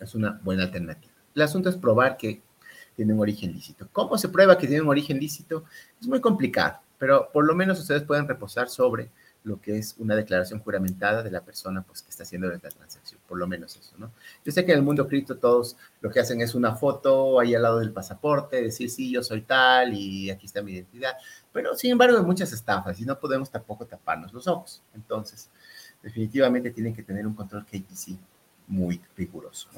Es 0.00 0.16
una 0.16 0.40
buena 0.42 0.64
alternativa. 0.64 1.14
El 1.32 1.42
asunto 1.42 1.68
es 1.68 1.76
probar 1.76 2.16
que 2.16 2.42
tiene 2.96 3.14
un 3.14 3.20
origen 3.20 3.52
lícito. 3.52 3.88
¿Cómo 3.92 4.18
se 4.18 4.30
prueba 4.30 4.58
que 4.58 4.66
tiene 4.66 4.82
un 4.82 4.88
origen 4.88 5.20
lícito? 5.20 5.62
Es 6.00 6.08
muy 6.08 6.20
complicado, 6.20 6.80
pero 6.98 7.30
por 7.32 7.46
lo 7.46 7.54
menos 7.54 7.78
ustedes 7.78 8.02
pueden 8.02 8.26
reposar 8.26 8.68
sobre 8.68 9.10
lo 9.42 9.60
que 9.60 9.78
es 9.78 9.94
una 9.98 10.14
declaración 10.14 10.60
juramentada 10.60 11.22
de 11.22 11.30
la 11.30 11.40
persona 11.40 11.82
pues, 11.82 12.02
que 12.02 12.10
está 12.10 12.24
haciendo 12.24 12.48
la 12.48 12.58
transacción, 12.58 13.20
por 13.26 13.38
lo 13.38 13.46
menos 13.46 13.76
eso, 13.76 13.94
¿no? 13.96 14.12
Yo 14.44 14.52
sé 14.52 14.64
que 14.64 14.72
en 14.72 14.78
el 14.78 14.84
mundo 14.84 15.08
cripto 15.08 15.38
todos 15.38 15.76
lo 16.00 16.10
que 16.10 16.20
hacen 16.20 16.40
es 16.42 16.54
una 16.54 16.74
foto 16.74 17.40
ahí 17.40 17.54
al 17.54 17.62
lado 17.62 17.78
del 17.78 17.92
pasaporte, 17.92 18.62
decir, 18.62 18.90
sí, 18.90 19.10
yo 19.10 19.22
soy 19.22 19.42
tal 19.42 19.94
y 19.94 20.30
aquí 20.30 20.46
está 20.46 20.62
mi 20.62 20.72
identidad, 20.72 21.14
pero 21.52 21.74
sin 21.74 21.92
embargo 21.92 22.18
hay 22.18 22.24
muchas 22.24 22.52
estafas 22.52 23.00
y 23.00 23.04
no 23.04 23.18
podemos 23.18 23.50
tampoco 23.50 23.86
taparnos 23.86 24.32
los 24.32 24.46
ojos. 24.46 24.82
Entonces, 24.94 25.48
definitivamente 26.02 26.70
tienen 26.70 26.94
que 26.94 27.02
tener 27.02 27.26
un 27.26 27.34
control 27.34 27.64
KYC 27.64 28.18
muy 28.66 29.00
riguroso. 29.16 29.68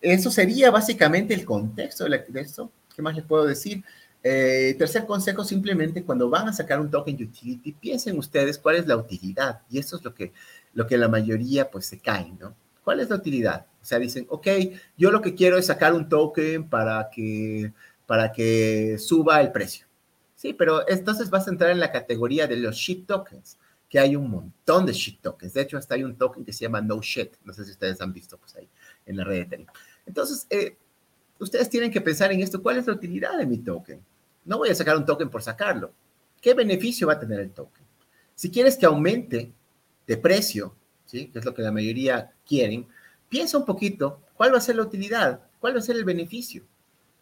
Eso 0.00 0.30
sería 0.30 0.70
básicamente 0.70 1.34
el 1.34 1.44
contexto 1.44 2.04
de, 2.04 2.24
esto. 2.34 2.70
¿Qué 2.94 3.02
más 3.02 3.14
les 3.14 3.24
puedo 3.24 3.44
decir? 3.44 3.84
Eh, 4.22 4.74
tercer 4.78 5.06
consejo, 5.06 5.44
simplemente 5.44 6.04
cuando 6.04 6.28
van 6.28 6.48
a 6.48 6.52
sacar 6.52 6.78
un 6.80 6.90
token 6.90 7.14
utility, 7.14 7.72
piensen 7.72 8.18
ustedes 8.18 8.58
cuál 8.58 8.76
es 8.76 8.86
la 8.86 8.96
utilidad. 8.96 9.62
Y 9.70 9.78
eso 9.78 9.96
es 9.96 10.04
lo 10.04 10.14
que, 10.14 10.32
lo 10.74 10.86
que 10.86 10.98
la 10.98 11.08
mayoría 11.08 11.70
pues 11.70 11.86
se 11.86 11.98
caen, 11.98 12.38
¿no? 12.38 12.54
¿Cuál 12.84 13.00
es 13.00 13.10
la 13.10 13.16
utilidad? 13.16 13.66
O 13.80 13.84
sea, 13.84 13.98
dicen, 13.98 14.26
ok, 14.28 14.46
yo 14.96 15.10
lo 15.10 15.22
que 15.22 15.34
quiero 15.34 15.56
es 15.56 15.66
sacar 15.66 15.94
un 15.94 16.08
token 16.08 16.68
para 16.68 17.08
que, 17.10 17.72
para 18.06 18.32
que 18.32 18.98
suba 18.98 19.40
el 19.40 19.52
precio. 19.52 19.86
Sí, 20.36 20.54
pero 20.54 20.88
entonces 20.88 21.30
vas 21.30 21.46
a 21.46 21.50
entrar 21.50 21.70
en 21.70 21.80
la 21.80 21.92
categoría 21.92 22.46
de 22.46 22.56
los 22.56 22.76
shit 22.76 23.06
tokens, 23.06 23.58
que 23.88 23.98
hay 23.98 24.16
un 24.16 24.30
montón 24.30 24.86
de 24.86 24.92
shit 24.92 25.20
tokens. 25.20 25.52
De 25.54 25.62
hecho, 25.62 25.78
hasta 25.78 25.94
hay 25.94 26.04
un 26.04 26.16
token 26.16 26.44
que 26.44 26.52
se 26.52 26.64
llama 26.64 26.80
no 26.80 27.00
shit. 27.00 27.36
No 27.44 27.52
sé 27.52 27.64
si 27.64 27.72
ustedes 27.72 28.00
han 28.00 28.12
visto 28.12 28.38
pues 28.38 28.54
ahí 28.56 28.68
en 29.06 29.16
la 29.16 29.24
red 29.24 29.36
de 29.36 29.42
Ethereum. 29.42 29.68
Entonces, 30.06 30.46
eh, 30.50 30.76
ustedes 31.38 31.68
tienen 31.68 31.90
que 31.90 32.00
pensar 32.00 32.32
en 32.32 32.40
esto, 32.40 32.62
¿cuál 32.62 32.78
es 32.78 32.86
la 32.86 32.92
utilidad 32.92 33.36
de 33.36 33.46
mi 33.46 33.58
token? 33.58 34.00
No 34.44 34.58
voy 34.58 34.70
a 34.70 34.74
sacar 34.74 34.96
un 34.96 35.04
token 35.04 35.30
por 35.30 35.42
sacarlo. 35.42 35.92
¿Qué 36.40 36.54
beneficio 36.54 37.06
va 37.06 37.14
a 37.14 37.20
tener 37.20 37.40
el 37.40 37.50
token? 37.50 37.84
Si 38.34 38.50
quieres 38.50 38.76
que 38.76 38.86
aumente 38.86 39.52
de 40.06 40.16
precio, 40.16 40.74
¿sí? 41.04 41.26
que 41.28 41.38
es 41.38 41.44
lo 41.44 41.54
que 41.54 41.62
la 41.62 41.72
mayoría 41.72 42.32
quieren, 42.46 42.86
piensa 43.28 43.58
un 43.58 43.66
poquito, 43.66 44.22
¿cuál 44.34 44.52
va 44.52 44.58
a 44.58 44.62
ser 44.62 44.76
la 44.76 44.82
utilidad? 44.82 45.42
¿Cuál 45.58 45.74
va 45.74 45.78
a 45.78 45.82
ser 45.82 45.96
el 45.96 46.04
beneficio? 46.04 46.64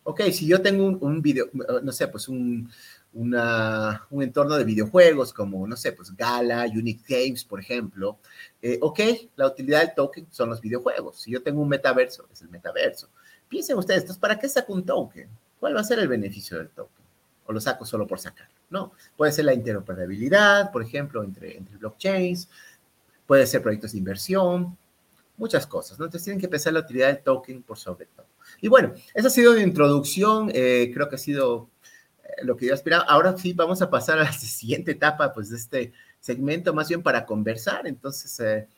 Ok, 0.05 0.23
si 0.33 0.47
yo 0.47 0.63
tengo 0.63 0.87
un, 0.87 1.21
video, 1.21 1.51
no 1.83 1.93
sé, 1.93 2.09
pues 2.09 2.29
un, 2.29 2.71
un 3.13 4.23
entorno 4.23 4.57
de 4.57 4.65
videojuegos 4.65 5.33
como, 5.33 5.67
no 5.67 5.77
sé, 5.77 5.93
pues 5.93 6.15
Gala, 6.17 6.65
Unique 6.65 7.03
Games, 7.09 7.45
por 7.45 7.61
ejemplo, 7.61 8.19
eh, 8.63 8.79
ok, 8.81 9.01
la 9.37 9.49
utilidad 9.49 9.81
del 9.81 9.95
token 9.95 10.27
son 10.31 10.51
los 10.51 10.61
videojuegos. 10.61 11.21
Si 11.21 11.31
yo 11.31 11.43
tengo 11.43 11.61
un 11.61 11.69
metaverso, 11.69 12.27
es 12.33 12.41
el 12.43 12.49
metaverso. 12.49 13.11
Piensen 13.49 13.77
ustedes, 13.77 14.17
¿para 14.17 14.39
qué 14.39 14.49
saco 14.49 14.73
un 14.73 14.85
token? 14.85 15.29
¿Cuál 15.59 15.77
va 15.77 15.81
a 15.81 15.85
ser 15.85 15.99
el 15.99 16.09
beneficio 16.09 16.59
del 16.59 16.69
token? 16.71 16.98
¿O 17.49 17.53
lo 17.53 17.61
saco 17.63 17.87
solo 17.87 18.07
por 18.07 18.21
sacarlo? 18.21 18.53
No, 18.69 18.93
puede 19.17 19.33
ser 19.33 19.47
la 19.47 19.55
interoperabilidad, 19.55 20.71
por 20.71 20.83
ejemplo, 20.83 21.25
entre, 21.25 21.57
entre 21.57 21.79
blockchains, 21.79 22.47
puede 23.27 23.47
ser 23.47 23.63
proyectos 23.63 23.93
de 23.93 23.99
inversión, 23.99 24.77
muchas 25.39 25.67
cosas, 25.67 25.99
¿no? 25.99 26.05
Entonces 26.05 26.25
tienen 26.25 26.41
que 26.41 26.49
pensar 26.49 26.75
la 26.75 26.81
utilidad 26.81 27.07
del 27.07 27.23
token 27.23 27.63
por 27.63 27.79
sobre 27.79 28.05
todo. 28.05 28.27
Y 28.61 28.69
bueno, 28.69 28.93
esa 29.15 29.29
ha 29.29 29.31
sido 29.31 29.53
una 29.53 29.63
introducción, 29.63 30.51
eh, 30.53 30.91
creo 30.93 31.09
que 31.09 31.15
ha 31.15 31.19
sido 31.19 31.71
eh, 32.23 32.45
lo 32.45 32.55
que 32.55 32.67
yo 32.67 32.75
esperaba. 32.75 33.05
Ahora 33.05 33.35
sí, 33.37 33.55
vamos 33.55 33.81
a 33.81 33.89
pasar 33.89 34.19
a 34.19 34.25
la 34.25 34.33
siguiente 34.35 34.93
etapa, 34.93 35.33
pues, 35.33 35.49
de 35.49 35.57
este 35.57 35.93
segmento 36.21 36.75
más 36.75 36.89
bien 36.89 37.03
para 37.03 37.25
conversar. 37.25 37.87
Entonces, 37.87 38.39
eh, 38.41 38.69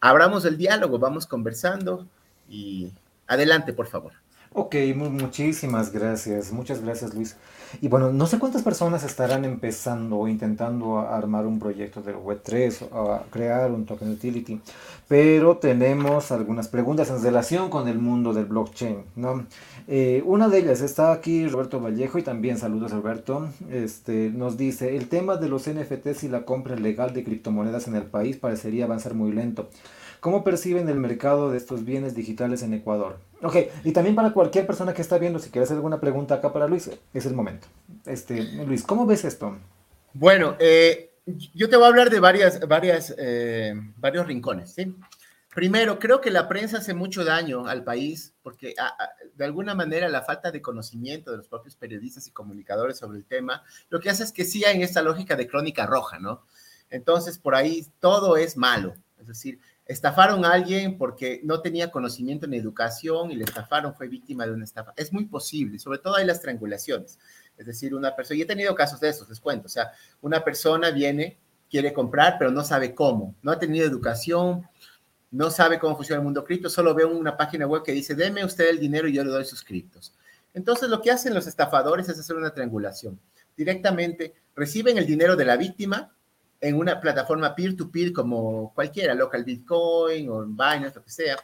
abramos 0.00 0.44
el 0.44 0.56
diálogo, 0.56 0.98
vamos 0.98 1.24
conversando 1.24 2.08
y 2.48 2.92
adelante, 3.28 3.72
por 3.72 3.86
favor. 3.86 4.12
Ok, 4.52 4.74
muchísimas 4.96 5.92
gracias, 5.92 6.50
muchas 6.50 6.82
gracias 6.82 7.14
Luis. 7.14 7.36
Y 7.80 7.88
bueno, 7.88 8.12
no 8.12 8.26
sé 8.26 8.38
cuántas 8.38 8.62
personas 8.62 9.04
estarán 9.04 9.44
empezando 9.44 10.16
o 10.16 10.28
intentando 10.28 10.98
armar 10.98 11.46
un 11.46 11.58
proyecto 11.58 12.02
de 12.02 12.14
Web3 12.14 12.88
o 12.92 13.20
crear 13.30 13.70
un 13.70 13.86
token 13.86 14.10
utility, 14.10 14.60
pero 15.06 15.56
tenemos 15.56 16.32
algunas 16.32 16.68
preguntas 16.68 17.10
en 17.10 17.22
relación 17.22 17.70
con 17.70 17.88
el 17.88 17.98
mundo 17.98 18.32
del 18.32 18.46
blockchain, 18.46 19.04
¿no? 19.16 19.46
Eh, 19.86 20.22
una 20.26 20.48
de 20.48 20.58
ellas 20.58 20.80
está 20.82 21.12
aquí 21.12 21.46
Roberto 21.46 21.80
Vallejo 21.80 22.18
y 22.18 22.22
también 22.22 22.58
saludos 22.58 22.92
Roberto. 22.92 23.48
Este, 23.70 24.30
nos 24.30 24.56
dice, 24.56 24.96
el 24.96 25.08
tema 25.08 25.36
de 25.36 25.48
los 25.48 25.68
NFTs 25.68 26.24
y 26.24 26.28
la 26.28 26.44
compra 26.44 26.76
legal 26.76 27.14
de 27.14 27.24
criptomonedas 27.24 27.88
en 27.88 27.96
el 27.96 28.04
país 28.04 28.36
parecería 28.36 28.84
avanzar 28.84 29.14
muy 29.14 29.32
lento. 29.32 29.68
¿Cómo 30.20 30.44
perciben 30.44 30.88
el 30.88 30.98
mercado 30.98 31.50
de 31.50 31.58
estos 31.58 31.84
bienes 31.84 32.14
digitales 32.14 32.62
en 32.62 32.74
Ecuador? 32.74 33.18
Ok, 33.42 33.56
y 33.84 33.92
también 33.92 34.16
para 34.16 34.32
cualquier 34.32 34.66
persona 34.66 34.92
que 34.92 35.02
está 35.02 35.18
viendo, 35.18 35.38
si 35.38 35.50
quieres 35.50 35.68
hacer 35.68 35.76
alguna 35.76 36.00
pregunta 36.00 36.34
acá 36.34 36.52
para 36.52 36.66
Luis, 36.66 36.90
es 37.14 37.26
el 37.26 37.34
momento. 37.34 37.68
Este, 38.04 38.42
Luis, 38.42 38.82
¿cómo 38.82 39.06
ves 39.06 39.24
esto? 39.24 39.56
Bueno, 40.12 40.56
eh, 40.58 41.12
yo 41.54 41.68
te 41.68 41.76
voy 41.76 41.84
a 41.84 41.88
hablar 41.88 42.10
de 42.10 42.18
varias, 42.18 42.66
varias, 42.66 43.14
eh, 43.16 43.74
varios 43.96 44.26
rincones, 44.26 44.72
¿sí? 44.72 44.94
Primero, 45.54 45.98
creo 45.98 46.20
que 46.20 46.30
la 46.30 46.48
prensa 46.48 46.78
hace 46.78 46.94
mucho 46.94 47.24
daño 47.24 47.66
al 47.66 47.82
país 47.82 48.34
porque 48.42 48.74
de 49.34 49.44
alguna 49.44 49.74
manera 49.74 50.08
la 50.08 50.22
falta 50.22 50.50
de 50.50 50.62
conocimiento 50.62 51.30
de 51.30 51.38
los 51.38 51.48
propios 51.48 51.74
periodistas 51.74 52.26
y 52.26 52.32
comunicadores 52.32 52.98
sobre 52.98 53.18
el 53.18 53.24
tema, 53.24 53.64
lo 53.88 53.98
que 53.98 54.10
hace 54.10 54.24
es 54.24 54.32
que 54.32 54.44
siga 54.44 54.70
en 54.70 54.82
esta 54.82 55.02
lógica 55.02 55.36
de 55.36 55.48
crónica 55.48 55.86
roja, 55.86 56.18
¿no? 56.18 56.44
Entonces, 56.90 57.38
por 57.38 57.54
ahí 57.54 57.86
todo 57.98 58.36
es 58.36 58.56
malo. 58.56 58.94
Es 59.18 59.26
decir, 59.26 59.58
estafaron 59.88 60.44
a 60.44 60.52
alguien 60.52 60.98
porque 60.98 61.40
no 61.44 61.62
tenía 61.62 61.90
conocimiento 61.90 62.46
ni 62.46 62.58
educación 62.58 63.30
y 63.30 63.36
le 63.36 63.44
estafaron, 63.44 63.94
fue 63.94 64.06
víctima 64.06 64.46
de 64.46 64.52
una 64.52 64.64
estafa. 64.64 64.92
Es 64.96 65.14
muy 65.14 65.24
posible, 65.24 65.78
sobre 65.78 65.98
todo 65.98 66.16
hay 66.16 66.26
las 66.26 66.42
triangulaciones. 66.42 67.18
Es 67.56 67.66
decir, 67.66 67.94
una 67.94 68.14
persona, 68.14 68.38
y 68.38 68.42
he 68.42 68.46
tenido 68.46 68.74
casos 68.74 69.00
de 69.00 69.08
esos, 69.08 69.28
les 69.28 69.40
cuento, 69.40 69.66
o 69.66 69.70
sea, 69.70 69.90
una 70.20 70.44
persona 70.44 70.90
viene, 70.90 71.38
quiere 71.70 71.94
comprar, 71.94 72.36
pero 72.38 72.50
no 72.50 72.62
sabe 72.62 72.94
cómo, 72.94 73.34
no 73.42 73.50
ha 73.50 73.58
tenido 73.58 73.86
educación, 73.86 74.68
no 75.30 75.50
sabe 75.50 75.78
cómo 75.78 75.96
funciona 75.96 76.20
el 76.20 76.24
mundo 76.24 76.44
cripto, 76.44 76.68
solo 76.68 76.94
ve 76.94 77.06
una 77.06 77.36
página 77.36 77.66
web 77.66 77.82
que 77.82 77.92
dice, 77.92 78.14
deme 78.14 78.44
usted 78.44 78.68
el 78.68 78.78
dinero 78.78 79.08
y 79.08 79.14
yo 79.14 79.24
le 79.24 79.30
doy 79.30 79.46
sus 79.46 79.64
criptos. 79.64 80.14
Entonces, 80.52 80.90
lo 80.90 81.00
que 81.00 81.10
hacen 81.10 81.34
los 81.34 81.46
estafadores 81.46 82.08
es 82.08 82.18
hacer 82.18 82.36
una 82.36 82.52
triangulación. 82.52 83.18
Directamente 83.56 84.34
reciben 84.54 84.98
el 84.98 85.06
dinero 85.06 85.34
de 85.34 85.44
la 85.44 85.56
víctima 85.56 86.14
en 86.60 86.76
una 86.76 87.00
plataforma 87.00 87.54
peer-to-peer 87.54 88.12
como 88.12 88.72
cualquiera, 88.74 89.14
local 89.14 89.44
Bitcoin 89.44 90.28
o 90.28 90.44
Binance, 90.44 90.96
lo 90.96 91.04
que 91.04 91.10
sea, 91.10 91.36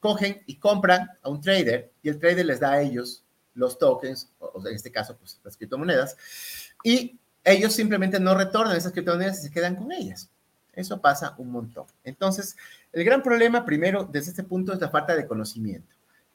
cogen 0.00 0.42
y 0.46 0.56
compran 0.56 1.08
a 1.22 1.28
un 1.28 1.40
trader 1.40 1.90
y 2.02 2.08
el 2.08 2.18
trader 2.18 2.46
les 2.46 2.60
da 2.60 2.72
a 2.72 2.82
ellos 2.82 3.24
los 3.54 3.78
tokens, 3.78 4.30
o 4.38 4.64
en 4.66 4.74
este 4.74 4.92
caso, 4.92 5.16
pues 5.16 5.40
las 5.42 5.56
criptomonedas, 5.56 6.16
y 6.84 7.18
ellos 7.44 7.72
simplemente 7.72 8.20
no 8.20 8.34
retornan 8.36 8.76
esas 8.76 8.92
criptomonedas 8.92 9.40
y 9.40 9.42
se 9.48 9.50
quedan 9.50 9.74
con 9.74 9.90
ellas. 9.90 10.30
Eso 10.72 11.00
pasa 11.00 11.34
un 11.38 11.50
montón. 11.50 11.86
Entonces, 12.04 12.56
el 12.92 13.02
gran 13.02 13.20
problema, 13.20 13.64
primero, 13.64 14.04
desde 14.04 14.30
este 14.30 14.44
punto, 14.44 14.72
es 14.72 14.80
la 14.80 14.90
falta 14.90 15.16
de 15.16 15.26
conocimiento. 15.26 15.92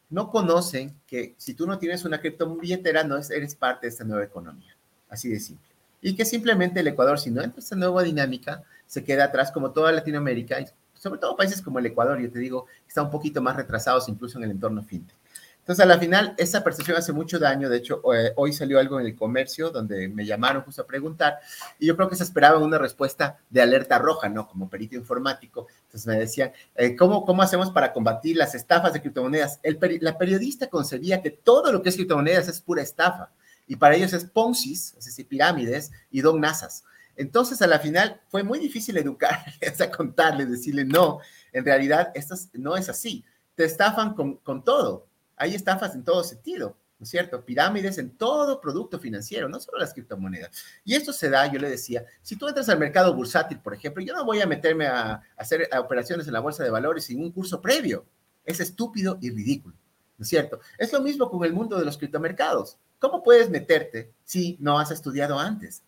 No 0.09 0.29
conocen 0.29 0.99
que 1.07 1.33
si 1.37 1.53
tú 1.53 1.65
no 1.65 1.79
tienes 1.79 2.03
una 2.03 2.19
criptobilletera, 2.19 3.05
no 3.05 3.17
eres 3.17 3.55
parte 3.55 3.87
de 3.87 3.91
esta 3.91 4.03
nueva 4.03 4.25
economía. 4.25 4.75
Así 5.09 5.29
de 5.29 5.39
simple. 5.39 5.72
Y 6.03 6.15
que 6.15 6.25
simplemente 6.25 6.81
el 6.81 6.87
Ecuador, 6.87 7.17
si 7.17 7.31
no 7.31 7.41
entra 7.41 7.61
esta 7.61 7.77
nueva 7.77 8.03
dinámica, 8.03 8.61
se 8.85 9.03
queda 9.03 9.23
atrás 9.23 9.51
como 9.51 9.71
toda 9.71 9.91
Latinoamérica, 9.93 10.59
y 10.59 10.65
sobre 10.93 11.19
todo 11.19 11.37
países 11.37 11.61
como 11.61 11.79
el 11.79 11.85
Ecuador, 11.85 12.19
yo 12.19 12.29
te 12.29 12.39
digo, 12.39 12.67
está 12.85 13.01
un 13.01 13.09
poquito 13.09 13.41
más 13.41 13.55
retrasados 13.55 14.09
incluso 14.09 14.37
en 14.37 14.43
el 14.43 14.51
entorno 14.51 14.83
fintech. 14.83 15.17
Entonces, 15.59 15.85
a 15.85 15.87
la 15.87 15.97
final, 15.97 16.35
esa 16.37 16.61
percepción 16.61 16.97
hace 16.97 17.13
mucho 17.13 17.39
daño. 17.39 17.69
De 17.69 17.77
hecho, 17.77 18.01
eh, 18.13 18.33
hoy 18.35 18.51
salió 18.51 18.79
algo 18.79 18.99
en 18.99 19.05
el 19.05 19.15
comercio 19.15 19.69
donde 19.69 20.09
me 20.09 20.25
llamaron 20.25 20.61
justo 20.63 20.81
a 20.81 20.85
preguntar 20.85 21.39
y 21.79 21.85
yo 21.85 21.95
creo 21.95 22.09
que 22.09 22.17
se 22.17 22.23
esperaba 22.23 22.59
una 22.59 22.77
respuesta 22.77 23.37
de 23.49 23.61
alerta 23.61 23.97
roja, 23.97 24.27
¿no? 24.27 24.45
Como 24.45 24.69
perito 24.69 24.97
informático. 24.97 25.67
Entonces 25.85 26.05
me 26.05 26.19
decían, 26.19 26.51
eh, 26.75 26.97
¿cómo, 26.97 27.25
¿cómo 27.25 27.41
hacemos 27.41 27.71
para 27.71 27.93
combatir 27.93 28.35
las 28.35 28.55
estafas 28.55 28.91
de 28.91 28.99
criptomonedas? 28.99 29.61
El 29.63 29.79
la 30.01 30.17
periodista 30.17 30.67
concebía 30.67 31.21
que 31.21 31.31
todo 31.31 31.71
lo 31.71 31.81
que 31.81 31.87
es 31.87 31.95
criptomonedas 31.95 32.49
es 32.49 32.59
pura 32.59 32.81
estafa 32.81 33.31
y 33.67 33.75
para 33.75 33.95
ellos 33.95 34.13
es 34.13 34.25
Ponzi, 34.25 34.73
es 34.73 35.05
decir, 35.05 35.27
pirámides 35.27 35.91
y 36.11 36.21
don 36.21 36.41
nasas. 36.41 36.83
Entonces, 37.15 37.61
a 37.61 37.67
la 37.67 37.79
final, 37.79 38.21
fue 38.27 38.43
muy 38.43 38.59
difícil 38.59 38.97
educarles, 38.97 39.81
a 39.81 39.91
contarles, 39.91 40.49
decirle, 40.49 40.83
no, 40.85 41.19
en 41.51 41.63
realidad, 41.63 42.11
esto 42.15 42.35
no 42.53 42.75
es 42.75 42.89
así. 42.89 43.23
Te 43.55 43.65
estafan 43.65 44.15
con, 44.15 44.37
con 44.37 44.63
todo 44.63 45.07
hay 45.35 45.55
estafas 45.55 45.95
en 45.95 46.03
todo 46.03 46.23
sentido, 46.23 46.77
¿no 46.99 47.03
es 47.03 47.09
cierto? 47.09 47.43
Pirámides 47.43 47.97
en 47.97 48.15
todo 48.17 48.61
producto 48.61 48.99
financiero, 48.99 49.49
no 49.49 49.59
solo 49.59 49.79
las 49.79 49.93
criptomonedas. 49.93 50.51
Y 50.83 50.95
esto 50.95 51.11
se 51.11 51.29
da, 51.29 51.51
yo 51.51 51.59
le 51.59 51.69
decía, 51.69 52.05
si 52.21 52.35
tú 52.35 52.47
entras 52.47 52.69
al 52.69 52.79
mercado 52.79 53.13
bursátil, 53.13 53.59
por 53.59 53.73
ejemplo, 53.73 54.03
yo 54.03 54.13
no 54.13 54.25
voy 54.25 54.41
a 54.41 54.47
meterme 54.47 54.87
a, 54.87 55.21
hacer 55.37 55.69
operaciones 55.77 56.27
en 56.27 56.33
la 56.33 56.39
bolsa 56.39 56.63
de 56.63 56.69
valores 56.69 57.05
sin 57.05 57.21
un 57.21 57.31
curso 57.31 57.61
previo. 57.61 58.05
Es 58.45 58.59
estúpido 58.59 59.17
y 59.21 59.29
ridículo, 59.31 59.75
¿no 60.17 60.23
es 60.23 60.29
cierto? 60.29 60.59
Es 60.77 60.91
lo 60.93 61.01
mismo 61.01 61.29
con 61.29 61.43
el 61.45 61.53
mundo 61.53 61.77
de 61.77 61.85
los 61.85 61.97
criptomercados. 61.97 62.77
¿Cómo 63.03 63.21
puedes 63.21 63.49
meterte 63.49 64.13
si 64.23 64.55
no 64.61 64.79
has 64.79 64.89
estudiado 64.89 65.37
antes? 65.37 65.83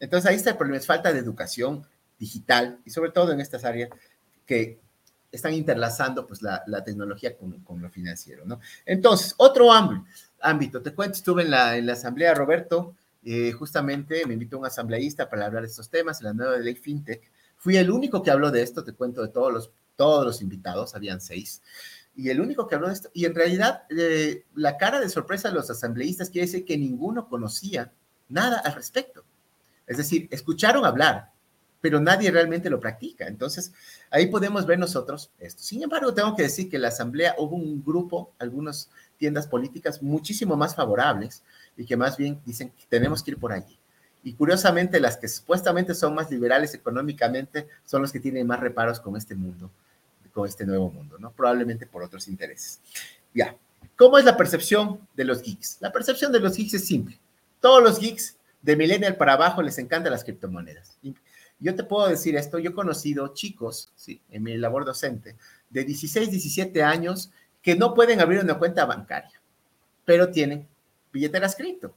Entonces 0.00 0.28
ahí 0.28 0.34
está 0.34 0.50
el 0.50 0.56
problema, 0.56 0.78
es 0.78 0.84
falta 0.84 1.12
de 1.12 1.20
educación 1.20 1.86
digital 2.18 2.80
y 2.84 2.90
sobre 2.90 3.12
todo 3.12 3.30
en 3.30 3.40
estas 3.40 3.64
áreas 3.64 3.88
que 4.44 4.80
están 5.30 5.54
interlazando 5.54 6.26
pues 6.26 6.42
la, 6.42 6.64
tecnología 6.84 7.36
con, 7.36 7.80
lo 7.80 7.88
financiero, 7.88 8.44
¿no? 8.44 8.58
Entonces, 8.84 9.32
otro 9.36 9.70
ámbito, 10.40 10.82
te 10.82 10.92
cuento, 10.92 11.14
estuve 11.14 11.44
en 11.44 11.52
la, 11.52 11.76
en 11.76 11.86
la 11.86 11.92
asamblea, 11.92 12.34
Roberto, 12.34 12.96
eh, 13.24 13.52
justamente 13.52 14.26
me 14.26 14.34
invitó 14.34 14.58
un 14.58 14.66
asambleísta 14.66 15.30
para 15.30 15.46
hablar 15.46 15.62
de 15.62 15.68
estos 15.68 15.88
temas, 15.88 16.20
la 16.20 16.32
nueva 16.32 16.56
ley 16.56 16.74
FinTech. 16.74 17.30
Fui 17.58 17.76
el 17.76 17.92
único 17.92 18.24
que 18.24 18.32
habló 18.32 18.50
de 18.50 18.62
esto, 18.62 18.82
te 18.82 18.92
cuento 18.92 19.22
de 19.22 19.28
todos 19.28 19.52
los, 19.52 19.70
todos 19.94 20.26
los 20.26 20.42
invitados, 20.42 20.96
habían 20.96 21.20
seis, 21.20 21.62
y 22.16 22.30
el 22.30 22.40
único 22.40 22.66
que 22.66 22.74
habló 22.74 22.88
de 22.88 22.94
esto, 22.94 23.10
y 23.12 23.26
en 23.26 23.34
realidad 23.34 23.82
eh, 23.90 24.44
la 24.54 24.76
cara 24.78 25.00
de 25.00 25.08
sorpresa 25.08 25.48
de 25.48 25.54
los 25.54 25.70
asambleístas 25.70 26.30
quiere 26.30 26.46
decir 26.46 26.64
que 26.64 26.78
ninguno 26.78 27.28
conocía 27.28 27.92
nada 28.28 28.58
al 28.58 28.74
respecto. 28.74 29.24
Es 29.86 29.98
decir, 29.98 30.26
escucharon 30.30 30.84
hablar, 30.84 31.30
pero 31.80 32.00
nadie 32.00 32.30
realmente 32.30 32.70
lo 32.70 32.80
practica. 32.80 33.26
Entonces, 33.26 33.72
ahí 34.10 34.26
podemos 34.26 34.66
ver 34.66 34.78
nosotros 34.78 35.30
esto. 35.38 35.62
Sin 35.62 35.82
embargo, 35.82 36.14
tengo 36.14 36.34
que 36.34 36.42
decir 36.42 36.68
que 36.68 36.78
la 36.78 36.88
asamblea 36.88 37.36
hubo 37.38 37.54
un 37.54 37.84
grupo, 37.84 38.32
algunas 38.38 38.90
tiendas 39.18 39.46
políticas 39.46 40.02
muchísimo 40.02 40.56
más 40.56 40.74
favorables 40.74 41.42
y 41.76 41.84
que 41.84 41.96
más 41.96 42.16
bien 42.16 42.40
dicen 42.44 42.70
que 42.70 42.86
tenemos 42.88 43.22
que 43.22 43.32
ir 43.32 43.38
por 43.38 43.52
allí. 43.52 43.78
Y 44.24 44.32
curiosamente, 44.32 44.98
las 44.98 45.16
que 45.16 45.28
supuestamente 45.28 45.94
son 45.94 46.14
más 46.14 46.30
liberales 46.30 46.74
económicamente 46.74 47.68
son 47.84 48.02
los 48.02 48.10
que 48.10 48.18
tienen 48.18 48.46
más 48.46 48.58
reparos 48.58 48.98
con 48.98 49.16
este 49.16 49.36
mundo, 49.36 49.70
con 50.36 50.46
este 50.46 50.66
nuevo 50.66 50.90
mundo, 50.90 51.16
¿no? 51.18 51.32
Probablemente 51.32 51.86
por 51.86 52.02
otros 52.02 52.28
intereses. 52.28 52.80
Ya. 53.32 53.56
¿Cómo 53.96 54.18
es 54.18 54.24
la 54.26 54.36
percepción 54.36 55.00
de 55.14 55.24
los 55.24 55.40
geeks? 55.42 55.78
La 55.80 55.90
percepción 55.90 56.30
de 56.30 56.40
los 56.40 56.54
geeks 56.54 56.74
es 56.74 56.86
simple. 56.86 57.18
Todos 57.58 57.82
los 57.82 57.98
geeks 57.98 58.36
de 58.60 58.76
millennial 58.76 59.16
para 59.16 59.32
abajo 59.32 59.62
les 59.62 59.78
encantan 59.78 60.12
las 60.12 60.24
criptomonedas. 60.24 60.98
Yo 61.58 61.74
te 61.74 61.84
puedo 61.84 62.06
decir 62.06 62.36
esto, 62.36 62.58
yo 62.58 62.70
he 62.70 62.74
conocido 62.74 63.32
chicos, 63.32 63.90
sí, 63.96 64.20
en 64.30 64.42
mi 64.42 64.58
labor 64.58 64.84
docente, 64.84 65.36
de 65.70 65.84
16, 65.84 66.30
17 66.30 66.82
años 66.82 67.30
que 67.62 67.74
no 67.74 67.94
pueden 67.94 68.20
abrir 68.20 68.40
una 68.40 68.58
cuenta 68.58 68.84
bancaria, 68.84 69.40
pero 70.04 70.30
tienen 70.30 70.68
billeteras 71.14 71.56
cripto. 71.56 71.94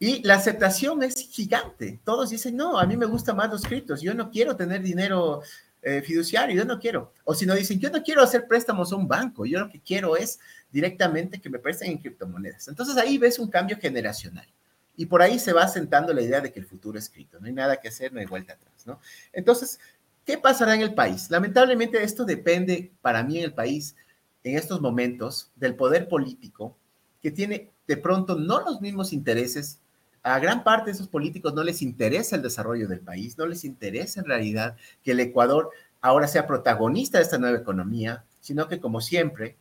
Y 0.00 0.24
la 0.24 0.34
aceptación 0.34 1.04
es 1.04 1.14
gigante. 1.30 2.00
Todos 2.04 2.30
dicen, 2.30 2.56
no, 2.56 2.80
a 2.80 2.86
mí 2.86 2.96
me 2.96 3.06
gustan 3.06 3.36
más 3.36 3.48
los 3.48 3.62
criptos, 3.62 4.00
yo 4.00 4.12
no 4.12 4.28
quiero 4.28 4.56
tener 4.56 4.82
dinero 4.82 5.42
eh, 5.82 6.02
fiduciario, 6.02 6.56
yo 6.56 6.64
no 6.64 6.78
quiero. 6.78 7.12
O 7.24 7.34
si 7.34 7.46
no 7.46 7.54
dicen, 7.54 7.78
yo 7.78 7.90
no 7.90 8.02
quiero 8.02 8.22
hacer 8.22 8.46
préstamos 8.46 8.92
a 8.92 8.96
un 8.96 9.06
banco, 9.06 9.46
yo 9.46 9.60
lo 9.60 9.68
que 9.68 9.80
quiero 9.80 10.16
es 10.16 10.38
directamente 10.70 11.40
que 11.40 11.50
me 11.50 11.58
presten 11.58 11.90
en 11.90 11.98
criptomonedas. 11.98 12.68
Entonces 12.68 12.96
ahí 12.96 13.18
ves 13.18 13.38
un 13.38 13.48
cambio 13.48 13.78
generacional. 13.78 14.46
Y 14.96 15.06
por 15.06 15.22
ahí 15.22 15.38
se 15.38 15.52
va 15.52 15.68
sentando 15.68 16.12
la 16.12 16.22
idea 16.22 16.40
de 16.40 16.52
que 16.52 16.58
el 16.58 16.66
futuro 16.66 16.98
es 16.98 17.04
escrito, 17.04 17.38
no 17.38 17.46
hay 17.46 17.52
nada 17.52 17.80
que 17.80 17.86
hacer, 17.86 18.12
no 18.12 18.18
hay 18.18 18.26
vuelta 18.26 18.54
atrás, 18.54 18.84
¿no? 18.84 19.00
Entonces, 19.32 19.78
¿qué 20.24 20.36
pasará 20.38 20.74
en 20.74 20.80
el 20.80 20.92
país? 20.92 21.30
Lamentablemente 21.30 22.02
esto 22.02 22.24
depende 22.24 22.90
para 23.00 23.22
mí 23.22 23.38
en 23.38 23.44
el 23.44 23.54
país, 23.54 23.94
en 24.42 24.56
estos 24.56 24.80
momentos, 24.80 25.52
del 25.54 25.76
poder 25.76 26.08
político, 26.08 26.76
que 27.22 27.30
tiene 27.30 27.70
de 27.86 27.96
pronto 27.96 28.34
no 28.34 28.60
los 28.60 28.80
mismos 28.80 29.12
intereses. 29.12 29.80
A 30.34 30.38
gran 30.40 30.62
parte 30.62 30.86
de 30.86 30.92
esos 30.92 31.08
políticos 31.08 31.54
no 31.54 31.64
les 31.64 31.80
interesa 31.80 32.36
el 32.36 32.42
desarrollo 32.42 32.86
del 32.86 33.00
país, 33.00 33.38
no 33.38 33.46
les 33.46 33.64
interesa 33.64 34.20
en 34.20 34.26
realidad 34.26 34.76
que 35.02 35.12
el 35.12 35.20
Ecuador 35.20 35.70
ahora 36.00 36.28
sea 36.28 36.46
protagonista 36.46 37.18
de 37.18 37.24
esta 37.24 37.38
nueva 37.38 37.58
economía, 37.58 38.24
sino 38.40 38.68
que 38.68 38.78
como 38.78 39.00
siempre 39.00 39.56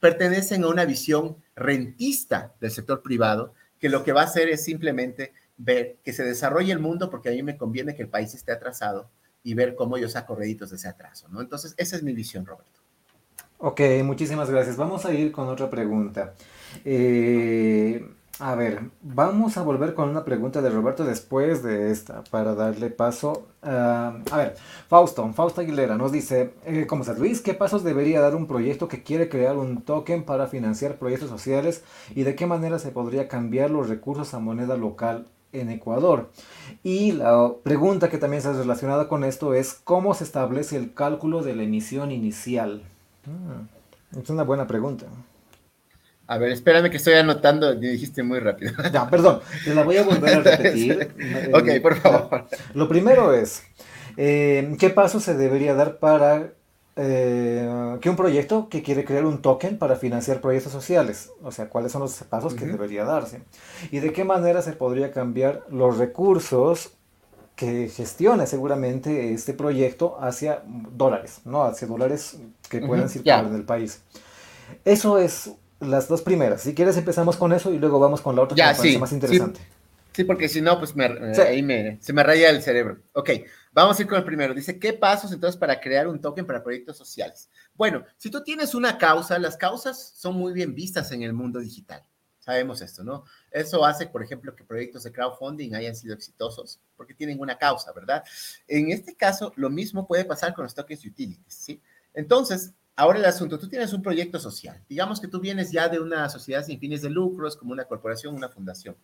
pertenecen 0.00 0.64
a 0.64 0.68
una 0.68 0.84
visión 0.84 1.36
rentista 1.56 2.52
del 2.60 2.70
sector 2.70 3.02
privado 3.02 3.54
que 3.78 3.88
lo 3.88 4.04
que 4.04 4.12
va 4.12 4.20
a 4.20 4.24
hacer 4.24 4.48
es 4.50 4.62
simplemente 4.62 5.32
ver 5.56 5.96
que 6.04 6.12
se 6.12 6.24
desarrolle 6.24 6.72
el 6.72 6.80
mundo 6.80 7.08
porque 7.08 7.30
a 7.30 7.32
mí 7.32 7.42
me 7.42 7.56
conviene 7.56 7.94
que 7.94 8.02
el 8.02 8.08
país 8.08 8.34
esté 8.34 8.52
atrasado 8.52 9.08
y 9.42 9.54
ver 9.54 9.74
cómo 9.74 9.96
yo 9.96 10.08
saco 10.08 10.34
réditos 10.34 10.70
de 10.70 10.76
ese 10.76 10.88
atraso, 10.88 11.28
¿no? 11.28 11.40
Entonces, 11.40 11.74
esa 11.76 11.96
es 11.96 12.02
mi 12.02 12.12
visión, 12.12 12.44
Roberto. 12.44 12.80
Ok, 13.58 13.80
muchísimas 14.04 14.50
gracias. 14.50 14.76
Vamos 14.76 15.06
a 15.06 15.14
ir 15.14 15.32
con 15.32 15.48
otra 15.48 15.70
pregunta. 15.70 16.34
Eh, 16.84 18.06
a 18.40 18.54
ver, 18.56 18.90
vamos 19.00 19.56
a 19.56 19.62
volver 19.62 19.94
con 19.94 20.08
una 20.08 20.24
pregunta 20.24 20.60
de 20.60 20.68
Roberto 20.68 21.04
después 21.04 21.62
de 21.62 21.92
esta 21.92 22.24
para 22.24 22.54
darle 22.54 22.90
paso. 22.90 23.46
a 23.62 24.22
ver, 24.36 24.56
Fausto, 24.88 25.32
Fausto 25.32 25.60
Aguilera 25.60 25.96
nos 25.96 26.10
dice, 26.10 26.52
eh, 26.66 26.86
¿cómo 26.88 27.02
estás 27.02 27.18
Luis? 27.18 27.40
¿Qué 27.40 27.54
pasos 27.54 27.84
debería 27.84 28.20
dar 28.20 28.34
un 28.34 28.46
proyecto 28.46 28.88
que 28.88 29.04
quiere 29.04 29.28
crear 29.28 29.56
un 29.56 29.82
token 29.82 30.24
para 30.24 30.48
financiar 30.48 30.96
proyectos 30.96 31.30
sociales 31.30 31.84
y 32.14 32.24
de 32.24 32.34
qué 32.34 32.46
manera 32.46 32.78
se 32.80 32.90
podría 32.90 33.28
cambiar 33.28 33.70
los 33.70 33.88
recursos 33.88 34.34
a 34.34 34.40
moneda 34.40 34.76
local 34.76 35.26
en 35.52 35.70
Ecuador? 35.70 36.30
Y 36.82 37.12
la 37.12 37.52
pregunta 37.62 38.10
que 38.10 38.18
también 38.18 38.38
está 38.38 38.52
relacionada 38.52 39.08
con 39.08 39.22
esto 39.22 39.54
es, 39.54 39.74
¿cómo 39.84 40.12
se 40.12 40.24
establece 40.24 40.76
el 40.76 40.92
cálculo 40.92 41.42
de 41.42 41.54
la 41.54 41.62
emisión 41.62 42.10
inicial? 42.10 42.82
Mm, 43.26 44.18
es 44.18 44.28
una 44.28 44.42
buena 44.42 44.66
pregunta. 44.66 45.06
A 46.26 46.38
ver, 46.38 46.52
espérame 46.52 46.90
que 46.90 46.96
estoy 46.96 47.14
anotando, 47.14 47.74
me 47.74 47.88
dijiste 47.88 48.22
muy 48.22 48.38
rápido. 48.38 48.72
Ya, 48.92 49.08
perdón, 49.08 49.40
te 49.64 49.74
la 49.74 49.82
voy 49.82 49.96
a 49.96 50.04
volver 50.04 50.34
a 50.34 50.40
repetir. 50.56 51.14
ok, 51.52 51.82
por 51.82 51.96
favor. 51.96 52.46
Lo 52.74 52.88
primero 52.88 53.32
es, 53.32 53.62
eh, 54.16 54.74
¿qué 54.78 54.90
paso 54.90 55.20
se 55.20 55.34
debería 55.34 55.74
dar 55.74 55.98
para 55.98 56.52
eh, 56.96 57.98
que 58.00 58.08
un 58.08 58.14
proyecto 58.14 58.68
que 58.68 58.82
quiere 58.82 59.04
crear 59.04 59.24
un 59.24 59.42
token 59.42 59.78
para 59.78 59.96
financiar 59.96 60.40
proyectos 60.40 60.72
sociales. 60.72 61.32
O 61.42 61.50
sea, 61.50 61.68
cuáles 61.68 61.90
son 61.90 62.02
los 62.02 62.14
pasos 62.24 62.54
que 62.54 62.66
debería 62.66 63.04
darse. 63.04 63.42
Y 63.90 63.98
de 63.98 64.12
qué 64.12 64.24
manera 64.24 64.62
se 64.62 64.72
podría 64.72 65.10
cambiar 65.10 65.64
los 65.70 65.98
recursos 65.98 66.92
que 67.56 67.88
gestiona 67.88 68.46
seguramente 68.46 69.32
este 69.32 69.54
proyecto 69.54 70.18
hacia 70.20 70.62
dólares, 70.66 71.40
¿no? 71.44 71.64
Hacia 71.64 71.86
dólares 71.88 72.38
que 72.68 72.80
puedan 72.80 73.08
circular 73.08 73.46
en 73.46 73.54
el 73.54 73.64
país. 73.64 74.02
Eso 74.84 75.18
es 75.18 75.50
las 75.84 76.08
dos 76.08 76.22
primeras. 76.22 76.62
Si 76.62 76.74
quieres 76.74 76.96
empezamos 76.96 77.36
con 77.36 77.52
eso 77.52 77.72
y 77.72 77.78
luego 77.78 77.98
vamos 77.98 78.20
con 78.20 78.36
la 78.36 78.42
otra 78.42 78.54
que 78.54 78.62
parece 78.62 78.98
más 78.98 79.12
interesante. 79.12 79.60
Sí, 80.14 80.22
porque 80.22 80.48
si 80.48 80.60
no, 80.60 80.78
pues 80.78 80.94
me, 80.94 81.06
ahí 81.06 81.98
se 82.00 82.12
me 82.12 82.22
raya 82.22 82.48
el 82.50 82.62
cerebro. 82.62 82.98
Ok, 83.14 83.30
vamos 83.72 83.98
a 83.98 84.02
ir 84.02 84.08
con 84.08 84.16
el 84.16 84.24
primero. 84.24 84.54
Dice, 84.54 84.78
¿qué 84.78 84.92
pasos 84.92 85.32
entonces 85.32 85.58
para 85.58 85.80
crear 85.80 86.06
un 86.06 86.20
token 86.20 86.46
para 86.46 86.62
proyectos 86.62 86.96
sociales? 86.96 87.50
Bueno, 87.74 88.04
si 88.16 88.30
tú 88.30 88.42
tienes 88.44 88.76
una 88.76 88.96
causa, 88.96 89.38
las 89.40 89.56
causas 89.56 90.12
son 90.14 90.36
muy 90.36 90.52
bien 90.52 90.72
vistas 90.72 91.10
en 91.10 91.22
el 91.22 91.32
mundo 91.32 91.58
digital. 91.58 92.04
Sabemos 92.38 92.80
esto, 92.80 93.02
¿no? 93.02 93.24
Eso 93.50 93.84
hace, 93.84 94.06
por 94.06 94.22
ejemplo, 94.22 94.54
que 94.54 94.62
proyectos 94.62 95.02
de 95.02 95.10
crowdfunding 95.10 95.74
hayan 95.74 95.96
sido 95.96 96.14
exitosos 96.14 96.78
porque 96.96 97.14
tienen 97.14 97.40
una 97.40 97.58
causa, 97.58 97.90
¿verdad? 97.92 98.22
En 98.68 98.92
este 98.92 99.16
caso, 99.16 99.52
lo 99.56 99.70
mismo 99.70 100.06
puede 100.06 100.24
pasar 100.24 100.54
con 100.54 100.62
los 100.62 100.74
tokens 100.74 101.04
utilities, 101.04 101.54
¿sí? 101.54 101.80
Entonces, 102.12 102.72
ahora 102.96 103.18
el 103.18 103.24
asunto, 103.24 103.58
tú 103.58 103.68
tienes 103.68 103.92
un 103.92 104.02
proyecto 104.02 104.38
social. 104.38 104.80
Digamos 104.88 105.20
que 105.20 105.28
tú 105.28 105.40
vienes 105.40 105.70
ya 105.70 105.88
de 105.88 106.00
una 106.00 106.28
sociedad 106.28 106.64
sin 106.64 106.78
fines 106.78 107.02
de 107.02 107.10
lucros, 107.10 107.56
como 107.56 107.72
una 107.72 107.84
corporación, 107.84 108.34
una 108.34 108.48
fundación. 108.48 108.96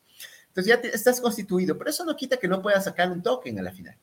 Entonces 0.48 0.66
ya 0.66 0.88
estás 0.88 1.20
constituido, 1.20 1.76
pero 1.78 1.90
eso 1.90 2.04
no 2.04 2.16
quita 2.16 2.36
que 2.36 2.48
no 2.48 2.62
puedas 2.62 2.84
sacar 2.84 3.10
un 3.10 3.22
token 3.22 3.58
a 3.58 3.62
la 3.62 3.72
final. 3.72 3.96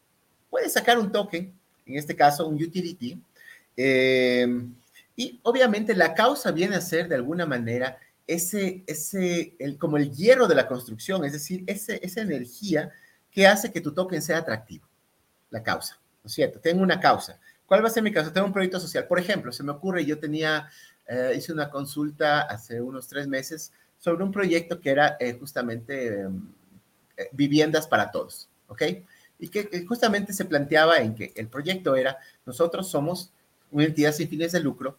Puedes 0.50 0.74
sacar 0.74 0.98
un 0.98 1.12
token, 1.12 1.54
en 1.86 1.96
este 1.96 2.16
caso 2.16 2.48
un 2.48 2.56
utility, 2.56 3.22
eh, 3.76 4.48
y 5.16 5.40
obviamente 5.44 5.96
la 5.96 6.14
causa 6.14 6.52
viene 6.52 6.76
a 6.76 6.82
ser 6.82 7.08
de 7.08 7.16
alguna 7.16 7.46
manera 7.46 7.98
ese, 8.28 8.84
ese, 8.86 9.56
el, 9.58 9.78
como 9.78 9.98
el 9.98 10.12
hierro 10.12 10.48
de 10.48 10.56
la 10.56 10.68
construcción, 10.68 11.24
es 11.26 11.34
decir, 11.34 11.64
ese, 11.66 12.00
esa 12.04 12.22
energía 12.22 12.92
que 13.32 13.48
hace 13.48 13.72
que 13.72 13.82
tu 13.82 13.94
token 13.94 14.22
sea 14.22 14.40
atractivo, 14.40 14.88
la 15.50 15.64
causa, 15.64 16.00
¿no 16.24 16.28
es 16.28 16.34
cierto? 16.34 16.60
Tengo 16.60 16.84
una 16.84 17.00
causa. 17.00 17.40
¿Cuál 17.68 17.84
va 17.84 17.90
a 17.90 17.92
ser 17.92 18.02
mi 18.02 18.14
causa? 18.14 18.32
Tengo 18.32 18.48
un 18.48 18.54
proyecto 18.54 18.80
social. 18.80 19.06
Por 19.08 19.20
ejemplo, 19.20 19.52
se 19.52 19.62
me 19.62 19.74
ocurre, 19.74 20.06
yo 20.06 20.18
tenía, 20.18 20.70
eh, 21.06 21.34
hice 21.38 21.52
una 21.52 21.70
consulta 21.70 22.42
hace 22.42 22.82
unos 22.82 23.08
tres 23.08 23.28
meses 23.28 23.74
sobre 24.00 24.24
un 24.24 24.32
proyecto 24.32 24.80
que 24.80 24.90
era 24.90 25.18
eh, 25.20 25.38
justamente 25.38 26.22
em, 26.22 26.48
eh, 27.18 27.30
viviendas 27.34 27.86
para 27.86 28.10
todos, 28.10 28.50
¿ok? 28.68 28.84
Y 29.40 29.50
que, 29.50 29.86
justamente 29.86 30.32
se 30.32 30.46
planteaba 30.46 31.00
en 31.00 31.14
que 31.14 31.34
el 31.36 31.50
proyecto 31.50 31.96
era, 31.96 32.18
nosotros 32.46 32.90
somos 32.90 33.34
una 33.70 33.84
entidad 33.84 34.14
sin 34.14 34.30
fines 34.30 34.54
de 34.54 34.62
lucro, 34.62 34.98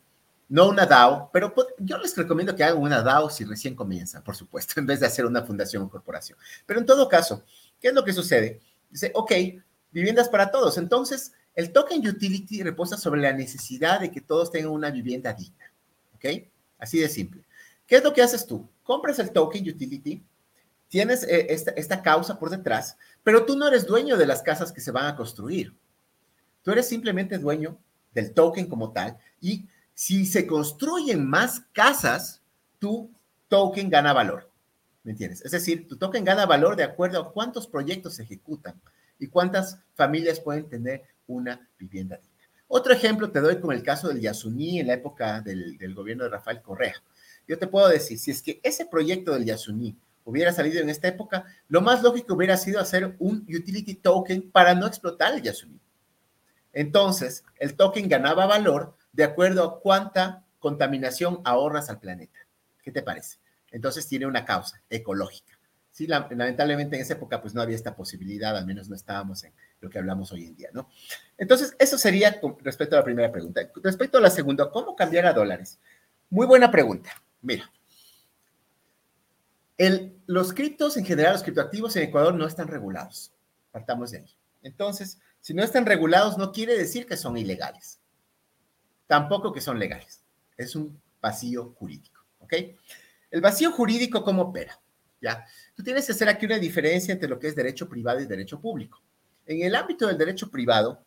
no 0.51 0.69
una 0.69 0.85
DAO, 0.85 1.31
pero 1.33 1.55
yo 1.79 1.97
les 1.97 2.17
recomiendo 2.17 2.55
que 2.55 2.65
hagan 2.65 2.83
una 2.83 3.03
DAO 3.03 3.31
si 3.31 3.45
recién 3.45 3.75
comienzan, 3.75 4.23
por 4.23 4.37
supuesto, 4.37 4.75
en 4.81 4.87
vez 4.87 5.01
de 5.01 5.07
hacer 5.07 5.25
una 5.25 5.43
fundación 5.43 5.85
o 5.85 5.89
corporación. 5.89 6.39
Pero 6.67 6.81
en 6.81 6.87
todo 6.87 7.09
caso, 7.09 7.45
¿qué 7.81 7.89
es 7.89 7.95
lo 7.95 8.05
que 8.05 8.13
sucede? 8.13 8.61
Dice, 8.91 9.11
ok, 9.15 9.33
viviendas 9.91 10.29
para 10.29 10.51
todos. 10.51 10.77
Entonces, 10.77 11.33
el 11.59 11.73
token 11.73 12.07
utility 12.07 12.63
reposa 12.63 12.97
sobre 12.97 13.21
la 13.21 13.33
necesidad 13.33 13.99
de 13.99 14.13
que 14.13 14.21
todos 14.21 14.53
tengan 14.53 14.71
una 14.71 14.93
vivienda 14.93 15.33
digna, 15.33 15.73
¿ok? 16.15 16.47
Así 16.79 17.01
de 17.01 17.09
simple. 17.09 17.43
¿Qué 17.85 17.97
es 17.97 18.05
lo 18.05 18.13
que 18.13 18.23
haces 18.23 18.47
tú? 18.47 18.71
Compras 18.85 19.19
el 19.19 19.33
token 19.33 19.69
utility, 19.69 20.23
tienes 20.87 21.25
eh, 21.25 21.49
esta, 21.51 21.73
esta 21.73 22.01
causa 22.01 22.39
por 22.39 22.51
detrás, 22.51 22.97
pero 23.25 23.45
tú 23.45 23.57
no 23.57 23.67
eres 23.67 23.89
dueño 23.89 24.17
de 24.17 24.27
las 24.27 24.41
casas 24.41 24.71
que 24.71 24.81
se 24.81 24.93
van 24.93 25.07
a 25.07 25.17
construir. 25.17 25.75
Tú 26.63 26.71
eres 26.71 26.87
simplemente 26.87 27.39
dueño 27.39 27.77
del 28.15 28.33
token 28.35 28.69
como 28.69 28.93
tal 28.93 29.19
y 29.41 29.67
si 29.95 30.27
se 30.27 30.47
construyen 30.47 31.29
más 31.29 31.63
casas, 31.73 32.41
tu 32.79 33.11
token 33.49 33.91
gana 33.91 34.13
valor. 34.13 34.49
¿Me 35.03 35.11
entiendes? 35.11 35.45
Es 35.45 35.51
decir, 35.51 35.89
tu 35.89 35.97
token 35.97 36.23
gana 36.23 36.47
valor 36.47 36.77
de 36.77 36.85
acuerdo 36.85 37.21
a 37.21 37.33
cuántos 37.33 37.67
proyectos 37.67 38.15
se 38.15 38.23
ejecutan 38.23 38.81
y 39.19 39.27
cuántas 39.27 39.81
familias 39.97 40.39
pueden 40.39 40.69
tener 40.69 41.18
una 41.29 41.69
vivienda 41.79 42.17
digna. 42.17 42.37
Otro 42.67 42.93
ejemplo 42.93 43.31
te 43.31 43.41
doy 43.41 43.61
con 43.61 43.75
el 43.75 43.83
caso 43.83 44.09
del 44.09 44.21
Yasuní 44.21 44.81
en 44.81 44.89
la 44.89 44.95
época 44.95 45.41
del, 45.41 45.95
gobierno 45.95 46.25
de 46.25 46.31
Rafael 46.31 46.61
Correa 46.61 46.97
yo 47.49 47.59
te 47.59 47.67
puedo 47.67 47.89
decir, 47.89 48.19
si 48.19 48.31
es 48.31 48.43
que 48.43 48.61
ese 48.63 48.85
proyecto 48.85 49.33
del 49.33 49.47
Yasuní 49.47 49.97
hubiera 50.25 50.53
salido 50.53 50.83
en 50.83 50.91
esta 50.91 51.09
época, 51.09 51.47
lo 51.69 51.81
más 51.81 52.03
lógico 52.03 52.35
hubiera 52.35 52.59
sido 52.59 52.79
hacer 52.79 53.17
un 53.19 53.47
utility 53.49 53.95
token 53.95 54.51
para 54.51 54.75
no 54.75 54.87
explotar 54.87 55.35
el 55.35 55.43
Yasuní. 55.43 55.81
Entonces, 56.75 57.43
el 57.57 57.75
token 57.75 58.09
ganaba 58.09 58.45
valor 58.45 58.95
de 59.13 59.25
acuerdo 59.25 59.65
a 59.65 59.81
cuánta 59.81 60.45
contaminación 60.59 61.41
ahorras 61.45 61.89
al 61.89 61.99
planeta. 61.99 62.39
¿Qué 62.83 62.93
te 62.93 63.03
parece? 63.03 63.39
Entonces 63.71 64.07
tiene 64.07 64.27
una 64.27 64.45
causa 64.45 64.83
ecológica. 64.91 65.59
Sí, 65.91 66.07
lamentablemente 66.07 66.97
en 66.97 67.03
esa 67.03 67.15
época 67.15 67.41
pues 67.41 67.55
no 67.55 67.63
había 67.63 67.75
esta 67.75 67.97
posibilidad, 67.97 68.57
al 68.57 68.67
menos 68.67 68.89
no 68.89 68.95
estábamos 68.95 69.43
en 69.45 69.53
lo 69.81 69.91
que 69.91 69.99
hablamos 69.99 70.33
hoy 70.33 70.47
en 70.47 70.57
día, 70.57 70.71
¿no? 70.73 70.89
Entonces, 71.37 71.75
eso 71.79 71.99
sería 71.99 72.41
respecto 72.61 72.97
a 72.97 73.01
la 73.01 73.05
primera 73.05 73.31
pregunta. 73.31 73.61
Respecto 73.83 74.19
a 74.19 74.21
la 74.21 74.31
segunda, 74.31 74.71
¿cómo 74.71 74.97
cambiar 74.97 75.27
a 75.27 75.33
dólares? 75.33 75.79
Muy 76.31 76.47
buena 76.47 76.71
pregunta. 76.71 77.11
Mira, 77.41 77.71
los 80.27 80.53
criptos 80.53 80.97
en 80.97 81.05
general, 81.05 81.35
los 81.35 81.43
criptoactivos 81.43 81.95
en 81.97 82.05
Ecuador 82.05 82.35
no 82.35 82.47
están 82.47 82.69
regulados. 82.69 83.33
Partamos 83.71 84.11
de 84.11 84.19
ahí. 84.19 84.37
Entonces, 84.63 85.21
si 85.41 85.55
no 85.55 85.63
están 85.63 85.87
regulados, 85.87 86.37
no 86.37 86.53
quiere 86.53 86.77
decir 86.77 87.07
que 87.07 87.17
son 87.17 87.37
ilegales. 87.37 88.01
Tampoco 89.07 89.53
que 89.53 89.61
son 89.61 89.79
legales. 89.79 90.25
Es 90.57 90.75
un 90.75 91.01
vacío 91.21 91.75
jurídico. 91.79 92.25
¿Ok? 92.41 92.55
El 93.31 93.41
vacío 93.41 93.71
jurídico, 93.71 94.25
¿cómo 94.25 94.43
opera? 94.43 94.81
¿Ya? 95.21 95.47
Tú 95.75 95.83
tienes 95.83 96.07
que 96.07 96.13
hacer 96.13 96.29
aquí 96.29 96.47
una 96.47 96.59
diferencia 96.59 97.13
entre 97.13 97.29
lo 97.29 97.39
que 97.39 97.49
es 97.49 97.55
derecho 97.55 97.89
privado 97.89 98.21
y 98.21 98.27
derecho 98.27 98.61
público. 98.61 99.03
En 99.49 99.63
el 99.63 99.75
ámbito 99.75 100.07
del 100.07 100.17
derecho 100.17 100.49
privado, 100.49 101.03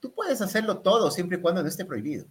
tú 0.00 0.10
puedes 0.12 0.40
hacerlo 0.40 0.78
todo 0.78 1.10
siempre 1.10 1.36
y 1.36 1.40
cuando 1.42 1.62
no 1.62 1.68
esté 1.68 1.84
prohibido. 1.84 2.24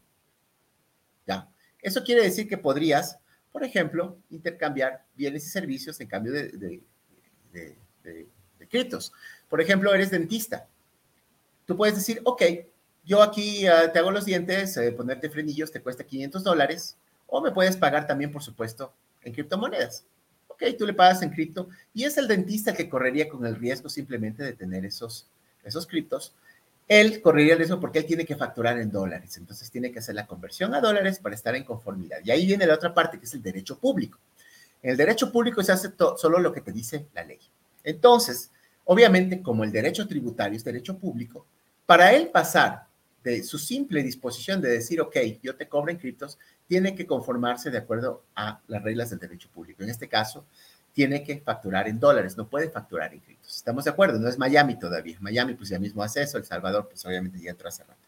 ¿Ya? 1.27 1.47
Eso 1.79 2.03
quiere 2.03 2.23
decir 2.23 2.47
que 2.47 2.57
podrías 2.57 3.19
por 3.51 3.63
ejemplo, 3.63 4.17
intercambiar 4.29 5.05
bienes 5.15 5.45
y 5.45 5.49
servicios 5.49 5.99
en 5.99 6.07
cambio 6.07 6.31
de, 6.31 6.81
de, 7.51 8.27
criptos. 8.69 9.11
Por 9.49 9.61
ejemplo, 9.61 9.93
eres 9.93 10.11
dentista. 10.11 10.67
Tú 11.65 11.75
puedes 11.75 11.95
decir, 11.95 12.21
ok, 12.23 12.43
yo 13.03 13.23
aquí 13.23 13.65
ah, 13.65 13.91
te 13.91 13.97
hago 13.97 14.11
los 14.11 14.25
dientes, 14.25 14.77
eh, 14.77 14.91
ponerte 14.91 15.29
frenillos 15.29 15.71
te 15.71 15.81
cuesta 15.81 16.03
500 16.03 16.43
dólares, 16.43 16.97
o 17.25 17.41
me 17.41 17.51
puedes 17.51 17.77
pagar 17.77 18.05
también, 18.05 18.31
por 18.31 18.43
supuesto, 18.43 18.93
en 19.23 19.33
criptomonedas. 19.33 20.05
Ok, 20.47 20.63
tú 20.77 20.85
le 20.85 20.93
pagas 20.93 21.21
en 21.23 21.31
cripto 21.31 21.69
y 21.93 22.03
es 22.03 22.17
el 22.17 22.27
dentista 22.27 22.71
el 22.71 22.77
que 22.77 22.89
correría 22.89 23.29
con 23.29 23.45
el 23.45 23.55
riesgo 23.55 23.89
simplemente 23.89 24.43
de 24.43 24.53
tener 24.53 24.85
esos, 24.85 25.27
esos 25.63 25.87
criptos 25.87 26.33
él 26.89 27.21
correría 27.21 27.53
el 27.53 27.59
riesgo 27.59 27.79
porque 27.79 27.99
él 27.99 28.05
tiene 28.05 28.25
que 28.25 28.35
facturar 28.35 28.79
en 28.79 28.91
dólares, 28.91 29.37
entonces 29.37 29.69
tiene 29.69 29.91
que 29.91 29.99
hacer 29.99 30.15
la 30.15 30.25
conversión 30.25 30.73
a 30.73 30.81
dólares 30.81 31.19
para 31.19 31.35
estar 31.35 31.55
en 31.55 31.63
conformidad. 31.63 32.17
Y 32.25 32.31
ahí 32.31 32.47
viene 32.47 32.65
la 32.65 32.73
otra 32.73 32.95
parte, 32.95 33.19
que 33.19 33.25
es 33.25 33.33
el 33.35 33.43
derecho 33.43 33.77
público. 33.77 34.17
En 34.81 34.91
el 34.91 34.97
derecho 34.97 35.31
público 35.31 35.61
se 35.61 35.71
hace 35.71 35.91
solo 36.17 36.39
lo 36.39 36.51
que 36.51 36.61
te 36.61 36.71
dice 36.71 37.05
la 37.13 37.23
ley. 37.23 37.39
Entonces, 37.83 38.49
obviamente, 38.85 39.39
como 39.43 39.63
el 39.63 39.71
derecho 39.71 40.07
tributario 40.07 40.57
es 40.57 40.63
derecho 40.63 40.97
público, 40.97 41.45
para 41.85 42.11
él 42.11 42.29
pasar 42.29 42.87
de 43.23 43.43
su 43.43 43.59
simple 43.59 44.01
disposición 44.01 44.59
de 44.59 44.69
decir, 44.69 44.99
ok, 44.99 45.15
yo 45.43 45.55
te 45.55 45.67
cobro 45.67 45.91
en 45.91 45.97
criptos, 45.97 46.39
tiene 46.67 46.95
que 46.95 47.05
conformarse 47.05 47.69
de 47.69 47.77
acuerdo 47.77 48.23
a 48.35 48.61
las 48.67 48.81
reglas 48.81 49.11
del 49.11 49.19
derecho 49.19 49.49
público. 49.53 49.83
En 49.83 49.89
este 49.89 50.07
caso, 50.07 50.43
tiene 50.99 51.23
que 51.23 51.39
facturar 51.39 51.87
en 51.87 51.97
dólares, 51.97 52.35
no 52.35 52.49
puede 52.49 52.69
facturar 52.69 53.13
en 53.13 53.21
criptos. 53.21 53.55
¿Estamos 53.55 53.85
de 53.85 53.91
acuerdo? 53.91 54.19
No 54.19 54.27
es 54.27 54.37
Miami 54.37 54.77
todavía. 54.77 55.15
Miami 55.21 55.53
pues 55.53 55.69
ya 55.69 55.79
mismo 55.79 56.03
hace 56.03 56.23
eso, 56.23 56.37
El 56.37 56.43
Salvador 56.43 56.89
pues 56.89 57.05
obviamente 57.05 57.39
ya 57.39 57.51
entró 57.51 57.69
hace 57.69 57.85
rato. 57.85 58.01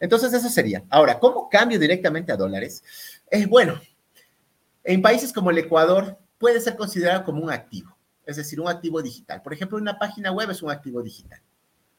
Entonces 0.00 0.32
eso 0.32 0.48
sería. 0.48 0.82
Ahora, 0.88 1.18
¿cómo 1.18 1.50
cambio 1.50 1.78
directamente 1.78 2.32
a 2.32 2.38
dólares? 2.38 2.82
Es 3.30 3.46
bueno, 3.46 3.78
en 4.82 5.02
países 5.02 5.30
como 5.30 5.50
el 5.50 5.58
Ecuador 5.58 6.16
puede 6.38 6.58
ser 6.62 6.74
considerado 6.74 7.22
como 7.22 7.42
un 7.42 7.50
activo, 7.50 7.94
es 8.24 8.36
decir, 8.36 8.58
un 8.62 8.68
activo 8.68 9.02
digital. 9.02 9.42
Por 9.42 9.52
ejemplo, 9.52 9.76
una 9.76 9.98
página 9.98 10.32
web 10.32 10.48
es 10.48 10.62
un 10.62 10.70
activo 10.70 11.02
digital. 11.02 11.42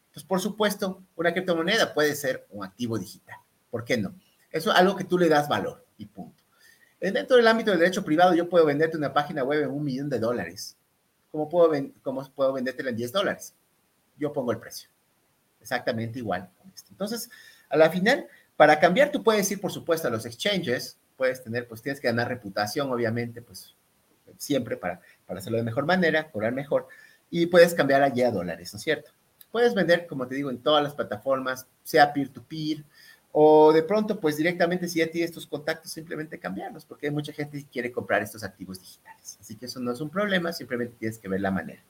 Entonces, 0.07 0.27
por 0.27 0.41
supuesto, 0.41 1.03
una 1.15 1.31
criptomoneda 1.31 1.93
puede 1.93 2.15
ser 2.15 2.47
un 2.49 2.65
activo 2.65 2.97
digital. 2.97 3.37
¿Por 3.69 3.85
qué 3.85 3.97
no? 3.97 4.15
Eso 4.49 4.71
es 4.71 4.77
algo 4.79 4.95
que 4.95 5.03
tú 5.03 5.19
le 5.19 5.29
das 5.29 5.47
valor 5.47 5.85
y 5.99 6.07
punto. 6.07 6.28
Dentro 6.99 7.37
del 7.37 7.47
ámbito 7.47 7.71
del 7.71 7.79
derecho 7.79 8.03
privado, 8.03 8.33
yo 8.33 8.49
puedo 8.49 8.65
venderte 8.65 8.97
una 8.97 9.13
página 9.13 9.43
web 9.43 9.63
en 9.63 9.69
un 9.69 9.83
millón 9.83 10.09
de 10.09 10.19
dólares. 10.19 10.75
¿Cómo 11.31 11.47
puedo, 11.47 11.71
cómo 12.01 12.29
puedo 12.33 12.53
vendértela 12.53 12.89
en 12.89 12.97
10 12.97 13.11
dólares? 13.11 13.53
Yo 14.17 14.33
pongo 14.33 14.51
el 14.51 14.59
precio. 14.59 14.89
Exactamente 15.61 16.19
igual. 16.19 16.49
Entonces, 16.89 17.29
a 17.69 17.77
la 17.77 17.89
final, 17.89 18.27
para 18.57 18.79
cambiar, 18.79 19.11
tú 19.11 19.23
puedes 19.23 19.49
ir, 19.51 19.61
por 19.61 19.71
supuesto, 19.71 20.07
a 20.07 20.11
los 20.11 20.25
exchanges. 20.25 20.97
Puedes 21.15 21.41
tener, 21.43 21.67
pues 21.67 21.81
tienes 21.81 22.01
que 22.01 22.07
ganar 22.07 22.27
reputación, 22.27 22.91
obviamente, 22.91 23.41
pues 23.41 23.75
siempre 24.37 24.75
para, 24.77 24.99
para 25.25 25.39
hacerlo 25.39 25.57
de 25.57 25.63
mejor 25.63 25.85
manera, 25.85 26.29
cobrar 26.29 26.51
mejor. 26.51 26.87
Y 27.29 27.45
puedes 27.45 27.73
cambiar 27.73 28.03
allí 28.03 28.23
a 28.23 28.31
dólares, 28.31 28.73
¿no 28.73 28.77
es 28.77 28.83
cierto? 28.83 29.11
Puedes 29.51 29.73
vender, 29.73 30.05
como 30.07 30.27
te 30.27 30.35
digo, 30.35 30.49
en 30.49 30.61
todas 30.61 30.83
las 30.83 30.93
plataformas, 30.93 31.67
sea 31.83 32.11
peer-to-peer, 32.11 32.77
-peer, 32.77 32.85
O 33.41 33.71
de 33.71 33.83
pronto, 33.83 34.19
pues 34.19 34.35
directamente 34.35 34.85
si 34.89 34.99
ya 34.99 35.09
tienes 35.09 35.31
tus 35.31 35.47
contactos, 35.47 35.93
simplemente 35.93 36.37
cambiarlos, 36.37 36.83
porque 36.83 37.07
hay 37.07 37.13
mucha 37.13 37.31
gente 37.31 37.57
que 37.59 37.69
quiere 37.69 37.89
comprar 37.89 38.21
estos 38.21 38.43
activos 38.43 38.81
digitales. 38.81 39.37
Así 39.39 39.55
que 39.55 39.67
eso 39.67 39.79
no 39.79 39.93
es 39.93 40.01
un 40.01 40.09
problema, 40.09 40.51
simplemente 40.51 40.97
tienes 40.99 41.17
que 41.19 41.29
ver 41.29 41.39
la 41.39 41.49
manera. 41.49 41.81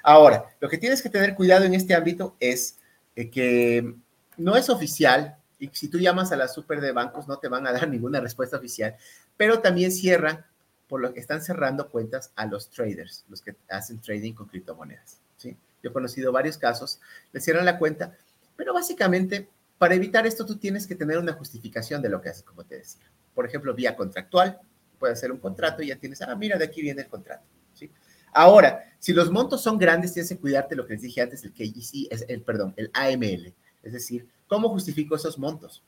Ahora, 0.00 0.44
lo 0.60 0.68
que 0.68 0.78
tienes 0.78 1.02
que 1.02 1.08
tener 1.08 1.34
cuidado 1.34 1.64
en 1.64 1.74
este 1.74 1.92
ámbito 1.92 2.36
es 2.38 2.76
eh, 3.16 3.30
que 3.30 3.96
no 4.36 4.54
es 4.54 4.70
oficial 4.70 5.36
y 5.58 5.70
si 5.72 5.88
tú 5.88 5.98
llamas 5.98 6.30
a 6.30 6.36
la 6.36 6.46
super 6.46 6.80
de 6.80 6.92
bancos 6.92 7.26
no 7.26 7.38
te 7.38 7.48
van 7.48 7.66
a 7.66 7.72
dar 7.72 7.88
ninguna 7.90 8.20
respuesta 8.20 8.56
oficial, 8.56 8.94
pero 9.36 9.58
también 9.58 9.90
cierran, 9.90 10.46
por 10.86 11.00
lo 11.00 11.12
que 11.12 11.18
están 11.18 11.42
cerrando 11.42 11.88
cuentas 11.88 12.30
a 12.36 12.46
los 12.46 12.70
traders, 12.70 13.24
los 13.28 13.42
que 13.42 13.56
hacen 13.70 14.00
trading 14.00 14.34
con 14.34 14.46
criptomonedas. 14.46 15.18
¿sí? 15.36 15.56
Yo 15.82 15.90
he 15.90 15.92
conocido 15.92 16.30
varios 16.30 16.58
casos, 16.58 17.00
le 17.32 17.40
cierran 17.40 17.64
la 17.64 17.76
cuenta, 17.76 18.16
pero 18.56 18.72
básicamente 18.72 19.48
para 19.84 19.96
evitar 19.96 20.26
esto 20.26 20.46
tú 20.46 20.56
tienes 20.56 20.86
que 20.86 20.94
tener 20.94 21.18
una 21.18 21.34
justificación 21.34 22.00
de 22.00 22.08
lo 22.08 22.18
que 22.22 22.30
haces, 22.30 22.42
como 22.42 22.64
te 22.64 22.78
decía. 22.78 23.04
Por 23.34 23.44
ejemplo, 23.44 23.74
vía 23.74 23.94
contractual, 23.94 24.58
puedes 24.98 25.18
hacer 25.18 25.30
un 25.30 25.36
contrato 25.36 25.82
y 25.82 25.88
ya 25.88 25.96
tienes, 25.96 26.22
ah, 26.22 26.34
mira, 26.34 26.56
de 26.56 26.64
aquí 26.64 26.80
viene 26.80 27.02
el 27.02 27.08
contrato. 27.08 27.44
¿sí? 27.74 27.92
Ahora, 28.32 28.82
si 28.98 29.12
los 29.12 29.30
montos 29.30 29.62
son 29.62 29.76
grandes, 29.76 30.14
tienes 30.14 30.30
que 30.30 30.38
cuidarte 30.38 30.74
lo 30.74 30.86
que 30.86 30.94
les 30.94 31.02
dije 31.02 31.20
antes, 31.20 31.44
el 31.44 31.52
KGC, 31.52 32.10
es 32.10 32.24
el, 32.28 32.40
perdón, 32.40 32.72
el 32.78 32.90
AML, 32.94 33.52
es 33.82 33.92
decir, 33.92 34.26
¿cómo 34.46 34.70
justifico 34.70 35.16
esos 35.16 35.38
montos? 35.38 35.84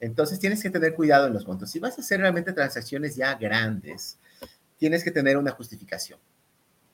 Entonces 0.00 0.38
tienes 0.38 0.62
que 0.62 0.70
tener 0.70 0.94
cuidado 0.94 1.26
en 1.26 1.34
los 1.34 1.46
montos. 1.46 1.70
Si 1.70 1.80
vas 1.80 1.98
a 1.98 2.00
hacer 2.00 2.18
realmente 2.18 2.54
transacciones 2.54 3.14
ya 3.14 3.34
grandes, 3.34 4.18
tienes 4.78 5.04
que 5.04 5.10
tener 5.10 5.36
una 5.36 5.50
justificación. 5.50 6.18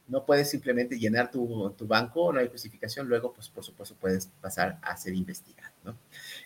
No 0.08 0.24
puedes 0.24 0.50
simplemente 0.50 0.98
llenar 0.98 1.30
tu, 1.30 1.74
banco, 1.80 2.32
no 2.32 2.40
hay 2.40 2.48
justificación, 2.48 3.08
luego, 3.08 3.32
pues 3.32 3.48
por 3.48 3.62
supuesto, 3.62 3.94
puedes 4.00 4.26
pasar 4.40 4.78
a 4.82 4.96
ser 4.96 5.14
investigado. 5.14 5.72
¿no? 5.84 5.96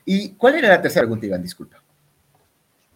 ¿Y 0.04 0.30
cuál 0.30 0.56
era 0.56 0.68
la 0.68 0.82
tercera 0.82 1.02
pregunta, 1.02 1.26
Iván? 1.26 1.42
Disculpa. 1.42 1.82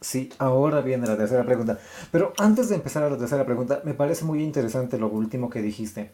Sí, 0.00 0.30
ahora 0.38 0.82
viene 0.82 1.06
la 1.06 1.16
tercera 1.16 1.44
pregunta. 1.44 1.78
Pero 2.12 2.32
antes 2.38 2.68
de 2.68 2.74
empezar 2.74 3.02
a 3.02 3.10
la 3.10 3.18
tercera 3.18 3.46
pregunta, 3.46 3.80
me 3.84 3.94
parece 3.94 4.24
muy 4.24 4.42
interesante 4.42 4.98
lo 4.98 5.08
último 5.08 5.48
que 5.48 5.62
dijiste. 5.62 6.10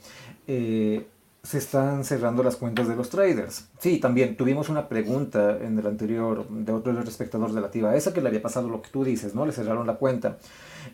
Eh, 0.46 1.06
se 1.42 1.58
están 1.58 2.04
cerrando 2.04 2.42
las 2.42 2.56
cuentas 2.56 2.86
de 2.86 2.94
los 2.94 3.10
traders. 3.10 3.68
Sí, 3.78 3.98
también 3.98 4.36
tuvimos 4.36 4.68
una 4.68 4.88
pregunta 4.88 5.58
en 5.60 5.78
el 5.78 5.86
anterior 5.86 6.48
de 6.48 6.72
otro 6.72 7.00
espectador 7.02 7.52
relativa 7.52 7.90
a 7.90 7.96
esa 7.96 8.14
que 8.14 8.20
le 8.20 8.28
había 8.28 8.40
pasado 8.40 8.68
lo 8.68 8.80
que 8.80 8.90
tú 8.90 9.04
dices, 9.04 9.34
¿no? 9.34 9.44
Le 9.44 9.52
cerraron 9.52 9.86
la 9.86 9.94
cuenta. 9.96 10.38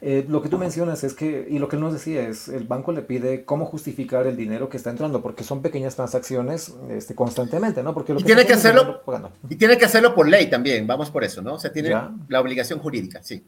Eh, 0.00 0.24
lo 0.28 0.42
que 0.42 0.48
tú 0.48 0.58
mencionas 0.58 1.02
es 1.04 1.14
que, 1.14 1.46
y 1.48 1.58
lo 1.58 1.68
que 1.68 1.76
él 1.76 1.82
nos 1.82 1.92
decía 1.92 2.28
es, 2.28 2.48
el 2.48 2.64
banco 2.64 2.92
le 2.92 3.02
pide 3.02 3.44
cómo 3.44 3.66
justificar 3.66 4.26
el 4.26 4.36
dinero 4.36 4.68
que 4.68 4.76
está 4.76 4.90
entrando, 4.90 5.22
porque 5.22 5.44
son 5.44 5.62
pequeñas 5.62 5.96
transacciones 5.96 6.74
este, 6.90 7.14
constantemente, 7.14 7.82
¿no? 7.82 7.94
Porque 7.94 8.12
y, 8.12 8.22
tiene 8.22 8.46
que 8.46 8.52
hacerlo, 8.52 9.02
y 9.48 9.56
tiene 9.56 9.76
que 9.78 9.84
hacerlo 9.84 10.14
por 10.14 10.28
ley 10.28 10.48
también, 10.48 10.86
vamos 10.86 11.10
por 11.10 11.24
eso, 11.24 11.42
¿no? 11.42 11.54
O 11.54 11.58
sea, 11.58 11.72
tiene 11.72 11.90
la 12.28 12.40
obligación 12.40 12.78
jurídica, 12.78 13.22
sí. 13.22 13.44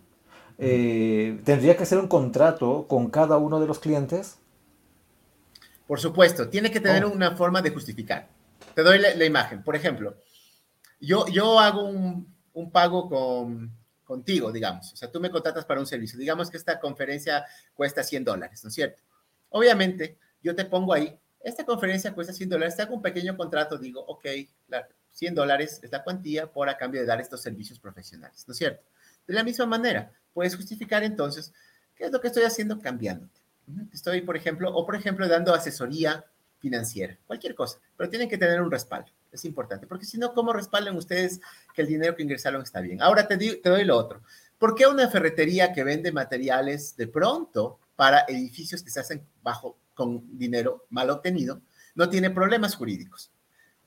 Eh, 0.63 1.41
¿Tendría 1.45 1.75
que 1.75 1.85
hacer 1.85 1.99
un 1.99 2.07
contrato 2.07 2.85
con 2.87 3.09
cada 3.09 3.39
uno 3.39 3.61
de 3.61 3.67
los 3.67 3.79
clientes? 3.79 4.37
Por 5.87 6.01
supuesto, 6.01 6.49
tiene 6.49 6.71
que 6.71 6.81
tener 6.81 7.05
oh. 7.05 7.11
una 7.11 7.35
forma 7.35 7.63
de 7.63 7.71
justificar. 7.71 8.29
Te 8.75 8.83
doy 8.83 8.99
la, 8.99 9.25
imagen. 9.25 9.63
Por 9.63 9.75
ejemplo, 9.75 10.15
yo, 11.01 11.27
yo 11.29 11.59
hago 11.59 11.85
un, 11.85 12.33
un 12.53 12.71
pago 12.71 13.09
con, 13.09 13.73
contigo, 14.11 14.51
digamos. 14.51 14.93
O 14.93 14.97
sea, 14.97 15.09
tú 15.09 15.21
me 15.21 15.31
contratas 15.31 15.65
para 15.65 15.79
un 15.79 15.87
servicio. 15.87 16.19
Digamos 16.19 16.51
que 16.51 16.57
esta 16.57 16.81
conferencia 16.81 17.47
cuesta 17.75 18.03
100 18.03 18.25
dólares, 18.25 18.65
¿no 18.65 18.69
es 18.69 18.75
cierto? 18.75 19.01
Obviamente, 19.51 20.19
yo 20.43 20.53
te 20.57 20.65
pongo 20.65 20.93
ahí, 20.93 21.17
esta 21.39 21.65
conferencia 21.65 22.13
cuesta 22.13 22.33
100 22.33 22.49
dólares, 22.49 22.75
te 22.75 22.83
hago 22.83 22.97
un 22.97 23.03
pequeño 23.03 23.37
contrato, 23.37 23.79
digo, 23.79 24.05
ok, 24.05 24.27
100 25.13 25.35
dólares 25.37 25.79
es 25.85 25.93
la 25.93 26.03
cuantía 26.03 26.51
por 26.51 26.69
a 26.69 26.77
cambio 26.77 27.01
de 27.01 27.07
dar 27.07 27.21
estos 27.21 27.41
servicios 27.41 27.79
profesionales, 27.79 28.45
¿no 28.49 28.53
es 28.53 28.59
cierto? 28.59 28.83
De 29.29 29.33
la 29.33 29.45
misma 29.45 29.67
manera, 29.67 30.13
puedes 30.35 30.57
justificar 30.57 31.05
entonces, 31.05 31.53
¿qué 31.95 32.07
es 32.07 32.11
lo 32.11 32.21
que 32.21 32.27
estoy 32.27 32.43
haciendo? 32.43 32.81
Cambiándote. 32.81 33.41
Estoy, 33.93 34.23
por 34.23 34.37
ejemplo, 34.37 34.75
o 34.75 34.85
por 34.85 34.97
ejemplo, 34.97 35.29
dando 35.29 35.55
asesoría 35.55 36.25
financiera, 36.59 37.17
cualquier 37.29 37.55
cosa, 37.55 37.79
pero 37.97 38.11
tienen 38.11 38.29
que 38.29 38.39
tener 38.39 38.61
un 38.61 38.73
respaldo. 38.73 39.13
Es 39.33 39.45
importante, 39.45 39.87
porque 39.87 40.07
si 40.07 40.19
no, 40.19 40.35
¿cómo 40.35 40.53
respaldan 40.53 40.97
ustedes 40.97 41.41
que 41.75 41.83
el 41.83 41.89
dinero 41.89 42.17
que 42.17 42.23
ingresaron 42.23 42.63
está 42.63 42.81
bien? 42.81 43.01
Ahora 43.01 43.29
te, 43.29 43.37
te 43.37 43.69
doy 43.69 43.85
lo 43.85 43.97
otro. 43.97 44.23
¿Por 44.59 44.75
qué 44.75 44.87
una 44.87 45.09
ferretería 45.09 45.73
que 45.73 45.85
vende 45.85 46.13
materiales 46.13 46.97
de 46.97 47.07
pronto 47.07 47.79
para 47.97 48.25
edificios 48.29 48.83
que 48.83 48.91
se 48.91 49.01
hacen 49.01 49.27
bajo 49.43 49.79
con 49.95 50.37
dinero 50.37 50.87
mal 50.91 51.11
obtenido 51.11 51.63
no 51.95 52.11
tiene 52.11 52.31
problemas 52.31 52.75
jurídicos? 52.75 53.31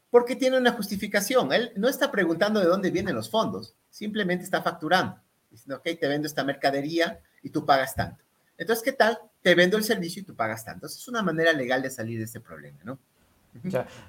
Porque 0.10 0.36
tiene 0.36 0.58
una 0.58 0.72
justificación. 0.72 1.52
Él 1.52 1.74
no 1.76 1.90
está 1.90 2.12
preguntando 2.12 2.60
de 2.60 2.68
dónde 2.68 2.90
vienen 2.90 3.16
los 3.16 3.30
fondos, 3.30 3.76
simplemente 3.90 4.46
está 4.46 4.62
facturando. 4.62 5.20
Diciendo, 5.52 5.78
ok, 5.78 6.00
te 6.00 6.08
vendo 6.08 6.28
esta 6.28 6.44
mercadería 6.44 7.20
y 7.42 7.50
tú 7.50 7.66
pagas 7.66 7.94
tanto. 7.94 8.24
Entonces, 8.58 8.84
¿qué 8.84 8.94
tal? 8.94 9.20
Te 9.42 9.56
vendo 9.56 9.78
el 9.78 9.84
servicio 9.84 10.22
y 10.22 10.26
tú 10.26 10.36
pagas 10.36 10.64
tanto. 10.64 10.88
es 10.88 11.08
una 11.08 11.22
manera 11.22 11.54
legal 11.54 11.82
de 11.82 11.90
salir 11.90 12.18
de 12.18 12.26
este 12.26 12.40
problema, 12.40 12.80
¿no? 12.84 12.98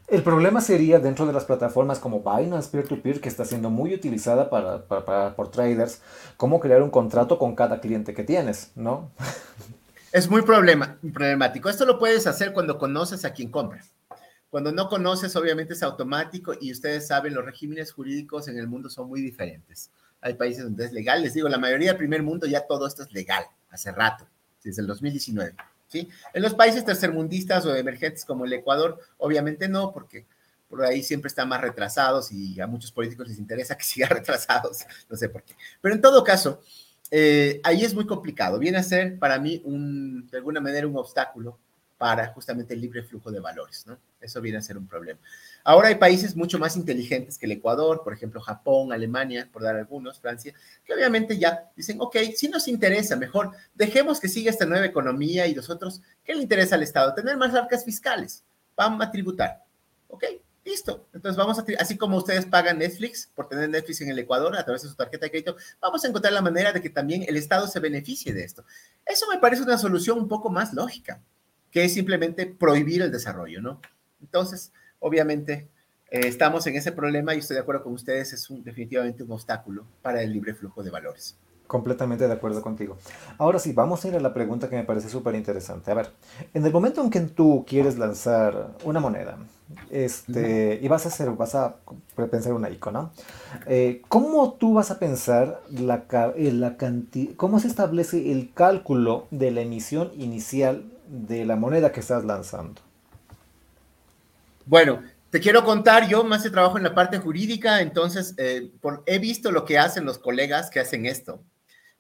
El 0.08 0.22
problema 0.22 0.60
sería 0.60 0.98
dentro 0.98 1.26
de 1.26 1.32
las 1.32 1.44
plataformas 1.44 1.98
como 1.98 2.20
Binance 2.20 2.70
Peer-to-Peer, 2.70 3.20
que 3.20 3.28
está 3.28 3.44
siendo 3.44 3.70
muy 3.70 3.94
utilizada 3.94 4.50
para, 4.50 5.34
por 5.36 5.50
traders, 5.50 6.00
cómo 6.36 6.60
crear 6.60 6.82
un 6.82 6.90
contrato 6.90 7.38
con 7.38 7.54
cada 7.54 7.80
cliente 7.80 8.14
que 8.14 8.24
tienes, 8.24 8.72
¿no? 8.74 9.10
Es 10.12 10.30
muy 10.30 10.42
problema, 10.42 10.96
problemático. 11.12 11.68
Esto 11.68 11.84
lo 11.84 11.98
puedes 11.98 12.26
hacer 12.26 12.52
cuando 12.52 12.78
conoces 12.78 13.24
a 13.24 13.32
quien 13.32 13.50
compra. 13.50 13.82
Cuando 14.48 14.70
no 14.70 14.88
conoces, 14.88 15.34
obviamente 15.34 15.74
es 15.74 15.82
automático 15.82 16.54
y 16.60 16.70
ustedes 16.70 17.08
saben, 17.08 17.34
los 17.34 17.44
regímenes 17.44 17.90
jurídicos 17.92 18.46
en 18.46 18.56
el 18.56 18.68
mundo 18.68 18.88
son 18.88 19.08
muy 19.08 19.20
diferentes. 19.20 19.90
Hay 20.20 20.34
países 20.34 20.62
donde 20.62 20.84
es 20.84 20.92
legal. 20.92 21.22
Les 21.22 21.34
digo, 21.34 21.48
la 21.48 21.58
mayoría 21.58 21.88
del 21.88 21.98
primer 21.98 22.22
mundo 22.22 22.46
ya 22.46 22.64
todo 22.64 22.86
esto 22.86 23.02
es 23.02 23.12
legal, 23.12 23.44
hace 23.70 23.90
rato 23.90 24.24
desde 24.62 24.80
el 24.82 24.86
2019. 24.86 25.54
En 26.32 26.42
los 26.42 26.54
países 26.54 26.84
tercermundistas 26.84 27.64
o 27.66 27.74
emergentes 27.74 28.24
como 28.24 28.44
el 28.44 28.52
Ecuador, 28.52 28.98
obviamente 29.18 29.68
no, 29.68 29.92
porque 29.92 30.26
por 30.68 30.84
ahí 30.84 31.02
siempre 31.02 31.28
están 31.28 31.48
más 31.48 31.60
retrasados 31.60 32.32
y 32.32 32.60
a 32.60 32.66
muchos 32.66 32.90
políticos 32.90 33.28
les 33.28 33.38
interesa 33.38 33.76
que 33.78 33.84
sigan 33.84 34.10
retrasados, 34.10 34.84
no 35.08 35.16
sé 35.16 35.28
por 35.28 35.42
qué. 35.42 35.54
Pero 35.80 35.94
en 35.94 36.00
todo 36.00 36.24
caso, 36.24 36.60
eh, 37.10 37.60
ahí 37.62 37.84
es 37.84 37.94
muy 37.94 38.06
complicado. 38.06 38.58
Viene 38.58 38.78
a 38.78 38.82
ser 38.82 39.18
para 39.18 39.38
mí 39.38 39.62
un, 39.64 40.26
de 40.28 40.38
alguna 40.38 40.60
manera 40.60 40.86
un 40.86 40.96
obstáculo 40.96 41.58
para 41.96 42.26
justamente 42.28 42.74
el 42.74 42.80
libre 42.80 43.02
flujo 43.02 43.30
de 43.30 43.40
valores, 43.40 43.86
¿no? 43.86 43.98
Eso 44.20 44.40
viene 44.40 44.58
a 44.58 44.62
ser 44.62 44.76
un 44.76 44.86
problema. 44.86 45.20
Ahora 45.66 45.88
hay 45.88 45.94
países 45.94 46.36
mucho 46.36 46.58
más 46.58 46.76
inteligentes 46.76 47.38
que 47.38 47.46
el 47.46 47.52
Ecuador, 47.52 48.02
por 48.04 48.12
ejemplo, 48.12 48.38
Japón, 48.42 48.92
Alemania, 48.92 49.48
por 49.50 49.62
dar 49.62 49.74
algunos, 49.76 50.20
Francia, 50.20 50.52
que 50.84 50.92
obviamente 50.92 51.38
ya 51.38 51.70
dicen, 51.74 51.96
ok, 52.00 52.16
si 52.36 52.48
nos 52.48 52.68
interesa, 52.68 53.16
mejor 53.16 53.52
dejemos 53.74 54.20
que 54.20 54.28
siga 54.28 54.50
esta 54.50 54.66
nueva 54.66 54.84
economía 54.84 55.46
y 55.46 55.54
nosotros, 55.54 56.02
¿qué 56.22 56.34
le 56.34 56.42
interesa 56.42 56.74
al 56.74 56.82
Estado? 56.82 57.14
Tener 57.14 57.38
más 57.38 57.54
arcas 57.54 57.82
fiscales, 57.82 58.44
vamos 58.76 59.06
a 59.06 59.10
tributar, 59.10 59.64
ok, 60.08 60.24
listo. 60.66 61.08
Entonces 61.14 61.36
vamos 61.38 61.58
a, 61.58 61.64
así 61.78 61.96
como 61.96 62.18
ustedes 62.18 62.44
pagan 62.44 62.78
Netflix 62.78 63.30
por 63.34 63.48
tener 63.48 63.70
Netflix 63.70 64.02
en 64.02 64.10
el 64.10 64.18
Ecuador 64.18 64.54
a 64.56 64.64
través 64.64 64.82
de 64.82 64.90
su 64.90 64.94
tarjeta 64.94 65.24
de 65.24 65.30
crédito, 65.30 65.56
vamos 65.80 66.04
a 66.04 66.08
encontrar 66.08 66.34
la 66.34 66.42
manera 66.42 66.72
de 66.72 66.82
que 66.82 66.90
también 66.90 67.24
el 67.26 67.38
Estado 67.38 67.66
se 67.68 67.80
beneficie 67.80 68.34
de 68.34 68.44
esto. 68.44 68.66
Eso 69.06 69.26
me 69.32 69.38
parece 69.38 69.62
una 69.62 69.78
solución 69.78 70.18
un 70.18 70.28
poco 70.28 70.50
más 70.50 70.74
lógica 70.74 71.22
que 71.70 71.84
es 71.84 71.94
simplemente 71.94 72.46
prohibir 72.46 73.00
el 73.02 73.10
desarrollo, 73.10 73.60
¿no? 73.60 73.80
Entonces, 74.20 74.72
obviamente, 75.04 75.68
eh, 76.10 76.20
estamos 76.24 76.66
en 76.66 76.76
ese 76.76 76.90
problema 76.90 77.34
y 77.34 77.38
estoy 77.38 77.56
de 77.56 77.60
acuerdo 77.60 77.84
con 77.84 77.92
ustedes, 77.92 78.32
es 78.32 78.48
un, 78.48 78.64
definitivamente 78.64 79.22
un 79.22 79.32
obstáculo 79.32 79.84
para 80.00 80.22
el 80.22 80.32
libre 80.32 80.54
flujo 80.54 80.82
de 80.82 80.90
valores. 80.90 81.36
Completamente 81.66 82.26
de 82.26 82.32
acuerdo 82.32 82.62
contigo. 82.62 82.96
Ahora 83.38 83.58
sí, 83.58 83.72
vamos 83.72 84.02
a 84.04 84.08
ir 84.08 84.16
a 84.16 84.20
la 84.20 84.32
pregunta 84.32 84.68
que 84.68 84.76
me 84.76 84.84
parece 84.84 85.08
súper 85.10 85.34
interesante. 85.34 85.90
A 85.90 85.94
ver, 85.94 86.10
en 86.54 86.64
el 86.64 86.72
momento 86.72 87.02
en 87.02 87.10
que 87.10 87.20
tú 87.20 87.64
quieres 87.66 87.98
lanzar 87.98 88.76
una 88.84 89.00
moneda, 89.00 89.38
este, 89.90 90.78
y 90.80 90.88
vas 90.88 91.04
a 91.04 91.08
hacer, 91.08 91.30
vas 91.30 91.54
a 91.54 91.76
pensar 92.30 92.54
una 92.54 92.70
ICO, 92.70 92.90
¿no? 92.90 93.10
Eh, 93.66 94.02
¿Cómo 94.08 94.54
tú 94.54 94.74
vas 94.74 94.90
a 94.90 94.98
pensar 94.98 95.60
la, 95.70 96.04
eh, 96.36 96.52
la 96.52 96.76
cantidad, 96.76 97.34
cómo 97.36 97.60
se 97.60 97.68
establece 97.68 98.32
el 98.32 98.52
cálculo 98.54 99.26
de 99.30 99.50
la 99.50 99.60
emisión 99.60 100.12
inicial 100.16 100.84
de 101.08 101.44
la 101.44 101.56
moneda 101.56 101.92
que 101.92 102.00
estás 102.00 102.24
lanzando? 102.24 102.80
Bueno, 104.66 105.02
te 105.28 105.40
quiero 105.40 105.62
contar, 105.62 106.08
yo 106.08 106.24
más 106.24 106.42
de 106.42 106.50
trabajo 106.50 106.78
en 106.78 106.84
la 106.84 106.94
parte 106.94 107.18
jurídica, 107.18 107.82
entonces 107.82 108.34
eh, 108.38 108.70
he 109.04 109.18
visto 109.18 109.50
lo 109.50 109.66
que 109.66 109.78
hacen 109.78 110.06
los 110.06 110.18
colegas 110.18 110.70
que 110.70 110.80
hacen 110.80 111.04
esto, 111.04 111.44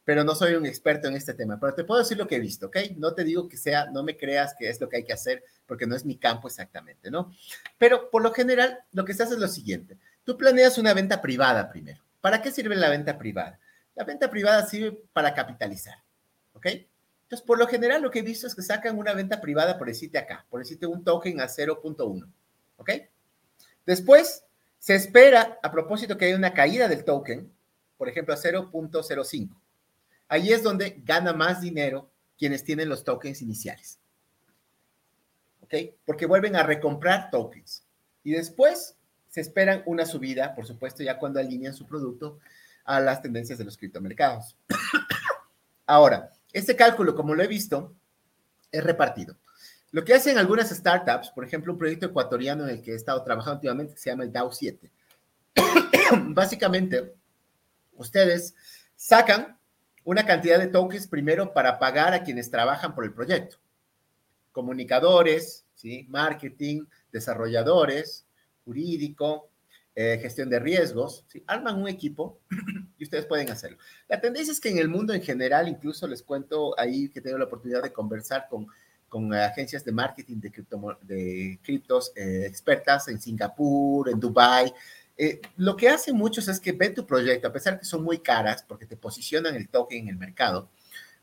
pero 0.02 0.24
no 0.24 0.34
soy 0.34 0.54
un 0.54 0.64
experto 0.64 1.08
en 1.08 1.14
este 1.14 1.34
tema, 1.34 1.60
pero 1.60 1.74
te 1.74 1.84
puedo 1.84 2.00
decir 2.00 2.16
lo 2.16 2.26
que 2.26 2.36
he 2.36 2.40
visto, 2.40 2.68
¿ok? 2.68 2.76
No 2.96 3.12
te 3.12 3.22
digo 3.22 3.50
que 3.50 3.58
sea, 3.58 3.90
no 3.90 4.02
me 4.02 4.16
creas 4.16 4.54
que 4.58 4.70
es 4.70 4.80
lo 4.80 4.88
que 4.88 4.96
hay 4.96 5.04
que 5.04 5.12
hacer, 5.12 5.44
porque 5.66 5.86
no 5.86 5.94
es 5.94 6.06
mi 6.06 6.16
campo 6.16 6.48
exactamente, 6.48 7.10
¿no? 7.10 7.32
Pero 7.76 8.08
por 8.10 8.22
lo 8.22 8.32
general, 8.32 8.78
lo 8.92 9.04
que 9.04 9.12
se 9.12 9.24
hace 9.24 9.34
es 9.34 9.40
lo 9.40 9.48
siguiente, 9.48 9.98
tú 10.24 10.38
planeas 10.38 10.78
una 10.78 10.94
venta 10.94 11.20
privada 11.20 11.68
primero. 11.68 12.02
¿Para 12.22 12.40
qué 12.40 12.50
sirve 12.50 12.76
la 12.76 12.88
venta 12.88 13.18
privada? 13.18 13.60
La 13.94 14.04
venta 14.04 14.30
privada 14.30 14.64
sirve 14.64 14.98
para 15.12 15.34
capitalizar, 15.34 15.96
¿ok? 16.54 16.66
Entonces, 17.24 17.44
por 17.46 17.58
lo 17.58 17.66
general, 17.66 18.00
lo 18.00 18.10
que 18.10 18.20
he 18.20 18.22
visto 18.22 18.46
es 18.46 18.54
que 18.54 18.62
sacan 18.62 18.96
una 18.96 19.12
venta 19.12 19.42
privada 19.42 19.76
por 19.76 19.86
decirte 19.88 20.16
acá, 20.16 20.46
por 20.48 20.60
decirte 20.60 20.86
un 20.86 21.04
token 21.04 21.40
a 21.40 21.46
0.1. 21.46 22.26
¿Ok? 22.84 22.90
Después, 23.86 24.44
Se 24.78 24.94
espera, 24.94 25.58
a 25.62 25.72
propósito, 25.72 26.18
que 26.18 26.26
haya 26.26 26.36
una 26.36 26.52
caída 26.52 26.88
del 26.88 27.06
token, 27.06 27.50
por 27.96 28.10
ejemplo, 28.10 28.34
a 28.34 28.36
0.05. 28.36 29.58
Ahí 30.28 30.52
es 30.52 30.62
donde 30.62 31.00
gana 31.02 31.32
más 31.32 31.62
dinero 31.62 32.10
quienes 32.36 32.64
tienen 32.64 32.90
los 32.90 33.02
tokens 33.02 33.40
iniciales. 33.40 33.98
¿Ok? 35.62 35.74
Porque 36.04 36.26
vuelven 36.26 36.54
a 36.54 36.64
recomprar 36.64 37.30
tokens. 37.30 37.86
Y 38.24 38.32
después 38.32 38.98
se 39.30 39.40
esperan 39.40 39.82
una 39.86 40.04
subida, 40.04 40.54
por 40.54 40.66
supuesto, 40.66 41.02
ya 41.02 41.18
cuando 41.18 41.40
alinean 41.40 41.72
su 41.72 41.86
producto 41.86 42.38
a 42.84 43.00
las 43.00 43.22
tendencias 43.22 43.56
de 43.56 43.64
los 43.64 43.78
criptomercados. 43.78 44.54
Ahora, 45.86 46.30
este 46.52 46.76
cálculo, 46.76 47.14
como 47.14 47.34
lo 47.34 47.42
he 47.42 47.48
visto, 47.48 47.96
es 48.70 48.84
repartido. 48.84 49.38
Lo 49.94 50.04
que 50.04 50.12
hacen 50.12 50.38
algunas 50.38 50.70
startups, 50.70 51.30
por 51.30 51.44
ejemplo, 51.44 51.72
un 51.72 51.78
proyecto 51.78 52.06
ecuatoriano 52.06 52.64
en 52.64 52.70
el 52.70 52.82
que 52.82 52.90
he 52.90 52.94
estado 52.96 53.22
trabajando 53.22 53.58
últimamente, 53.58 53.96
se 53.96 54.10
llama 54.10 54.24
el 54.24 54.32
DAO 54.32 54.50
7. 54.50 54.90
Básicamente, 56.30 57.14
ustedes 57.92 58.56
sacan 58.96 59.56
una 60.02 60.26
cantidad 60.26 60.58
de 60.58 60.66
tokens 60.66 61.06
primero 61.06 61.54
para 61.54 61.78
pagar 61.78 62.12
a 62.12 62.24
quienes 62.24 62.50
trabajan 62.50 62.92
por 62.92 63.04
el 63.04 63.12
proyecto. 63.12 63.58
Comunicadores, 64.50 65.64
¿sí? 65.76 66.06
marketing, 66.08 66.86
desarrolladores, 67.12 68.26
jurídico, 68.64 69.48
eh, 69.94 70.18
gestión 70.20 70.50
de 70.50 70.58
riesgos, 70.58 71.24
¿sí? 71.28 71.44
arman 71.46 71.80
un 71.80 71.86
equipo 71.86 72.40
y 72.98 73.04
ustedes 73.04 73.26
pueden 73.26 73.48
hacerlo. 73.48 73.78
La 74.08 74.20
tendencia 74.20 74.50
es 74.50 74.58
que 74.58 74.70
en 74.70 74.78
el 74.78 74.88
mundo 74.88 75.14
en 75.14 75.22
general, 75.22 75.68
incluso 75.68 76.08
les 76.08 76.24
cuento 76.24 76.76
ahí 76.80 77.10
que 77.10 77.20
tengo 77.20 77.38
la 77.38 77.44
oportunidad 77.44 77.84
de 77.84 77.92
conversar 77.92 78.48
con, 78.50 78.66
con 79.14 79.32
agencias 79.32 79.84
de 79.84 79.92
marketing 79.92 80.40
de, 80.40 80.50
cripto, 80.50 80.98
de 81.02 81.60
criptos 81.62 82.10
eh, 82.16 82.46
expertas 82.48 83.06
en 83.06 83.20
Singapur, 83.20 84.08
en 84.08 84.18
Dubai, 84.18 84.74
eh, 85.16 85.40
lo 85.56 85.76
que 85.76 85.88
hacen 85.88 86.16
muchos 86.16 86.48
es 86.48 86.58
que 86.58 86.72
ven 86.72 86.96
tu 86.96 87.06
proyecto, 87.06 87.46
a 87.46 87.52
pesar 87.52 87.78
que 87.78 87.84
son 87.84 88.02
muy 88.02 88.18
caras, 88.18 88.64
porque 88.66 88.86
te 88.86 88.96
posicionan 88.96 89.54
el 89.54 89.68
token 89.68 90.00
en 90.00 90.08
el 90.08 90.16
mercado, 90.16 90.68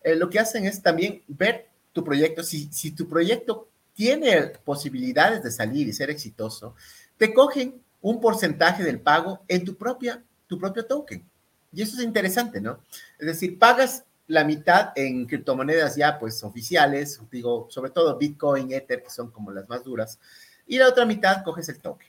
eh, 0.06 0.16
lo 0.16 0.30
que 0.30 0.40
hacen 0.40 0.66
es 0.66 0.82
también 0.82 1.22
ver 1.28 1.68
tu 1.92 2.02
proyecto. 2.02 2.44
Si, 2.44 2.70
si 2.72 2.92
tu 2.92 3.10
proyecto 3.10 3.68
tiene 3.94 4.54
posibilidades 4.64 5.44
de 5.44 5.52
salir 5.52 5.90
y 5.90 5.92
ser 5.92 6.10
exitoso, 6.10 6.76
te 7.18 7.34
cogen 7.34 7.82
un 8.00 8.22
porcentaje 8.22 8.86
del 8.86 9.02
pago 9.02 9.42
en 9.50 9.66
tu, 9.66 9.76
propia, 9.76 10.24
tu 10.48 10.58
propio 10.58 10.86
token. 10.86 11.30
Y 11.74 11.82
eso 11.82 11.98
es 11.98 12.06
interesante, 12.06 12.62
¿no? 12.62 12.80
Es 13.20 13.28
decir, 13.28 13.60
pagas 13.60 14.06
la 14.32 14.46
mitad 14.46 14.94
en 14.96 15.26
criptomonedas 15.26 15.98
ya 15.98 16.18
pues 16.18 16.42
oficiales, 16.44 17.20
digo, 17.30 17.68
sobre 17.70 17.92
todo 17.92 18.18
Bitcoin, 18.18 18.72
Ether, 18.72 19.04
que 19.04 19.10
son 19.10 19.30
como 19.30 19.52
las 19.52 19.68
más 19.68 19.84
duras, 19.84 20.20
y 20.66 20.78
la 20.78 20.88
otra 20.88 21.06
mitad 21.06 21.44
coges 21.44 21.68
el 21.68 21.80
token. 21.80 22.08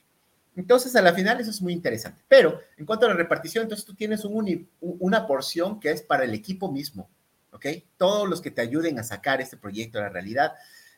Entonces, 0.55 0.95
a 0.95 1.03
la 1.03 1.13
final 1.13 1.41
eso 1.41 1.51
es 1.51 1.61
muy 1.61 1.73
interesante. 1.73 2.23
Pero 2.29 2.61
en 2.77 2.87
cuanto 2.87 3.07
a 3.07 3.09
la 3.09 3.17
repartición, 3.17 3.63
entonces 3.63 3.85
tú 3.85 3.95
tienes 3.95 4.25
una 4.25 5.27
porción 5.27 5.81
que 5.81 5.91
es 5.91 6.03
para 6.03 6.25
el 6.25 6.33
equipo 6.33 6.71
mismo, 6.71 7.09
¿ok? 7.51 7.67
Todos 7.97 8.29
los 8.29 8.41
que 8.41 8.53
te 8.53 8.61
ayuden 8.61 8.99
a 9.01 9.03
sacar 9.03 9.41
este 9.41 9.57
proyecto 9.57 9.99
a 9.99 10.03
la 10.03 10.09
realidad. 10.11 10.53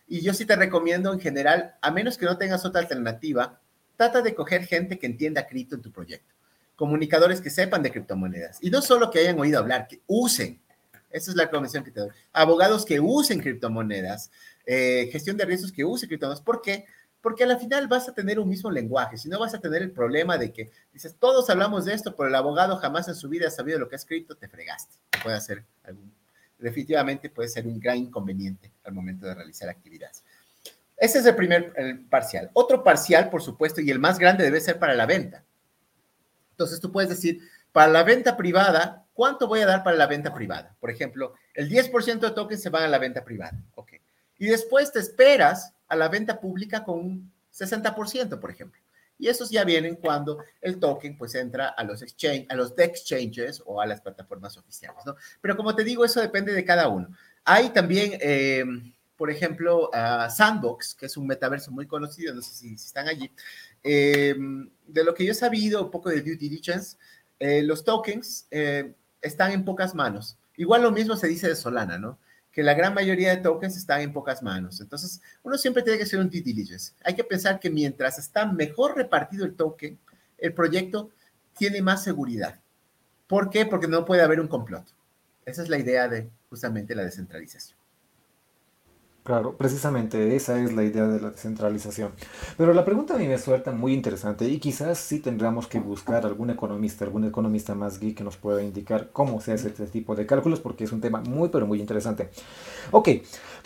Y 0.07 0.21
yo 0.21 0.35
sí 0.35 0.45
te 0.45 0.57
recomiendo 0.57 1.11
en 1.13 1.21
general, 1.21 1.77
a 1.81 1.91
menos 1.91 2.19
que 2.19 2.27
no 2.27 2.37
tengas 2.37 2.67
otra 2.67 2.83
alternativa, 2.83 3.61
trata 3.97 4.21
de 4.21 4.35
coger 4.35 4.67
gente 4.67 4.99
que 4.99 5.07
entienda 5.07 5.47
cripto 5.47 5.77
en 5.77 5.83
tu 5.83 5.91
proyecto. 5.91 6.35
Comunicadores 6.77 7.41
que 7.41 7.49
sepan 7.49 7.83
de 7.83 7.93
criptomonedas. 7.93 8.59
Y 8.61 8.69
no 8.69 8.83
solo 8.83 9.11
que 9.11 9.21
hayan 9.21 9.39
oído 9.39 9.59
hablar, 9.61 9.87
que 9.89 10.03
usen. 10.07 10.61
Esa 11.15 11.31
es 11.31 11.37
la 11.37 11.45
recomendación 11.45 11.85
que 11.85 11.93
te 11.93 12.01
doy. 12.01 12.11
Abogados 12.33 12.85
que 12.85 12.99
usen 12.99 13.39
criptomonedas, 13.41 14.33
eh, 14.67 15.09
gestión 15.13 15.37
de 15.37 15.45
riesgos 15.45 15.71
que 15.71 15.85
usen 15.85 16.09
criptomonedas. 16.09 16.43
¿Por 16.43 16.61
qué? 16.61 16.87
porque 17.25 17.45
a 17.45 17.47
la 17.47 17.57
final 17.57 17.89
vas 17.89 18.07
a 18.07 18.13
tener 18.13 18.39
un 18.39 18.47
mismo 18.47 18.71
lenguaje, 18.71 19.17
si 19.17 19.31
no 19.31 19.39
vas 19.39 19.55
a 19.55 19.59
tener 19.59 19.81
el 19.81 19.93
problema 19.93 20.37
de 20.37 20.53
que 20.53 20.71
dices, 20.93 21.17
todos 21.19 21.49
hablamos 21.49 21.87
de 21.87 21.95
esto, 21.95 22.15
pero 22.15 22.29
el 22.29 22.35
abogado 22.35 22.77
jamás 22.77 23.09
en 23.09 23.15
su 23.15 23.31
vida 23.31 23.49
ha 23.49 23.51
sabido 23.51 23.79
lo 23.79 23.89
que 23.89 23.95
ha 23.95 23.97
escrito, 23.97 24.37
te 24.37 24.47
fregaste. 24.47 24.97
Puede 25.23 25.41
ser 25.41 25.65
algún, 25.85 26.13
definitivamente 26.59 27.31
puede 27.31 27.49
ser 27.49 27.67
un 27.67 27.81
gran 27.81 27.97
inconveniente 27.97 28.71
al 28.85 28.93
momento 28.93 29.25
de 29.25 29.37
realizar 29.37 29.71
actividades. 29.71 30.23
Ese 30.99 31.21
es 31.21 31.25
el 31.25 31.35
primer 31.35 31.73
parcial. 32.11 32.51
Otro 32.53 32.85
parcial, 32.85 33.31
por 33.31 33.41
supuesto, 33.41 33.81
y 33.81 33.91
el 33.91 33.99
más 33.99 34.19
grande 34.19 34.45
debe 34.45 34.61
ser 34.61 34.79
para 34.79 34.95
la 34.95 35.07
venta. 35.07 35.43
Entonces 36.51 36.79
tú 36.79 36.93
puedes 36.93 37.09
decir, 37.09 37.41
para 37.73 37.91
la 37.91 38.03
venta 38.03 38.37
privada, 38.37 39.04
¿cuánto 39.15 39.49
voy 39.49 39.61
a 39.61 39.67
dar 39.67 39.83
para 39.83 39.97
la 39.97 40.07
venta 40.07 40.35
privada? 40.35 40.77
Por 40.79 40.91
ejemplo, 40.91 41.35
el 41.55 41.71
10% 41.71 42.19
de 42.21 42.31
tokens 42.33 42.61
se 42.61 42.69
van 42.69 42.83
a 42.83 42.89
la 42.89 42.99
venta 42.99 43.25
privada. 43.25 43.59
Ok. 43.77 43.93
Y 44.39 44.47
después 44.47 44.93
te 44.93 44.99
esperas 44.99 45.73
a 45.89 45.97
la 45.97 46.09
venta 46.09 46.41
pública 46.41 46.85
con 46.85 46.99
un 46.99 47.33
60%, 47.53 48.39
por 48.39 48.51
ejemplo. 48.51 48.81
Y 49.17 49.29
esos 49.29 49.49
ya 49.49 49.65
vienen 49.65 49.95
cuando 49.95 50.39
el 50.61 50.79
token 50.81 51.17
pues 51.17 51.35
entra 51.37 51.69
a 51.69 51.85
los 51.85 52.03
exchange, 52.03 52.47
a 52.49 52.57
los 52.57 52.77
exchanges 52.77 53.63
o 53.65 53.81
a 53.81 53.87
las 53.87 54.01
plataformas 54.01 54.57
oficiales, 54.57 55.07
¿no? 55.07 55.15
Pero 55.41 55.57
como 55.57 55.75
te 55.75 55.85
digo, 55.85 56.05
eso 56.05 56.21
depende 56.21 56.53
de 56.53 56.65
cada 56.65 56.89
uno. 56.89 57.09
Hay 57.45 57.71
también, 57.71 58.19
eh, 58.21 58.65
por 59.17 59.31
ejemplo, 59.31 59.89
Sandbox, 59.93 60.97
que 60.97 61.07
es 61.07 61.17
un 61.17 61.29
metaverso 61.29 61.71
muy 61.71 61.87
conocido, 61.87 62.35
no 62.35 62.43
sé 62.43 62.55
si, 62.55 62.75
están 62.75 63.07
allí. 63.07 63.31
Eh, 63.85 64.35
de 64.87 65.05
lo 65.05 65.15
que 65.15 65.25
yo 65.25 65.31
he 65.31 65.37
sabido, 65.37 65.85
un 65.85 65.91
poco 65.93 66.09
de 66.09 66.21
due 66.21 66.37
diligence, 66.37 66.97
eh, 67.39 67.63
los 67.63 67.85
tokens 67.85 68.49
están 69.25 69.51
en 69.51 69.65
pocas 69.65 69.95
manos. 69.95 70.39
Igual 70.57 70.83
lo 70.83 70.93
mismo 70.93 71.17
se 71.17 71.27
dice 71.27 71.49
de 71.49 71.57
Solana, 71.57 71.99
¿no? 71.99 72.19
que 72.55 72.63
la 72.63 72.75
gran 72.75 72.95
mayoría 72.95 73.31
de 73.31 73.43
tokens 73.43 73.77
están 73.77 74.01
en 74.01 74.13
pocas 74.13 74.41
manos. 74.41 74.81
Entonces, 74.81 75.21
uno 75.43 75.59
siempre 75.59 75.83
tiene 75.83 75.99
que 75.99 76.05
hacer 76.05 76.21
un 76.21 76.31
due 76.31 76.41
diligence. 76.41 76.93
Hay 77.03 77.15
que 77.15 77.25
pensar 77.25 77.59
que 77.59 77.69
mientras 77.69 78.17
está 78.17 78.47
mejor 78.47 78.97
repartido 78.97 79.45
el 79.45 79.57
token, 79.57 79.99
el 80.39 80.55
proyecto 80.55 81.11
tiene 81.59 81.83
más 81.83 82.05
seguridad. 82.05 82.61
¿Por 83.27 83.51
qué? 83.51 83.67
Porque 83.67 83.89
no 83.89 84.05
puede 84.05 84.23
haber 84.23 84.41
un 84.41 84.47
complot. 84.47 84.85
Esa 85.45 85.65
es 85.65 85.69
la 85.69 85.79
idea 85.79 86.07
de 86.07 86.31
justamente 86.49 86.95
la 86.95 87.03
descentralización. 87.03 87.77
Claro, 89.25 89.57
precisamente 89.57 90.37
esa 90.37 90.59
es 90.63 90.75
la 90.75 90.83
idea 90.83 91.07
de 91.07 91.19
la 91.19 91.31
descentralización. 91.31 92.11
Pero 92.59 92.75
la 92.75 92.85
pregunta 92.85 93.15
a 93.15 93.17
mí 93.17 93.27
me 93.27 93.39
suelta 93.39 93.73
muy 93.73 93.95
interesante 93.95 94.47
y 94.47 94.59
quizás 94.59 94.99
sí 94.99 95.19
tendríamos 95.19 95.67
que 95.67 95.81
buscar 95.81 96.27
algún 96.27 96.51
economista, 96.51 97.07
algún 97.07 97.25
economista 97.25 97.75
más 97.75 97.99
geek 97.99 98.19
que 98.19 98.23
nos 98.23 98.37
pueda 98.37 98.63
indicar 98.63 99.09
cómo 99.15 99.41
se 99.41 99.55
hace 99.55 99.69
este 99.69 99.87
tipo 99.87 100.15
de 100.15 100.27
cálculos 100.27 100.61
porque 100.61 100.85
es 100.85 100.93
un 100.93 101.01
tema 101.01 101.23
muy 101.23 101.49
pero 101.49 101.67
muy 101.67 101.81
interesante. 101.81 102.29
Ok, 102.91 103.09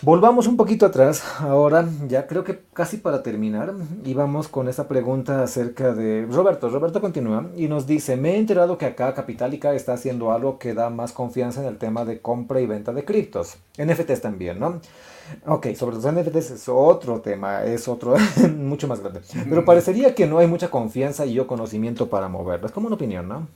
volvamos 0.02 0.46
un 0.46 0.56
poquito 0.56 0.86
atrás. 0.86 1.24
Ahora 1.40 1.88
ya 2.06 2.28
creo 2.28 2.44
que 2.44 2.60
casi 2.72 2.98
para 2.98 3.24
terminar 3.24 3.74
y 4.04 4.14
vamos 4.14 4.46
con 4.46 4.68
esa 4.68 4.86
pregunta 4.86 5.42
acerca 5.42 5.92
de 5.92 6.24
Roberto. 6.30 6.70
Roberto 6.70 7.00
continúa 7.00 7.50
y 7.56 7.66
nos 7.66 7.84
dice, 7.84 8.16
me 8.16 8.34
he 8.34 8.38
enterado 8.38 8.78
que 8.78 8.86
acá 8.86 9.12
Capitalica 9.12 9.74
está 9.74 9.94
haciendo 9.94 10.30
algo 10.30 10.56
que 10.60 10.74
da 10.74 10.88
más 10.88 11.10
confianza 11.10 11.62
en 11.62 11.66
el 11.66 11.78
tema 11.78 12.04
de 12.04 12.20
compra 12.20 12.60
y 12.60 12.66
venta 12.66 12.92
de 12.92 13.04
criptos. 13.04 13.56
NFTs 13.76 14.20
también, 14.20 14.60
¿no? 14.60 14.80
Ok, 15.46 15.74
sobre 15.74 15.96
los 15.96 16.06
NFTs 16.06 16.50
es 16.50 16.68
otro 16.68 17.20
tema, 17.20 17.64
es 17.64 17.88
otro 17.88 18.16
mucho 18.56 18.88
más 18.88 19.00
grande. 19.00 19.20
Pero 19.48 19.64
parecería 19.64 20.14
que 20.14 20.26
no 20.26 20.38
hay 20.38 20.46
mucha 20.46 20.70
confianza 20.70 21.26
y 21.26 21.38
o 21.38 21.46
conocimiento 21.46 22.08
para 22.08 22.28
moverlo. 22.28 22.66
Es 22.66 22.72
como 22.72 22.86
una 22.86 22.96
opinión, 22.96 23.28
¿no? 23.28 23.48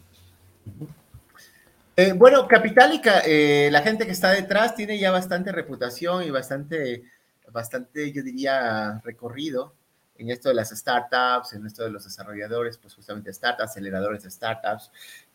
Eh, 1.96 2.12
bueno, 2.12 2.48
Capitalica, 2.48 3.20
eh, 3.26 3.68
la 3.70 3.82
gente 3.82 4.06
que 4.06 4.12
está 4.12 4.30
detrás 4.30 4.74
tiene 4.74 4.98
ya 4.98 5.10
bastante 5.10 5.52
reputación 5.52 6.22
y 6.22 6.30
bastante, 6.30 7.02
bastante, 7.50 8.12
yo 8.12 8.22
diría, 8.22 9.00
recorrido 9.04 9.74
en 10.16 10.30
esto 10.30 10.48
de 10.48 10.54
las 10.54 10.70
startups, 10.70 11.52
en 11.52 11.66
esto 11.66 11.82
de 11.84 11.90
los 11.90 12.04
desarrolladores, 12.04 12.78
pues 12.78 12.94
justamente 12.94 13.32
startups, 13.32 13.70
aceleradores 13.70 14.22
de 14.22 14.30
startups. 14.30 14.90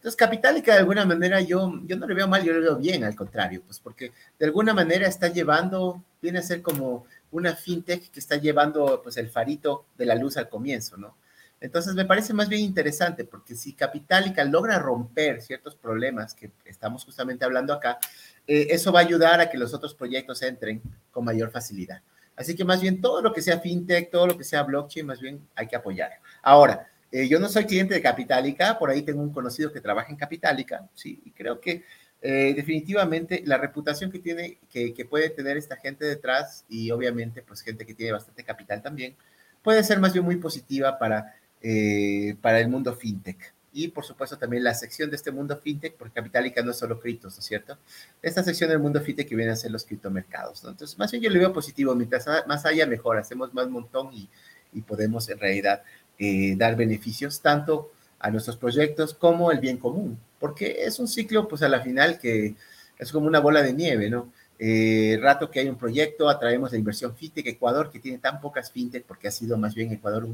Entonces, 0.08 0.26
Capitalica 0.26 0.72
de 0.72 0.80
alguna 0.80 1.06
manera 1.06 1.42
yo, 1.42 1.82
yo 1.84 1.98
no 1.98 2.08
le 2.08 2.14
veo 2.14 2.30
mal, 2.30 2.42
yo 2.42 2.54
le 2.54 2.62
veo 2.62 2.78
bien, 2.78 3.04
al 3.04 3.14
contrario, 3.14 3.62
pues 3.66 3.78
porque 3.82 4.14
de 4.40 4.46
alguna 4.46 4.74
manera 4.74 5.06
está 5.06 5.28
llevando, 5.28 6.02
viene 6.22 6.40
a 6.40 6.42
ser 6.42 6.62
como 6.62 7.06
una 7.30 7.54
fintech 7.54 8.10
que 8.10 8.22
está 8.22 8.38
llevando 8.38 9.02
pues 9.04 9.18
el 9.18 9.30
farito 9.30 9.88
de 9.98 10.06
la 10.06 10.16
luz 10.16 10.38
al 10.38 10.48
comienzo, 10.48 10.96
¿no? 10.96 11.18
Entonces 11.60 11.94
me 11.94 12.06
parece 12.06 12.34
más 12.34 12.48
bien 12.48 12.62
interesante 12.62 13.26
porque 13.26 13.54
si 13.54 13.74
Capitalica 13.74 14.46
logra 14.46 14.80
romper 14.80 15.42
ciertos 15.42 15.76
problemas 15.76 16.34
que 16.34 16.52
estamos 16.64 17.04
justamente 17.04 17.44
hablando 17.44 17.74
acá, 17.74 18.00
eh, 18.48 18.68
eso 18.70 18.94
va 18.94 19.02
a 19.02 19.04
ayudar 19.04 19.42
a 19.42 19.50
que 19.50 19.58
los 19.58 19.74
otros 19.74 19.94
proyectos 19.94 20.42
entren 20.42 20.82
con 21.12 21.26
mayor 21.26 21.52
facilidad. 21.52 22.02
Así 22.38 22.56
que 22.56 22.64
más 22.64 22.80
bien 22.80 23.02
todo 23.02 23.22
lo 23.22 23.34
que 23.34 23.42
sea 23.42 23.60
fintech, 23.60 24.10
todo 24.10 24.26
lo 24.26 24.38
que 24.38 24.46
sea 24.46 24.64
blockchain, 24.64 25.06
más 25.06 25.20
bien 25.20 25.46
hay 25.54 25.68
que 25.68 25.76
apoyar. 25.76 26.12
Ahora, 26.42 26.88
eh, 27.12 27.28
yo 27.28 27.40
no 27.40 27.48
soy 27.50 27.66
cliente 27.66 27.94
de 27.94 28.02
Capitalica, 28.02 28.78
por 28.78 28.90
ahí 28.90 29.02
tengo 29.02 29.22
un 29.22 29.32
conocido 29.32 29.72
que 29.72 29.82
trabaja 29.82 30.10
en 30.10 30.18
Capitalica, 30.18 30.90
sí, 30.94 31.22
y 31.26 31.32
creo 31.32 31.62
que 31.62 31.84
eh, 32.22 32.54
definitivamente 32.56 33.44
la 33.46 33.58
reputación 33.58 34.12
que 34.12 34.20
tiene, 34.20 34.58
que, 34.70 35.06
puede 35.10 35.30
tener 35.30 35.56
esta 35.56 35.78
gente 35.78 36.06
detrás 36.06 36.66
y 36.68 36.92
obviamente 36.92 37.44
pues 37.44 37.62
gente 37.62 37.86
que 37.86 37.94
tiene 37.94 38.12
bastante 38.12 38.44
capital 38.44 38.82
también, 38.82 39.16
puede 39.64 39.84
ser 39.84 40.00
más 40.00 40.14
bien 40.14 40.26
muy 40.26 40.38
positiva 40.38 40.98
para, 40.98 41.36
eh, 41.62 42.36
para 42.42 42.60
el 42.60 42.70
mundo 42.70 42.94
fintech 42.96 43.54
y 43.72 43.90
por 43.90 44.04
supuesto 44.04 44.38
también 44.38 44.64
la 44.64 44.74
sección 44.74 45.10
de 45.12 45.16
este 45.16 45.32
mundo 45.32 45.56
fintech, 45.58 45.96
porque 45.96 46.16
Capitalica 46.16 46.64
no 46.64 46.72
es 46.72 46.78
solo 46.78 47.00
criptos, 47.00 47.36
¿no 47.36 47.40
es 47.40 47.46
cierto? 47.46 47.78
Esta 48.24 48.42
sección 48.42 48.72
del 48.72 48.80
mundo 48.80 49.00
fintech 49.02 49.28
que 49.28 49.36
viene 49.36 49.52
a 49.52 49.56
ser 49.56 49.70
los 49.70 49.86
criptomercados, 49.86 50.64
¿no? 50.64 50.72
Entonces, 50.72 50.98
más 50.98 51.12
bien 51.12 51.24
yo 51.24 51.30
le 51.30 51.38
veo 51.38 51.54
positivo, 51.54 51.94
mientras 51.94 52.26
más 52.48 52.66
haya 52.66 52.88
mejor, 52.88 53.18
hacemos 53.18 53.54
más 53.54 53.70
montón 53.70 54.12
y, 54.14 54.28
y 54.74 54.82
podemos 54.82 55.30
en 55.30 55.40
realidad 55.40 55.84
eh, 56.20 56.56
dar 56.58 56.76
beneficios 56.76 57.42
tanto 57.42 57.92
a 58.20 58.32
nuestros 58.32 58.58
proyectos 58.58 59.14
como 59.14 59.52
el 59.52 59.60
bien 59.60 59.78
común, 59.78 60.20
porque 60.40 60.84
es 60.84 61.00
un 61.00 61.08
ciclo, 61.08 61.48
pues 61.48 61.62
a 61.62 61.70
la 61.70 61.82
final 61.82 62.20
que 62.20 62.56
es 62.98 63.12
como 63.12 63.28
una 63.28 63.40
bola 63.40 63.62
de 63.62 63.74
nieve, 63.74 64.10
¿no? 64.10 64.32
Eh, 64.60 65.20
rato 65.22 65.52
que 65.52 65.60
hay 65.60 65.70
un 65.70 65.78
proyecto, 65.78 66.30
atraemos 66.30 66.72
la 66.72 66.78
inversión 66.78 67.16
fintech. 67.16 67.46
Ecuador, 67.46 67.92
que 67.92 68.00
tiene 68.00 68.18
tan 68.18 68.42
pocas 68.42 68.72
fintech, 68.72 69.06
porque 69.06 69.28
ha 69.28 69.32
sido 69.32 69.58
más 69.58 69.76
bien 69.76 69.92
Ecuador 69.92 70.28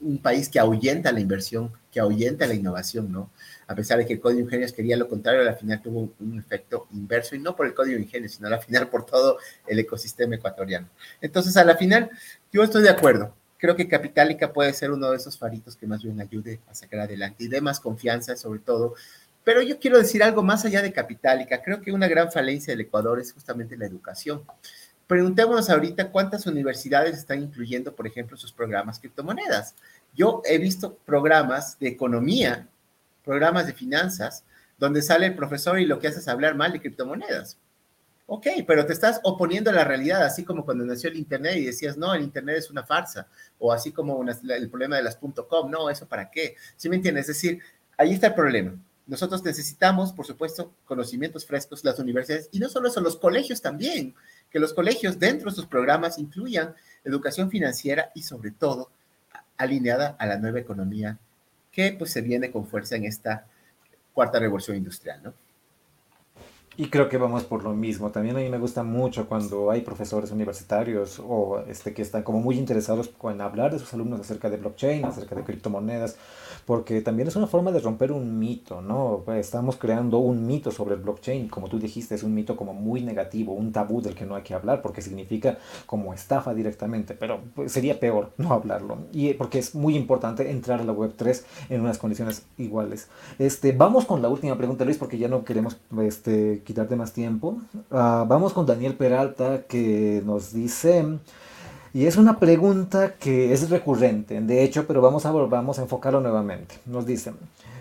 un 0.00 0.18
país 0.18 0.48
que 0.48 0.58
ahuyenta 0.58 1.12
la 1.12 1.20
inversión, 1.20 1.72
que 1.90 2.00
ahuyenta 2.00 2.46
la 2.46 2.54
innovación, 2.54 3.10
¿no? 3.10 3.30
A 3.66 3.74
pesar 3.74 3.98
de 3.98 4.06
que 4.06 4.14
el 4.14 4.20
Código 4.20 4.38
de 4.38 4.44
Ingenios 4.44 4.72
quería 4.72 4.96
lo 4.96 5.08
contrario, 5.08 5.48
al 5.48 5.56
final 5.56 5.80
tuvo 5.82 6.12
un, 6.20 6.38
efecto 6.38 6.86
inverso, 6.92 7.34
y 7.36 7.38
no 7.40 7.56
por 7.56 7.66
el 7.66 7.74
Código 7.74 7.96
de 7.96 8.02
Ingenios, 8.02 8.32
sino 8.32 8.48
al 8.48 8.60
final 8.60 8.88
por 8.88 9.06
todo 9.06 9.38
el 9.66 9.78
ecosistema 9.78 10.36
ecuatoriano. 10.36 10.88
Entonces, 11.20 11.56
a 11.56 11.64
la 11.64 11.76
final, 11.76 12.10
yo 12.52 12.62
estoy 12.62 12.82
de 12.82 12.90
acuerdo. 12.90 13.34
Creo 13.62 13.76
que 13.76 13.86
Capitalica 13.86 14.52
puede 14.52 14.72
ser 14.72 14.90
uno 14.90 15.08
de 15.08 15.18
esos 15.18 15.38
faritos 15.38 15.76
que 15.76 15.86
más 15.86 16.02
bien 16.02 16.20
ayude 16.20 16.58
a 16.68 16.74
sacar 16.74 16.98
adelante 16.98 17.44
y 17.44 17.46
dé 17.46 17.60
más 17.60 17.78
confianza, 17.78 18.34
sobre 18.34 18.58
todo, 18.58 18.96
pero 19.44 19.62
yo 19.62 19.78
quiero 19.78 19.98
decir 19.98 20.20
algo 20.24 20.42
más 20.42 20.64
allá 20.64 20.82
de 20.82 20.92
Capitalica. 20.92 21.62
Creo 21.62 21.80
que 21.80 21.92
una 21.92 22.08
gran 22.08 22.32
falencia 22.32 22.72
del 22.72 22.80
Ecuador 22.80 23.20
es 23.20 23.32
justamente 23.32 23.76
la 23.76 23.86
educación. 23.86 24.42
Preguntémonos 25.06 25.70
ahorita 25.70 26.10
cuántas 26.10 26.44
universidades 26.46 27.16
están 27.16 27.40
incluyendo, 27.40 27.94
por 27.94 28.08
ejemplo, 28.08 28.36
sus 28.36 28.52
programas 28.52 28.98
criptomonedas. 28.98 29.76
Yo 30.12 30.42
he 30.44 30.58
visto 30.58 30.98
programas 31.06 31.78
de 31.78 31.86
economía, 31.86 32.66
programas 33.24 33.68
de 33.68 33.74
finanzas, 33.74 34.42
donde 34.76 35.02
sale 35.02 35.26
el 35.26 35.36
profesor 35.36 35.78
y 35.78 35.86
lo 35.86 36.00
que 36.00 36.08
hace 36.08 36.18
es 36.18 36.26
hablar 36.26 36.56
mal 36.56 36.72
de 36.72 36.80
criptomonedas. 36.80 37.58
Ok, 38.34 38.46
pero 38.66 38.86
te 38.86 38.94
estás 38.94 39.20
oponiendo 39.24 39.68
a 39.68 39.74
la 39.74 39.84
realidad, 39.84 40.22
así 40.22 40.42
como 40.42 40.64
cuando 40.64 40.86
nació 40.86 41.10
el 41.10 41.18
Internet 41.18 41.56
y 41.56 41.66
decías, 41.66 41.98
no, 41.98 42.14
el 42.14 42.22
Internet 42.22 42.56
es 42.56 42.70
una 42.70 42.82
farsa, 42.82 43.28
o 43.58 43.72
así 43.72 43.92
como 43.92 44.22
el 44.22 44.70
problema 44.70 44.96
de 44.96 45.02
las 45.02 45.16
.com, 45.16 45.70
no, 45.70 45.90
eso 45.90 46.06
para 46.06 46.30
qué. 46.30 46.56
¿Sí 46.76 46.88
me 46.88 46.96
entiendes? 46.96 47.28
Es 47.28 47.36
decir, 47.36 47.60
ahí 47.98 48.14
está 48.14 48.28
el 48.28 48.34
problema 48.34 48.74
nosotros 49.06 49.42
necesitamos, 49.44 50.12
por 50.12 50.26
supuesto, 50.26 50.72
conocimientos 50.84 51.44
frescos, 51.44 51.84
las 51.84 51.98
universidades, 51.98 52.48
y 52.52 52.58
no 52.58 52.68
solo 52.68 52.88
eso, 52.88 53.00
los 53.00 53.16
colegios 53.16 53.60
también, 53.60 54.14
que 54.50 54.60
los 54.60 54.72
colegios 54.72 55.18
dentro 55.18 55.50
de 55.50 55.56
sus 55.56 55.66
programas 55.66 56.18
incluyan 56.18 56.74
educación 57.04 57.50
financiera 57.50 58.10
y 58.14 58.22
sobre 58.22 58.52
todo 58.52 58.90
alineada 59.56 60.16
a 60.18 60.26
la 60.26 60.38
nueva 60.38 60.60
economía 60.60 61.18
que 61.70 61.94
pues 61.98 62.10
se 62.10 62.20
viene 62.20 62.50
con 62.50 62.66
fuerza 62.66 62.96
en 62.96 63.04
esta 63.04 63.46
cuarta 64.12 64.38
revolución 64.38 64.76
industrial, 64.76 65.22
¿no? 65.22 65.34
Y 66.76 66.86
creo 66.86 67.10
que 67.10 67.18
vamos 67.18 67.44
por 67.44 67.64
lo 67.64 67.74
mismo. 67.74 68.10
También 68.10 68.36
a 68.36 68.40
mí 68.40 68.48
me 68.48 68.58
gusta 68.58 68.82
mucho 68.82 69.28
cuando 69.28 69.70
hay 69.70 69.82
profesores 69.82 70.30
universitarios 70.30 71.20
o 71.22 71.62
este, 71.68 71.92
que 71.92 72.00
están 72.00 72.22
como 72.22 72.40
muy 72.40 72.56
interesados 72.56 73.10
en 73.24 73.40
hablar 73.42 73.72
de 73.72 73.78
sus 73.78 73.92
alumnos 73.92 74.20
acerca 74.20 74.48
de 74.48 74.56
blockchain, 74.56 75.04
acerca 75.04 75.34
de 75.34 75.44
criptomonedas, 75.44 76.16
porque 76.64 77.02
también 77.02 77.28
es 77.28 77.36
una 77.36 77.46
forma 77.46 77.72
de 77.72 77.80
romper 77.80 78.10
un 78.12 78.38
mito, 78.38 78.80
¿no? 78.80 79.22
Estamos 79.34 79.76
creando 79.76 80.18
un 80.18 80.46
mito 80.46 80.70
sobre 80.70 80.94
el 80.94 81.00
blockchain, 81.00 81.48
como 81.48 81.68
tú 81.68 81.78
dijiste, 81.78 82.14
es 82.14 82.22
un 82.22 82.34
mito 82.34 82.56
como 82.56 82.72
muy 82.72 83.02
negativo, 83.02 83.52
un 83.52 83.72
tabú 83.72 84.00
del 84.00 84.14
que 84.14 84.24
no 84.24 84.34
hay 84.34 84.42
que 84.42 84.54
hablar, 84.54 84.80
porque 84.80 85.02
significa 85.02 85.58
como 85.86 86.14
estafa 86.14 86.54
directamente, 86.54 87.14
pero 87.14 87.40
pues, 87.54 87.72
sería 87.72 88.00
peor 88.00 88.32
no 88.38 88.52
hablarlo, 88.52 88.98
y 89.12 89.34
porque 89.34 89.58
es 89.58 89.74
muy 89.74 89.96
importante 89.96 90.50
entrar 90.50 90.80
a 90.80 90.84
la 90.84 90.92
web 90.92 91.14
3 91.16 91.44
en 91.68 91.80
unas 91.80 91.98
condiciones 91.98 92.46
iguales. 92.56 93.08
Este, 93.38 93.72
vamos 93.72 94.04
con 94.06 94.22
la 94.22 94.28
última 94.28 94.56
pregunta, 94.56 94.84
Luis, 94.84 94.98
porque 94.98 95.18
ya 95.18 95.28
no 95.28 95.44
queremos 95.44 95.76
este, 96.00 96.61
quitarte 96.64 96.96
más 96.96 97.12
tiempo. 97.12 97.58
Uh, 97.90 98.26
vamos 98.26 98.52
con 98.52 98.66
Daniel 98.66 98.94
Peralta, 98.94 99.62
que 99.62 100.22
nos 100.24 100.52
dice... 100.52 101.18
Y 101.94 102.06
es 102.06 102.16
una 102.16 102.38
pregunta 102.38 103.16
que 103.16 103.52
es 103.52 103.68
recurrente, 103.68 104.40
de 104.40 104.64
hecho, 104.64 104.86
pero 104.86 105.02
vamos 105.02 105.26
a, 105.26 105.30
vamos 105.30 105.78
a 105.78 105.82
enfocarlo 105.82 106.22
nuevamente. 106.22 106.76
Nos 106.86 107.04
dicen, 107.04 107.34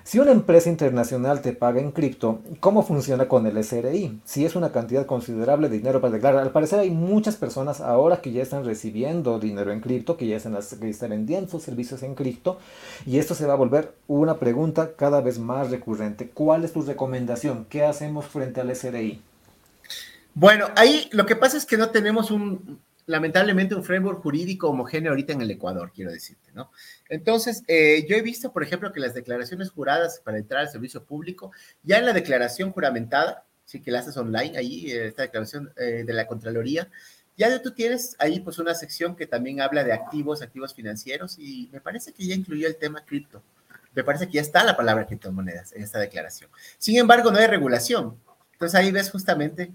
si 0.04 0.20
una 0.20 0.32
empresa 0.32 0.70
internacional 0.70 1.41
te 1.41 1.54
paga 1.54 1.80
en 1.80 1.91
cripto, 1.91 2.41
¿cómo 2.60 2.84
funciona 2.84 3.28
con 3.28 3.45
el 3.45 3.64
SRI? 3.64 4.20
Si 4.26 4.45
es 4.45 4.56
una 4.56 4.72
cantidad 4.72 5.06
considerable 5.06 5.70
de 5.70 5.78
dinero 5.78 6.02
para 6.02 6.14
declarar. 6.14 6.41
Al 6.41 6.52
parecer 6.52 6.80
hay 6.80 6.89
muchas 6.89 7.36
personas 7.36 7.82
ahora 7.82 8.22
que 8.22 8.32
ya 8.32 8.41
están 8.41 8.66
recibiendo 8.66 9.39
dinero 9.39 9.72
en 9.72 9.82
cripto, 9.82 10.18
que 10.18 10.28
ya 10.28 10.38
están, 10.38 10.58
vendiendo 11.10 11.49
sus 11.49 11.64
servicios 11.64 12.04
en 12.04 12.16
cripto, 12.16 12.58
y 13.06 13.20
esto 13.20 13.36
se 13.36 13.45
va 13.45 13.54
a 13.54 13.58
volver 13.58 13.93
una 14.08 14.38
pregunta 14.39 14.95
cada 14.95 15.22
vez 15.22 15.39
más 15.39 15.70
recurrente. 15.70 16.30
¿Cuál 16.30 16.64
es 16.64 16.74
tu 16.74 16.82
recomendación? 16.82 17.66
¿Qué 17.70 17.84
hacemos 17.84 18.26
frente 18.26 18.62
al 18.62 18.76
SRI? 18.76 19.22
Bueno, 20.34 20.68
ahí 20.76 21.10
lo 21.12 21.26
que 21.26 21.36
pasa 21.36 21.58
es 21.58 21.66
que 21.66 21.78
no 21.78 21.89
tenemos 21.89 22.32
un, 22.32 22.80
lamentablemente 23.06 23.76
un 23.76 23.84
framework 23.84 24.22
jurídico 24.22 24.70
homogéneo 24.70 25.12
ahorita 25.12 25.34
en 25.34 25.41
el 25.41 25.52
Ecuador, 25.52 25.91
quiero 25.93 26.12
decirte, 26.12 26.52
¿no? 26.54 26.72
Entonces, 27.10 27.64
eh, 27.68 28.06
yo 28.08 28.16
he 28.16 28.22
visto, 28.22 28.52
por 28.52 28.64
ejemplo, 28.64 28.91
que 28.91 28.99
las 28.99 29.14
declaraciones 29.14 29.72
juradas 29.72 30.22
para 30.24 30.38
entrar 30.38 30.62
al 30.62 30.70
servicio 30.70 31.04
público, 31.04 31.52
ya 31.84 31.97
en 31.97 32.06
la 32.06 32.14
declaración 32.14 32.72
juramentada, 32.72 33.45
sí 33.66 33.82
que 33.82 33.91
la 33.91 33.99
haces 33.99 34.18
online, 34.18 34.58
ahí, 34.58 34.91
eh, 34.91 35.08
esta 35.08 35.24
declaración 35.24 35.72
eh, 35.78 36.04
de 36.06 36.14
la 36.14 36.28
Contraloría, 36.28 36.89
ya 37.38 37.62
tú 37.62 37.72
tienes 37.72 38.16
ahí 38.20 38.39
pues 38.39 38.60
una 38.60 38.76
sección 38.76 39.16
que 39.16 39.26
también 39.26 39.62
habla 39.62 39.84
de 39.84 39.93
activos, 39.93 40.41
activos 40.41 40.74
financieros, 40.74 41.39
y 41.39 41.70
me 41.72 41.82
parece 41.82 42.14
que 42.14 42.26
ya 42.26 42.36
incluyó 42.36 42.68
el 42.68 42.76
tema 42.76 43.04
cripto. 43.04 43.41
Me 43.93 44.04
parece 44.04 44.28
que 44.28 44.34
ya 44.34 44.41
está 44.41 44.64
la 44.64 44.78
palabra 44.78 45.06
criptomonedas 45.06 45.74
en 45.74 45.84
esta 45.84 45.99
declaración. 45.99 46.49
Sin 46.78 46.97
embargo, 46.97 47.32
no 47.32 47.39
hay 47.39 47.47
regulación. 47.47 48.18
Entonces 48.54 48.80
ahí 48.80 48.91
ves 48.91 49.10
justamente 49.10 49.72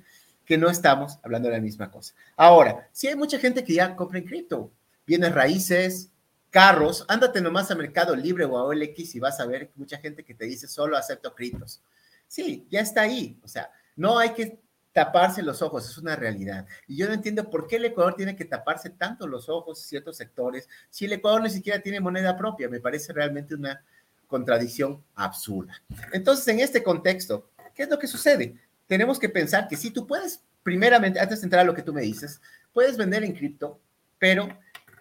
que 0.46 0.56
no 0.56 0.70
estamos 0.70 1.18
hablando 1.22 1.48
de 1.48 1.56
la 1.56 1.60
misma 1.60 1.90
cosa. 1.90 2.14
Ahora, 2.36 2.88
si 2.92 3.08
hay 3.08 3.16
mucha 3.16 3.38
gente 3.38 3.64
que 3.64 3.74
ya 3.74 3.94
compra 3.96 4.18
en 4.18 4.24
cripto, 4.24 4.70
bienes 5.06 5.34
raíces, 5.34 6.10
carros, 6.50 7.04
ándate 7.08 7.40
nomás 7.40 7.70
a 7.70 7.74
Mercado 7.74 8.16
Libre 8.16 8.44
o 8.44 8.56
a 8.56 8.64
OLX 8.64 9.16
y 9.16 9.20
vas 9.20 9.40
a 9.40 9.46
ver 9.46 9.70
mucha 9.74 9.98
gente 9.98 10.24
que 10.24 10.34
te 10.34 10.46
dice 10.46 10.68
solo 10.68 10.96
acepto 10.96 11.34
criptos. 11.34 11.82
Sí, 12.28 12.66
ya 12.70 12.80
está 12.80 13.02
ahí. 13.02 13.38
O 13.42 13.48
sea, 13.48 13.70
no 13.96 14.18
hay 14.18 14.30
que 14.30 14.58
taparse 14.92 15.42
los 15.42 15.60
ojos, 15.60 15.90
es 15.90 15.98
una 15.98 16.16
realidad. 16.16 16.66
Y 16.86 16.96
yo 16.96 17.06
no 17.06 17.12
entiendo 17.12 17.50
por 17.50 17.66
qué 17.66 17.76
el 17.76 17.84
Ecuador 17.84 18.14
tiene 18.14 18.34
que 18.34 18.46
taparse 18.46 18.90
tanto 18.90 19.26
los 19.26 19.48
ojos 19.50 19.78
en 19.80 19.84
ciertos 19.84 20.16
sectores 20.16 20.68
si 20.88 21.04
el 21.04 21.12
Ecuador 21.12 21.42
ni 21.42 21.50
siquiera 21.50 21.82
tiene 21.82 22.00
moneda 22.00 22.36
propia. 22.36 22.68
Me 22.68 22.80
parece 22.80 23.12
realmente 23.12 23.54
una 23.54 23.84
contradicción 24.26 25.04
absurda. 25.14 25.82
Entonces, 26.12 26.48
en 26.48 26.60
este 26.60 26.82
contexto, 26.82 27.50
¿qué 27.74 27.82
es 27.82 27.90
lo 27.90 27.98
que 27.98 28.06
sucede? 28.06 28.56
Tenemos 28.86 29.18
que 29.18 29.28
pensar 29.28 29.68
que 29.68 29.76
si 29.76 29.90
tú 29.90 30.06
puedes, 30.06 30.42
primeramente, 30.62 31.20
antes 31.20 31.40
de 31.40 31.46
entrar 31.46 31.62
a 31.62 31.64
lo 31.64 31.74
que 31.74 31.82
tú 31.82 31.92
me 31.92 32.02
dices, 32.02 32.40
puedes 32.72 32.96
vender 32.96 33.24
en 33.24 33.34
cripto, 33.34 33.80
pero 34.18 34.48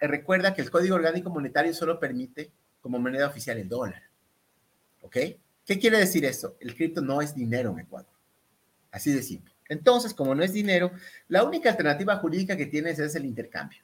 eh, 0.00 0.06
recuerda 0.06 0.54
que 0.54 0.62
el 0.62 0.70
Código 0.70 0.96
Orgánico 0.96 1.30
Monetario 1.30 1.74
solo 1.74 1.98
permite 1.98 2.52
como 2.80 2.98
moneda 2.98 3.26
oficial 3.28 3.58
el 3.58 3.68
dólar. 3.68 4.02
¿Ok? 5.02 5.16
¿Qué 5.64 5.78
quiere 5.78 5.98
decir 5.98 6.24
eso? 6.24 6.56
El 6.60 6.74
cripto 6.74 7.00
no 7.00 7.20
es 7.20 7.34
dinero 7.34 7.72
en 7.72 7.80
Ecuador. 7.80 8.12
Así 8.90 9.12
de 9.12 9.22
simple. 9.22 9.54
Entonces, 9.68 10.14
como 10.14 10.34
no 10.34 10.42
es 10.42 10.52
dinero, 10.52 10.92
la 11.28 11.42
única 11.42 11.70
alternativa 11.70 12.16
jurídica 12.16 12.56
que 12.56 12.66
tienes 12.66 12.98
es 12.98 13.14
el 13.16 13.24
intercambio, 13.24 13.80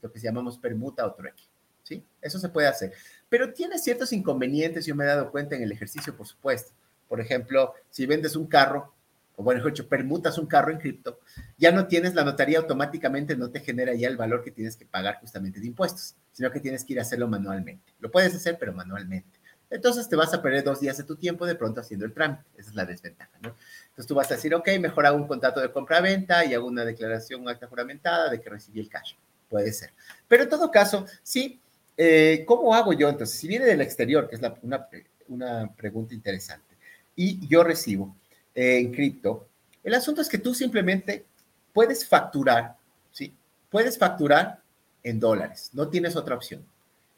lo 0.00 0.12
que 0.12 0.20
llamamos 0.20 0.58
permuta 0.58 1.06
o 1.06 1.14
trueque. 1.14 1.44
¿Sí? 1.82 2.06
Eso 2.22 2.38
se 2.38 2.48
puede 2.48 2.66
hacer. 2.66 2.92
Pero 3.28 3.52
tiene 3.52 3.78
ciertos 3.78 4.12
inconvenientes, 4.12 4.86
yo 4.86 4.94
me 4.94 5.04
he 5.04 5.06
dado 5.06 5.30
cuenta 5.30 5.56
en 5.56 5.62
el 5.62 5.72
ejercicio, 5.72 6.16
por 6.16 6.26
supuesto. 6.26 6.72
Por 7.08 7.20
ejemplo, 7.20 7.74
si 7.90 8.06
vendes 8.06 8.36
un 8.36 8.46
carro, 8.46 8.94
o 9.36 9.42
bueno, 9.42 9.66
hecho, 9.66 9.88
permutas 9.88 10.38
un 10.38 10.46
carro 10.46 10.70
en 10.70 10.78
cripto, 10.78 11.18
ya 11.58 11.72
no 11.72 11.86
tienes 11.86 12.14
la 12.14 12.24
notaría 12.24 12.58
automáticamente, 12.58 13.36
no 13.36 13.50
te 13.50 13.60
genera 13.60 13.94
ya 13.94 14.08
el 14.08 14.16
valor 14.16 14.42
que 14.42 14.50
tienes 14.50 14.76
que 14.76 14.86
pagar 14.86 15.18
justamente 15.20 15.60
de 15.60 15.66
impuestos, 15.66 16.14
sino 16.32 16.50
que 16.50 16.60
tienes 16.60 16.84
que 16.84 16.92
ir 16.92 16.98
a 17.00 17.02
hacerlo 17.02 17.28
manualmente. 17.28 17.92
Lo 18.00 18.10
puedes 18.10 18.34
hacer, 18.34 18.56
pero 18.58 18.72
manualmente. 18.72 19.40
Entonces 19.70 20.08
te 20.08 20.14
vas 20.14 20.32
a 20.32 20.40
perder 20.40 20.62
dos 20.62 20.80
días 20.80 20.96
de 20.98 21.04
tu 21.04 21.16
tiempo 21.16 21.46
de 21.46 21.56
pronto 21.56 21.80
haciendo 21.80 22.06
el 22.06 22.12
trámite. 22.12 22.44
Esa 22.56 22.70
es 22.70 22.76
la 22.76 22.84
desventaja, 22.84 23.32
¿no? 23.42 23.56
Entonces 23.86 24.06
tú 24.06 24.14
vas 24.14 24.30
a 24.30 24.34
decir, 24.34 24.54
ok, 24.54 24.68
mejor 24.78 25.06
hago 25.06 25.16
un 25.16 25.26
contrato 25.26 25.60
de 25.60 25.72
compra-venta 25.72 26.44
y 26.44 26.54
hago 26.54 26.66
una 26.66 26.84
declaración, 26.84 27.40
una 27.40 27.52
acta 27.52 27.66
juramentada 27.66 28.30
de 28.30 28.40
que 28.40 28.50
recibí 28.50 28.78
el 28.78 28.88
cash. 28.88 29.14
Puede 29.48 29.72
ser. 29.72 29.90
Pero 30.28 30.44
en 30.44 30.48
todo 30.48 30.70
caso, 30.70 31.06
sí, 31.22 31.60
eh, 31.96 32.44
¿cómo 32.46 32.74
hago 32.74 32.92
yo 32.92 33.08
entonces? 33.08 33.36
Si 33.36 33.48
viene 33.48 33.64
del 33.64 33.80
exterior, 33.80 34.28
que 34.28 34.36
es 34.36 34.42
una, 34.62 34.88
una 35.28 35.72
pregunta 35.74 36.14
interesante, 36.14 36.74
y 37.16 37.46
yo 37.46 37.62
recibo, 37.62 38.16
en 38.54 38.92
cripto, 38.92 39.48
el 39.82 39.94
asunto 39.94 40.22
es 40.22 40.28
que 40.28 40.38
tú 40.38 40.54
simplemente 40.54 41.26
puedes 41.72 42.06
facturar, 42.06 42.76
¿sí? 43.10 43.34
Puedes 43.70 43.98
facturar 43.98 44.62
en 45.02 45.20
dólares, 45.20 45.70
no 45.72 45.88
tienes 45.88 46.16
otra 46.16 46.34
opción. 46.34 46.64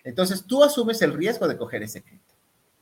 Entonces 0.02 0.44
tú 0.44 0.64
asumes 0.64 1.02
el 1.02 1.12
riesgo 1.12 1.46
de 1.46 1.56
coger 1.56 1.82
ese 1.82 2.02
cripto, 2.02 2.34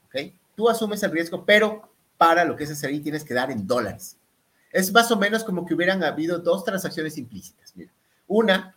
¿ok? 0.06 0.32
Tú 0.56 0.68
asumes 0.68 1.02
el 1.02 1.10
riesgo, 1.10 1.44
pero 1.44 1.90
para 2.16 2.44
lo 2.44 2.56
que 2.56 2.64
es 2.64 2.70
ese 2.70 2.86
ahí 2.86 3.00
tienes 3.00 3.24
que 3.24 3.34
dar 3.34 3.50
en 3.50 3.66
dólares. 3.66 4.16
Es 4.72 4.92
más 4.92 5.10
o 5.10 5.16
menos 5.16 5.44
como 5.44 5.66
que 5.66 5.74
hubieran 5.74 6.02
habido 6.02 6.38
dos 6.38 6.64
transacciones 6.64 7.18
implícitas. 7.18 7.74
Mira, 7.76 7.92
una 8.26 8.76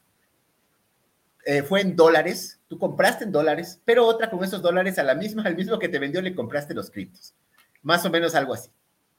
eh, 1.46 1.64
fue 1.64 1.82
en 1.82 1.96
dólares, 1.96 2.60
tú 2.68 2.78
compraste 2.78 3.24
en 3.24 3.32
dólares, 3.32 3.80
pero 3.86 4.06
otra 4.06 4.30
con 4.30 4.44
esos 4.44 4.62
dólares 4.62 5.00
a 5.00 5.04
la 5.04 5.16
misma, 5.16 5.44
al 5.44 5.56
mismo 5.56 5.80
que 5.80 5.88
te 5.88 5.98
vendió 5.98 6.22
le 6.22 6.36
compraste 6.36 6.74
los 6.74 6.92
criptos. 6.92 7.34
Más 7.82 8.06
o 8.06 8.10
menos 8.10 8.36
algo 8.36 8.54
así. 8.54 8.70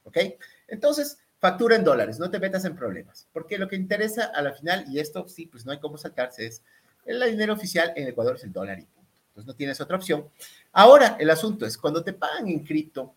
¿Ok? 0.09 0.16
Entonces, 0.66 1.18
factura 1.38 1.76
en 1.76 1.84
dólares, 1.84 2.18
no 2.18 2.30
te 2.30 2.40
metas 2.40 2.64
en 2.64 2.74
problemas, 2.74 3.28
porque 3.32 3.59
lo 3.59 3.68
que 3.68 3.76
interesa 3.76 4.24
a 4.24 4.42
la 4.42 4.52
final, 4.52 4.84
y 4.88 4.98
esto 4.98 5.28
sí, 5.28 5.46
pues 5.46 5.64
no 5.64 5.72
hay 5.72 5.78
cómo 5.78 5.98
saltarse, 5.98 6.46
es 6.46 6.62
el 7.04 7.22
dinero 7.30 7.52
oficial 7.52 7.92
en 7.94 8.09
Ecuador 8.09 8.36
es 8.36 8.44
el 8.44 8.52
dólar 8.52 8.78
y 8.78 8.84
punto. 8.84 9.11
pues 9.34 9.46
no 9.46 9.54
tienes 9.54 9.80
otra 9.80 9.96
opción. 9.96 10.28
Ahora, 10.72 11.16
el 11.18 11.30
asunto 11.30 11.64
es, 11.64 11.78
cuando 11.78 12.02
te 12.02 12.12
pagan 12.12 12.48
en 12.48 12.64
cripto, 12.64 13.14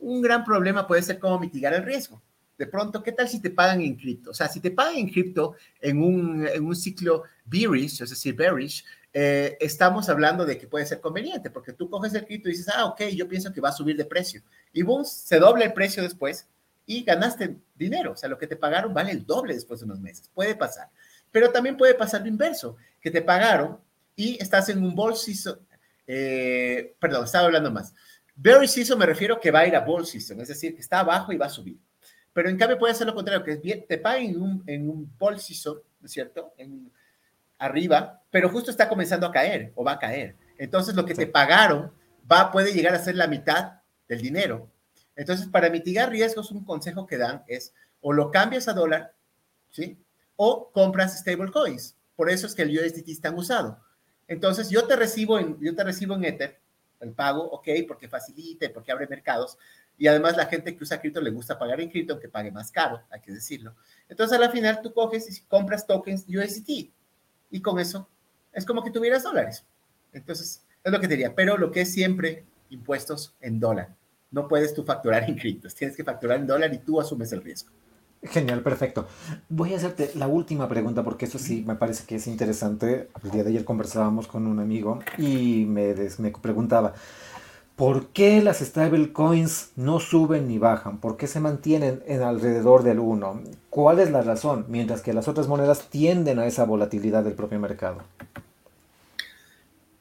un 0.00 0.20
gran 0.20 0.44
problema 0.44 0.86
puede 0.86 1.02
ser 1.02 1.18
cómo 1.18 1.38
mitigar 1.38 1.72
el 1.72 1.84
riesgo. 1.84 2.20
De 2.58 2.66
pronto, 2.66 3.02
¿qué 3.02 3.10
tal 3.10 3.28
si 3.28 3.40
te 3.40 3.50
pagan 3.50 3.80
en 3.80 3.96
cripto? 3.96 4.30
O 4.30 4.34
sea, 4.34 4.48
si 4.48 4.60
te 4.60 4.70
pagan 4.70 4.96
en 4.96 5.08
cripto 5.08 5.54
en 5.80 6.00
un, 6.00 6.46
en 6.46 6.64
un 6.64 6.76
ciclo 6.76 7.24
bearish, 7.44 8.02
es 8.02 8.10
decir, 8.10 8.34
bearish, 8.36 8.84
eh, 9.16 9.56
estamos 9.60 10.08
hablando 10.08 10.44
de 10.44 10.58
que 10.58 10.66
puede 10.66 10.84
ser 10.86 11.00
conveniente, 11.00 11.48
porque 11.48 11.72
tú 11.72 11.88
coges 11.88 12.12
el 12.14 12.26
cripto 12.26 12.48
y 12.48 12.52
dices, 12.52 12.68
ah, 12.74 12.86
ok, 12.86 13.02
yo 13.14 13.28
pienso 13.28 13.52
que 13.52 13.60
va 13.60 13.68
a 13.68 13.72
subir 13.72 13.96
de 13.96 14.04
precio. 14.04 14.42
Y 14.72 14.82
boom, 14.82 15.04
se 15.04 15.38
dobla 15.38 15.64
el 15.64 15.72
precio 15.72 16.02
después 16.02 16.48
y 16.84 17.04
ganaste 17.04 17.56
dinero. 17.76 18.12
O 18.12 18.16
sea, 18.16 18.28
lo 18.28 18.36
que 18.36 18.48
te 18.48 18.56
pagaron 18.56 18.92
vale 18.92 19.12
el 19.12 19.24
doble 19.24 19.54
después 19.54 19.78
de 19.78 19.86
unos 19.86 20.00
meses. 20.00 20.28
Puede 20.34 20.56
pasar. 20.56 20.90
Pero 21.30 21.50
también 21.50 21.76
puede 21.76 21.94
pasar 21.94 22.22
lo 22.22 22.26
inverso, 22.26 22.76
que 23.00 23.12
te 23.12 23.22
pagaron 23.22 23.78
y 24.16 24.36
estás 24.42 24.68
en 24.68 24.82
un 24.82 24.96
bull 24.96 25.14
season. 25.14 25.60
Eh, 26.08 26.96
perdón, 26.98 27.24
estaba 27.24 27.46
hablando 27.46 27.70
más. 27.70 27.94
Bearish 28.34 28.70
season 28.70 28.98
me 28.98 29.06
refiero 29.06 29.38
que 29.38 29.52
va 29.52 29.60
a 29.60 29.66
ir 29.68 29.76
a 29.76 29.80
bull 29.80 30.02
es 30.02 30.48
decir, 30.48 30.74
que 30.74 30.80
está 30.80 30.98
abajo 30.98 31.32
y 31.32 31.36
va 31.36 31.46
a 31.46 31.50
subir. 31.50 31.78
Pero 32.32 32.48
en 32.48 32.58
cambio 32.58 32.78
puede 32.78 32.94
ser 32.94 33.06
lo 33.06 33.14
contrario, 33.14 33.44
que 33.44 33.56
te 33.76 33.98
paguen 33.98 34.30
en 34.30 34.42
un, 34.42 34.64
en 34.66 34.90
un 34.90 35.16
¿no 35.20 35.36
es 35.36 36.10
cierto? 36.10 36.52
En, 36.58 36.90
arriba, 37.58 38.22
pero 38.30 38.48
justo 38.48 38.70
está 38.70 38.88
comenzando 38.88 39.26
a 39.26 39.32
caer 39.32 39.72
o 39.74 39.84
va 39.84 39.92
a 39.92 39.98
caer. 39.98 40.36
Entonces 40.58 40.94
lo 40.94 41.04
que 41.04 41.14
te 41.14 41.26
pagaron 41.26 41.92
va, 42.30 42.50
puede 42.50 42.72
llegar 42.72 42.94
a 42.94 42.98
ser 42.98 43.16
la 43.16 43.26
mitad 43.26 43.80
del 44.08 44.20
dinero. 44.20 44.70
Entonces, 45.16 45.46
para 45.46 45.70
mitigar 45.70 46.10
riesgos, 46.10 46.50
un 46.50 46.64
consejo 46.64 47.06
que 47.06 47.18
dan 47.18 47.44
es 47.46 47.72
o 48.00 48.12
lo 48.12 48.30
cambias 48.30 48.68
a 48.68 48.72
dólar, 48.72 49.14
¿sí? 49.70 49.98
O 50.36 50.70
compras 50.72 51.18
stablecoins. 51.18 51.96
Por 52.16 52.30
eso 52.30 52.46
es 52.46 52.54
que 52.54 52.62
el 52.62 52.76
USDT 52.76 53.08
está 53.08 53.30
usado. 53.30 53.80
Entonces, 54.26 54.70
yo 54.70 54.86
te 54.86 54.96
recibo 54.96 55.38
en, 55.38 55.58
yo 55.60 55.74
te 55.74 55.84
recibo 55.84 56.14
en 56.14 56.24
Ether, 56.24 56.60
el 57.00 57.12
pago, 57.12 57.44
ok, 57.44 57.68
porque 57.86 58.08
facilite, 58.08 58.70
porque 58.70 58.90
abre 58.90 59.06
mercados, 59.06 59.58
y 59.96 60.06
además 60.06 60.36
la 60.36 60.46
gente 60.46 60.76
que 60.76 60.82
usa 60.82 61.00
cripto 61.00 61.20
le 61.20 61.30
gusta 61.30 61.58
pagar 61.58 61.80
en 61.80 61.90
cripto, 61.90 62.14
aunque 62.14 62.28
pague 62.28 62.50
más 62.50 62.72
caro, 62.72 63.02
hay 63.10 63.20
que 63.20 63.32
decirlo. 63.32 63.76
Entonces 64.08 64.36
a 64.36 64.40
la 64.40 64.50
final 64.50 64.80
tú 64.82 64.92
coges 64.92 65.30
y 65.30 65.42
compras 65.44 65.86
tokens 65.86 66.24
USDT 66.28 66.92
y 67.50 67.60
con 67.60 67.78
eso 67.78 68.08
es 68.52 68.64
como 68.64 68.82
que 68.82 68.90
tuvieras 68.90 69.22
dólares. 69.22 69.64
Entonces 70.12 70.64
es 70.82 70.92
lo 70.92 71.00
que 71.00 71.08
te 71.08 71.14
diría, 71.14 71.34
pero 71.34 71.56
lo 71.56 71.70
que 71.70 71.82
es 71.82 71.92
siempre 71.92 72.44
impuestos 72.70 73.34
en 73.40 73.60
dólar. 73.60 73.94
No 74.30 74.48
puedes 74.48 74.74
tú 74.74 74.84
facturar 74.84 75.28
en 75.28 75.36
criptos, 75.36 75.74
tienes 75.74 75.96
que 75.96 76.04
facturar 76.04 76.38
en 76.38 76.46
dólar 76.46 76.72
y 76.74 76.78
tú 76.78 77.00
asumes 77.00 77.32
el 77.32 77.42
riesgo. 77.42 77.70
Genial, 78.24 78.62
perfecto. 78.62 79.06
Voy 79.50 79.74
a 79.74 79.76
hacerte 79.76 80.12
la 80.14 80.26
última 80.26 80.66
pregunta 80.66 81.04
porque 81.04 81.26
eso 81.26 81.38
sí 81.38 81.62
me 81.66 81.74
parece 81.74 82.06
que 82.06 82.16
es 82.16 82.26
interesante. 82.26 83.10
El 83.22 83.30
día 83.30 83.44
de 83.44 83.50
ayer 83.50 83.64
conversábamos 83.64 84.26
con 84.26 84.46
un 84.46 84.60
amigo 84.60 85.00
y 85.18 85.66
me, 85.66 85.94
me 86.18 86.30
preguntaba, 86.30 86.94
¿Por 87.76 88.10
qué 88.10 88.40
las 88.40 88.58
stablecoins 88.58 89.72
no 89.74 89.98
suben 89.98 90.46
ni 90.46 90.58
bajan? 90.58 91.00
¿Por 91.00 91.16
qué 91.16 91.26
se 91.26 91.40
mantienen 91.40 92.04
en 92.06 92.22
alrededor 92.22 92.84
del 92.84 93.00
1? 93.00 93.42
¿Cuál 93.68 93.98
es 93.98 94.12
la 94.12 94.22
razón? 94.22 94.66
Mientras 94.68 95.02
que 95.02 95.12
las 95.12 95.26
otras 95.26 95.48
monedas 95.48 95.90
tienden 95.90 96.38
a 96.38 96.46
esa 96.46 96.64
volatilidad 96.64 97.24
del 97.24 97.34
propio 97.34 97.58
mercado. 97.58 98.02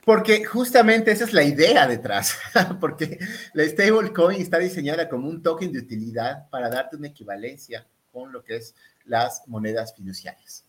Porque 0.06 0.46
justamente 0.46 1.12
esa 1.12 1.24
es 1.24 1.34
la 1.34 1.44
idea 1.44 1.88
detrás, 1.88 2.38
porque 2.80 3.18
la 3.54 3.64
stablecoin 3.64 4.40
está 4.40 4.60
diseñada 4.60 5.10
como 5.10 5.28
un 5.28 5.42
token 5.42 5.72
de 5.72 5.80
utilidad 5.80 6.48
para 6.52 6.70
darte 6.70 6.98
una 6.98 7.08
equivalencia 7.08 7.88
con 8.12 8.32
lo 8.32 8.44
que 8.44 8.58
es 8.58 8.76
las 9.06 9.48
monedas 9.48 9.96
fiduciarias. 9.96 10.63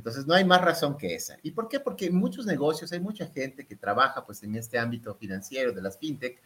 Entonces, 0.00 0.26
no 0.26 0.32
hay 0.32 0.46
más 0.46 0.62
razón 0.62 0.96
que 0.96 1.14
esa. 1.14 1.36
¿Y 1.42 1.50
por 1.50 1.68
qué? 1.68 1.78
Porque 1.78 2.06
en 2.06 2.16
muchos 2.16 2.46
negocios 2.46 2.90
hay 2.90 3.00
mucha 3.00 3.26
gente 3.26 3.66
que 3.66 3.76
trabaja 3.76 4.24
pues 4.24 4.42
en 4.42 4.54
este 4.54 4.78
ámbito 4.78 5.14
financiero 5.14 5.72
de 5.72 5.82
las 5.82 5.98
fintech 5.98 6.40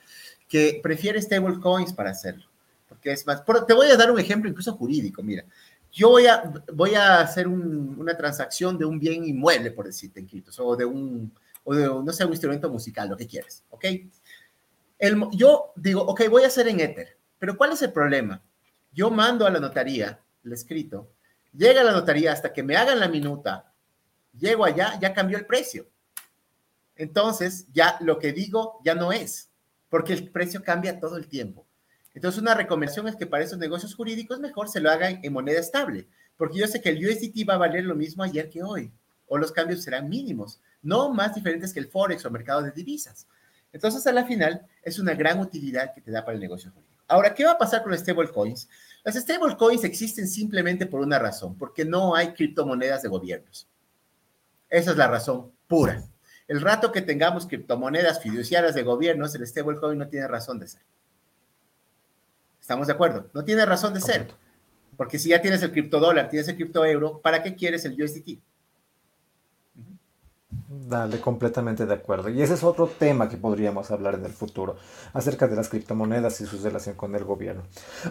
que 0.49 0.81
prefiere 0.83 1.23
stablecoins 1.23 1.93
para 1.93 2.11
hacerlo. 2.11 2.47
Porque 2.89 3.13
es 3.13 3.25
más, 3.25 3.45
te 3.45 3.73
voy 3.73 3.87
a 3.87 3.97
dar 3.97 4.11
un 4.11 4.19
ejemplo 4.19 4.51
incluso 4.51 4.73
jurídico, 4.73 5.23
mira. 5.23 5.45
Yo 5.93 6.11
voy 6.11 6.27
a, 6.27 6.53
voy 6.73 6.97
a 6.97 7.21
hacer 7.21 7.47
una 7.47 8.17
transacción 8.17 8.77
de 8.77 8.87
un 8.87 8.99
bien 8.99 9.25
inmueble, 9.25 9.71
por 9.71 9.87
decirte, 9.87 10.19
en 10.19 10.27
criptos, 10.27 10.59
o 10.59 10.75
de 10.75 10.85
un, 10.85 11.33
o 11.63 11.75
de, 11.77 11.87
no 11.87 12.13
sé, 12.13 12.25
un 12.25 12.33
instrumento 12.33 12.69
musical, 12.69 13.09
lo 13.09 13.17
que 13.17 13.29
quieres, 13.29 13.63
¿ok? 13.71 13.85
El, 14.99 15.23
yo 15.31 15.73
digo, 15.77 16.03
ok, 16.03 16.23
voy 16.29 16.43
a 16.43 16.49
hacer 16.49 16.67
en 16.67 16.81
Ether, 16.81 17.17
pero 17.39 17.57
¿cuál 17.57 17.71
es 17.71 17.83
el 17.83 17.93
problema? 17.93 18.43
Yo 18.93 19.13
mando 19.13 19.47
a 19.47 19.51
la 19.51 19.61
notaría 19.61 20.19
el 20.43 20.53
escrito 20.53 21.14
llega 21.57 21.83
la 21.83 21.93
notaría 21.93 22.33
hasta 22.33 22.53
que 22.53 22.63
me 22.63 22.77
hagan 22.77 23.01
la 23.01 23.09
minuta, 23.09 23.73
llego 24.33 24.65
allá, 24.65 24.99
ya 25.01 25.15
cambió 25.15 25.39
el 25.39 25.47
precio. 25.47 25.89
Entonces, 26.97 27.67
ya 27.73 27.97
lo 28.01 28.19
que 28.19 28.33
digo 28.33 28.81
ya 28.85 28.95
no 28.95 29.13
es, 29.13 29.51
porque 29.89 30.13
el 30.13 30.31
precio 30.31 30.63
cambia 30.63 31.01
todo 31.01 31.17
el 31.17 31.29
tiempo. 31.29 31.67
Entonces, 32.15 32.41
una 32.41 32.55
recomendación 32.55 33.09
es 33.09 33.17
que 33.17 33.27
para 33.27 33.43
esos 33.43 33.59
negocios 33.59 33.95
jurídicos 33.95 34.39
mejor 34.39 34.69
se 34.69 34.81
lo 34.81 34.91
hagan 34.91 35.21
en 35.23 35.33
moneda 35.33 35.59
estable, 35.59 36.07
porque 36.37 36.59
yo 36.59 36.67
sé 36.67 36.81
que 36.81 36.91
el 36.91 37.05
USDT 37.05 37.49
va 37.49 37.55
a 37.55 37.59
valer 37.59 37.85
lo 37.85 37.97
mismo 37.97 38.23
ayer 38.23 38.51
que 38.51 38.63
hoy, 38.63 38.93
o 39.27 39.39
los 39.39 39.51
cambios 39.51 39.83
serán 39.83 40.09
mínimos, 40.09 40.61
no 40.83 41.13
más 41.13 41.35
diferentes 41.35 41.73
que 41.73 41.81
el 41.81 41.89
Forex 41.89 42.25
o 42.25 42.31
mercado 42.31 42.63
de 42.63 42.71
divisas. 42.71 43.27
Entonces, 43.73 44.07
a 44.07 44.13
la 44.13 44.25
final, 44.25 44.65
es 44.83 45.01
una 45.01 45.15
gran 45.15 45.41
utilidad 45.41 45.93
que 45.93 46.01
te 46.01 46.13
da 46.13 46.25
para 46.25 46.37
el 46.37 46.41
negocio 46.41 46.71
jurídico. 46.71 46.94
Ahora, 47.07 47.35
¿qué 47.35 47.45
va 47.45 47.53
a 47.53 47.59
pasar 47.59 47.83
con 47.83 47.93
los 47.93 48.01
stablecoins? 48.01 48.69
Las 49.05 49.15
stablecoins 49.17 49.85
existen 49.85 50.27
simplemente 50.27 50.87
por 50.87 51.01
una 51.01 51.19
razón, 51.19 51.57
porque 51.57 51.85
no 51.85 52.15
hay 52.15 52.33
criptomonedas 52.33 53.03
de 53.03 53.09
gobiernos. 53.09 53.69
Esa 54.71 54.93
es 54.93 54.97
la 54.97 55.09
razón 55.09 55.53
pura. 55.69 56.03
El 56.49 56.61
rato 56.61 56.93
que 56.93 57.03
tengamos 57.03 57.47
criptomonedas 57.47 58.21
fiduciarias 58.21 58.75
de 58.75 58.83
gobiernos, 58.83 59.35
el 59.35 59.47
stablecoin 59.47 59.99
no 59.99 60.09
tiene 60.09 60.29
razón 60.29 60.59
de 60.59 60.69
ser. 60.69 60.83
¿Estamos 62.61 62.87
de 62.87 62.95
acuerdo? 62.95 63.29
No 63.35 63.45
tiene 63.45 63.67
razón 63.67 63.93
de 63.93 64.01
ser. 64.01 64.29
Porque 64.97 65.19
si 65.19 65.31
ya 65.31 65.43
tienes 65.43 65.63
el 65.63 65.73
criptodólar, 65.73 66.29
tienes 66.29 66.49
el 66.49 66.57
criptoeuro, 66.57 67.21
¿para 67.21 67.43
qué 67.43 67.55
quieres 67.55 67.85
el 67.85 68.01
USDT? 68.03 68.39
Dale, 70.87 71.20
completamente 71.20 71.87
de 71.87 71.95
acuerdo. 71.95 72.29
Y 72.29 72.43
ese 72.43 72.55
es 72.55 72.64
otro 72.64 72.87
tema 72.87 73.29
que 73.29 73.37
podríamos 73.37 73.91
hablar 73.91 74.14
en 74.14 74.25
el 74.25 74.33
futuro, 74.33 74.77
acerca 75.12 75.47
de 75.47 75.57
las 75.57 75.68
criptomonedas 75.68 76.41
y 76.41 76.47
su 76.47 76.59
relación 76.59 76.97
con 76.97 77.14
el 77.14 77.25
gobierno. 77.25 77.62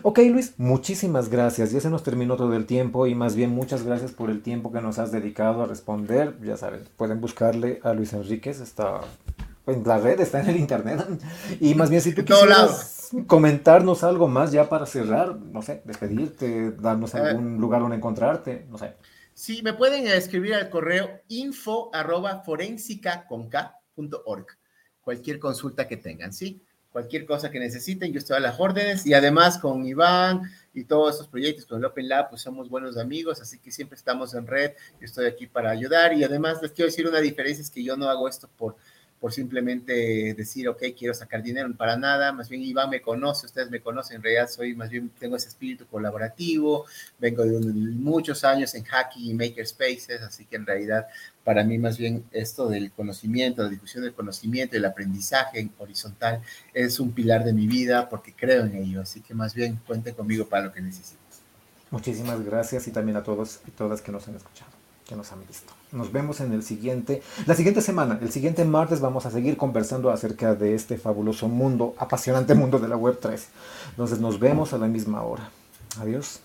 Ok, 0.01 0.19
Luis, 0.29 0.53
muchísimas 0.57 1.29
gracias. 1.29 1.71
Ya 1.71 1.81
se 1.81 1.89
nos 1.89 2.03
terminó 2.03 2.35
todo 2.35 2.53
el 2.55 2.65
tiempo 2.65 3.05
y 3.05 3.15
más 3.15 3.35
bien 3.35 3.51
muchas 3.51 3.83
gracias 3.83 4.11
por 4.11 4.29
el 4.29 4.41
tiempo 4.41 4.71
que 4.71 4.81
nos 4.81 4.97
has 4.97 5.11
dedicado 5.11 5.63
a 5.63 5.65
responder. 5.65 6.37
Ya 6.41 6.57
saben, 6.57 6.87
pueden 6.97 7.21
buscarle 7.21 7.79
a 7.83 7.93
Luis 7.93 8.13
Enríquez, 8.13 8.59
está 8.59 9.01
en 9.67 9.83
la 9.85 9.97
red, 9.97 10.19
está 10.19 10.41
en 10.41 10.49
el 10.49 10.57
internet. 10.57 11.05
Y 11.59 11.75
más 11.75 11.89
bien 11.89 12.01
si 12.01 12.13
tú 12.13 12.23
quieres 12.25 13.11
comentarnos 13.27 14.03
algo 14.03 14.27
más 14.27 14.51
ya 14.51 14.69
para 14.69 14.85
cerrar, 14.85 15.35
no 15.35 15.61
sé, 15.61 15.81
despedirte, 15.85 16.71
darnos 16.71 17.13
algún 17.15 17.57
lugar 17.57 17.81
donde 17.81 17.97
encontrarte, 17.97 18.65
no 18.69 18.77
sé. 18.77 18.93
Sí, 19.33 19.61
me 19.63 19.73
pueden 19.73 20.07
escribir 20.07 20.53
al 20.53 20.69
correo 20.69 21.21
info 21.27 21.89
arroba 21.93 22.43
Cualquier 25.01 25.39
consulta 25.39 25.87
que 25.87 25.97
tengan, 25.97 26.31
¿sí? 26.31 26.61
Cualquier 26.91 27.25
cosa 27.25 27.49
que 27.49 27.59
necesiten, 27.59 28.13
yo 28.13 28.19
estoy 28.19 28.37
a 28.37 28.39
las 28.39 28.59
órdenes. 28.59 29.07
Y 29.07 29.15
además 29.15 29.57
con 29.57 29.83
Iván 29.85 30.43
y 30.75 30.83
todos 30.83 31.13
estos 31.15 31.27
proyectos 31.27 31.65
con 31.65 31.79
el 31.79 31.85
Open 31.85 32.07
Lab, 32.07 32.29
pues 32.29 32.43
somos 32.43 32.69
buenos 32.69 32.97
amigos, 32.97 33.41
así 33.41 33.57
que 33.57 33.71
siempre 33.71 33.97
estamos 33.97 34.35
en 34.35 34.45
red. 34.45 34.73
Yo 34.99 35.05
estoy 35.05 35.25
aquí 35.25 35.47
para 35.47 35.71
ayudar. 35.71 36.13
Y 36.13 36.23
además 36.23 36.61
les 36.61 36.71
quiero 36.71 36.89
decir 36.89 37.07
una 37.07 37.19
diferencia, 37.19 37.63
es 37.63 37.71
que 37.71 37.83
yo 37.83 37.97
no 37.97 38.07
hago 38.07 38.29
esto 38.29 38.47
por 38.55 38.75
por 39.23 39.31
simplemente 39.31 40.33
decir, 40.33 40.67
ok, 40.67 40.83
quiero 40.99 41.13
sacar 41.13 41.41
dinero, 41.41 41.73
para 41.77 41.95
nada, 41.95 42.33
más 42.33 42.49
bien 42.49 42.61
Iván 42.61 42.89
me 42.89 43.01
conoce, 43.01 43.45
ustedes 43.45 43.71
me 43.71 43.79
conocen, 43.79 44.17
en 44.17 44.23
realidad 44.23 44.49
soy, 44.49 44.75
más 44.75 44.89
bien 44.89 45.09
tengo 45.17 45.37
ese 45.37 45.47
espíritu 45.47 45.87
colaborativo, 45.87 46.83
vengo 47.19 47.45
de 47.45 47.57
muchos 47.61 48.43
años 48.43 48.75
en 48.75 48.83
hacking 48.83 49.23
y 49.23 49.33
makerspaces, 49.33 50.21
así 50.23 50.43
que 50.43 50.57
en 50.57 50.65
realidad 50.65 51.07
para 51.41 51.63
mí 51.63 51.77
más 51.77 51.97
bien 51.97 52.25
esto 52.33 52.67
del 52.67 52.91
conocimiento, 52.91 53.63
la 53.63 53.69
difusión 53.69 54.03
del 54.03 54.13
conocimiento, 54.13 54.75
el 54.75 54.83
aprendizaje 54.83 55.61
en 55.61 55.71
horizontal 55.77 56.41
es 56.73 56.99
un 56.99 57.13
pilar 57.13 57.45
de 57.45 57.53
mi 57.53 57.65
vida 57.65 58.09
porque 58.09 58.33
creo 58.33 58.65
en 58.65 58.75
ello, 58.75 58.99
así 58.99 59.21
que 59.21 59.33
más 59.33 59.55
bien 59.55 59.79
cuente 59.87 60.11
conmigo 60.11 60.49
para 60.49 60.65
lo 60.65 60.73
que 60.73 60.81
necesiten. 60.81 61.23
Muchísimas 61.91 62.43
gracias 62.43 62.89
y 62.89 62.91
también 62.91 63.15
a 63.15 63.23
todos 63.23 63.61
y 63.65 63.71
todas 63.71 64.01
que 64.01 64.11
nos 64.11 64.27
han 64.27 64.35
escuchado 64.35 64.72
nos 65.15 65.31
han 65.31 65.45
visto. 65.45 65.73
Nos 65.91 66.11
vemos 66.11 66.39
en 66.41 66.53
el 66.53 66.63
siguiente, 66.63 67.21
la 67.45 67.55
siguiente 67.55 67.81
semana, 67.81 68.19
el 68.21 68.31
siguiente 68.31 68.65
martes 68.65 68.99
vamos 68.99 69.25
a 69.25 69.31
seguir 69.31 69.57
conversando 69.57 70.11
acerca 70.11 70.55
de 70.55 70.75
este 70.75 70.97
fabuloso 70.97 71.47
mundo, 71.47 71.95
apasionante 71.97 72.55
mundo 72.55 72.79
de 72.79 72.87
la 72.87 72.97
Web 72.97 73.19
3. 73.21 73.47
Entonces 73.91 74.19
nos 74.19 74.39
vemos 74.39 74.73
a 74.73 74.77
la 74.77 74.87
misma 74.87 75.23
hora. 75.23 75.49
Adiós. 75.99 76.39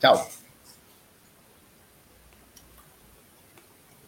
Chao. 0.00 0.20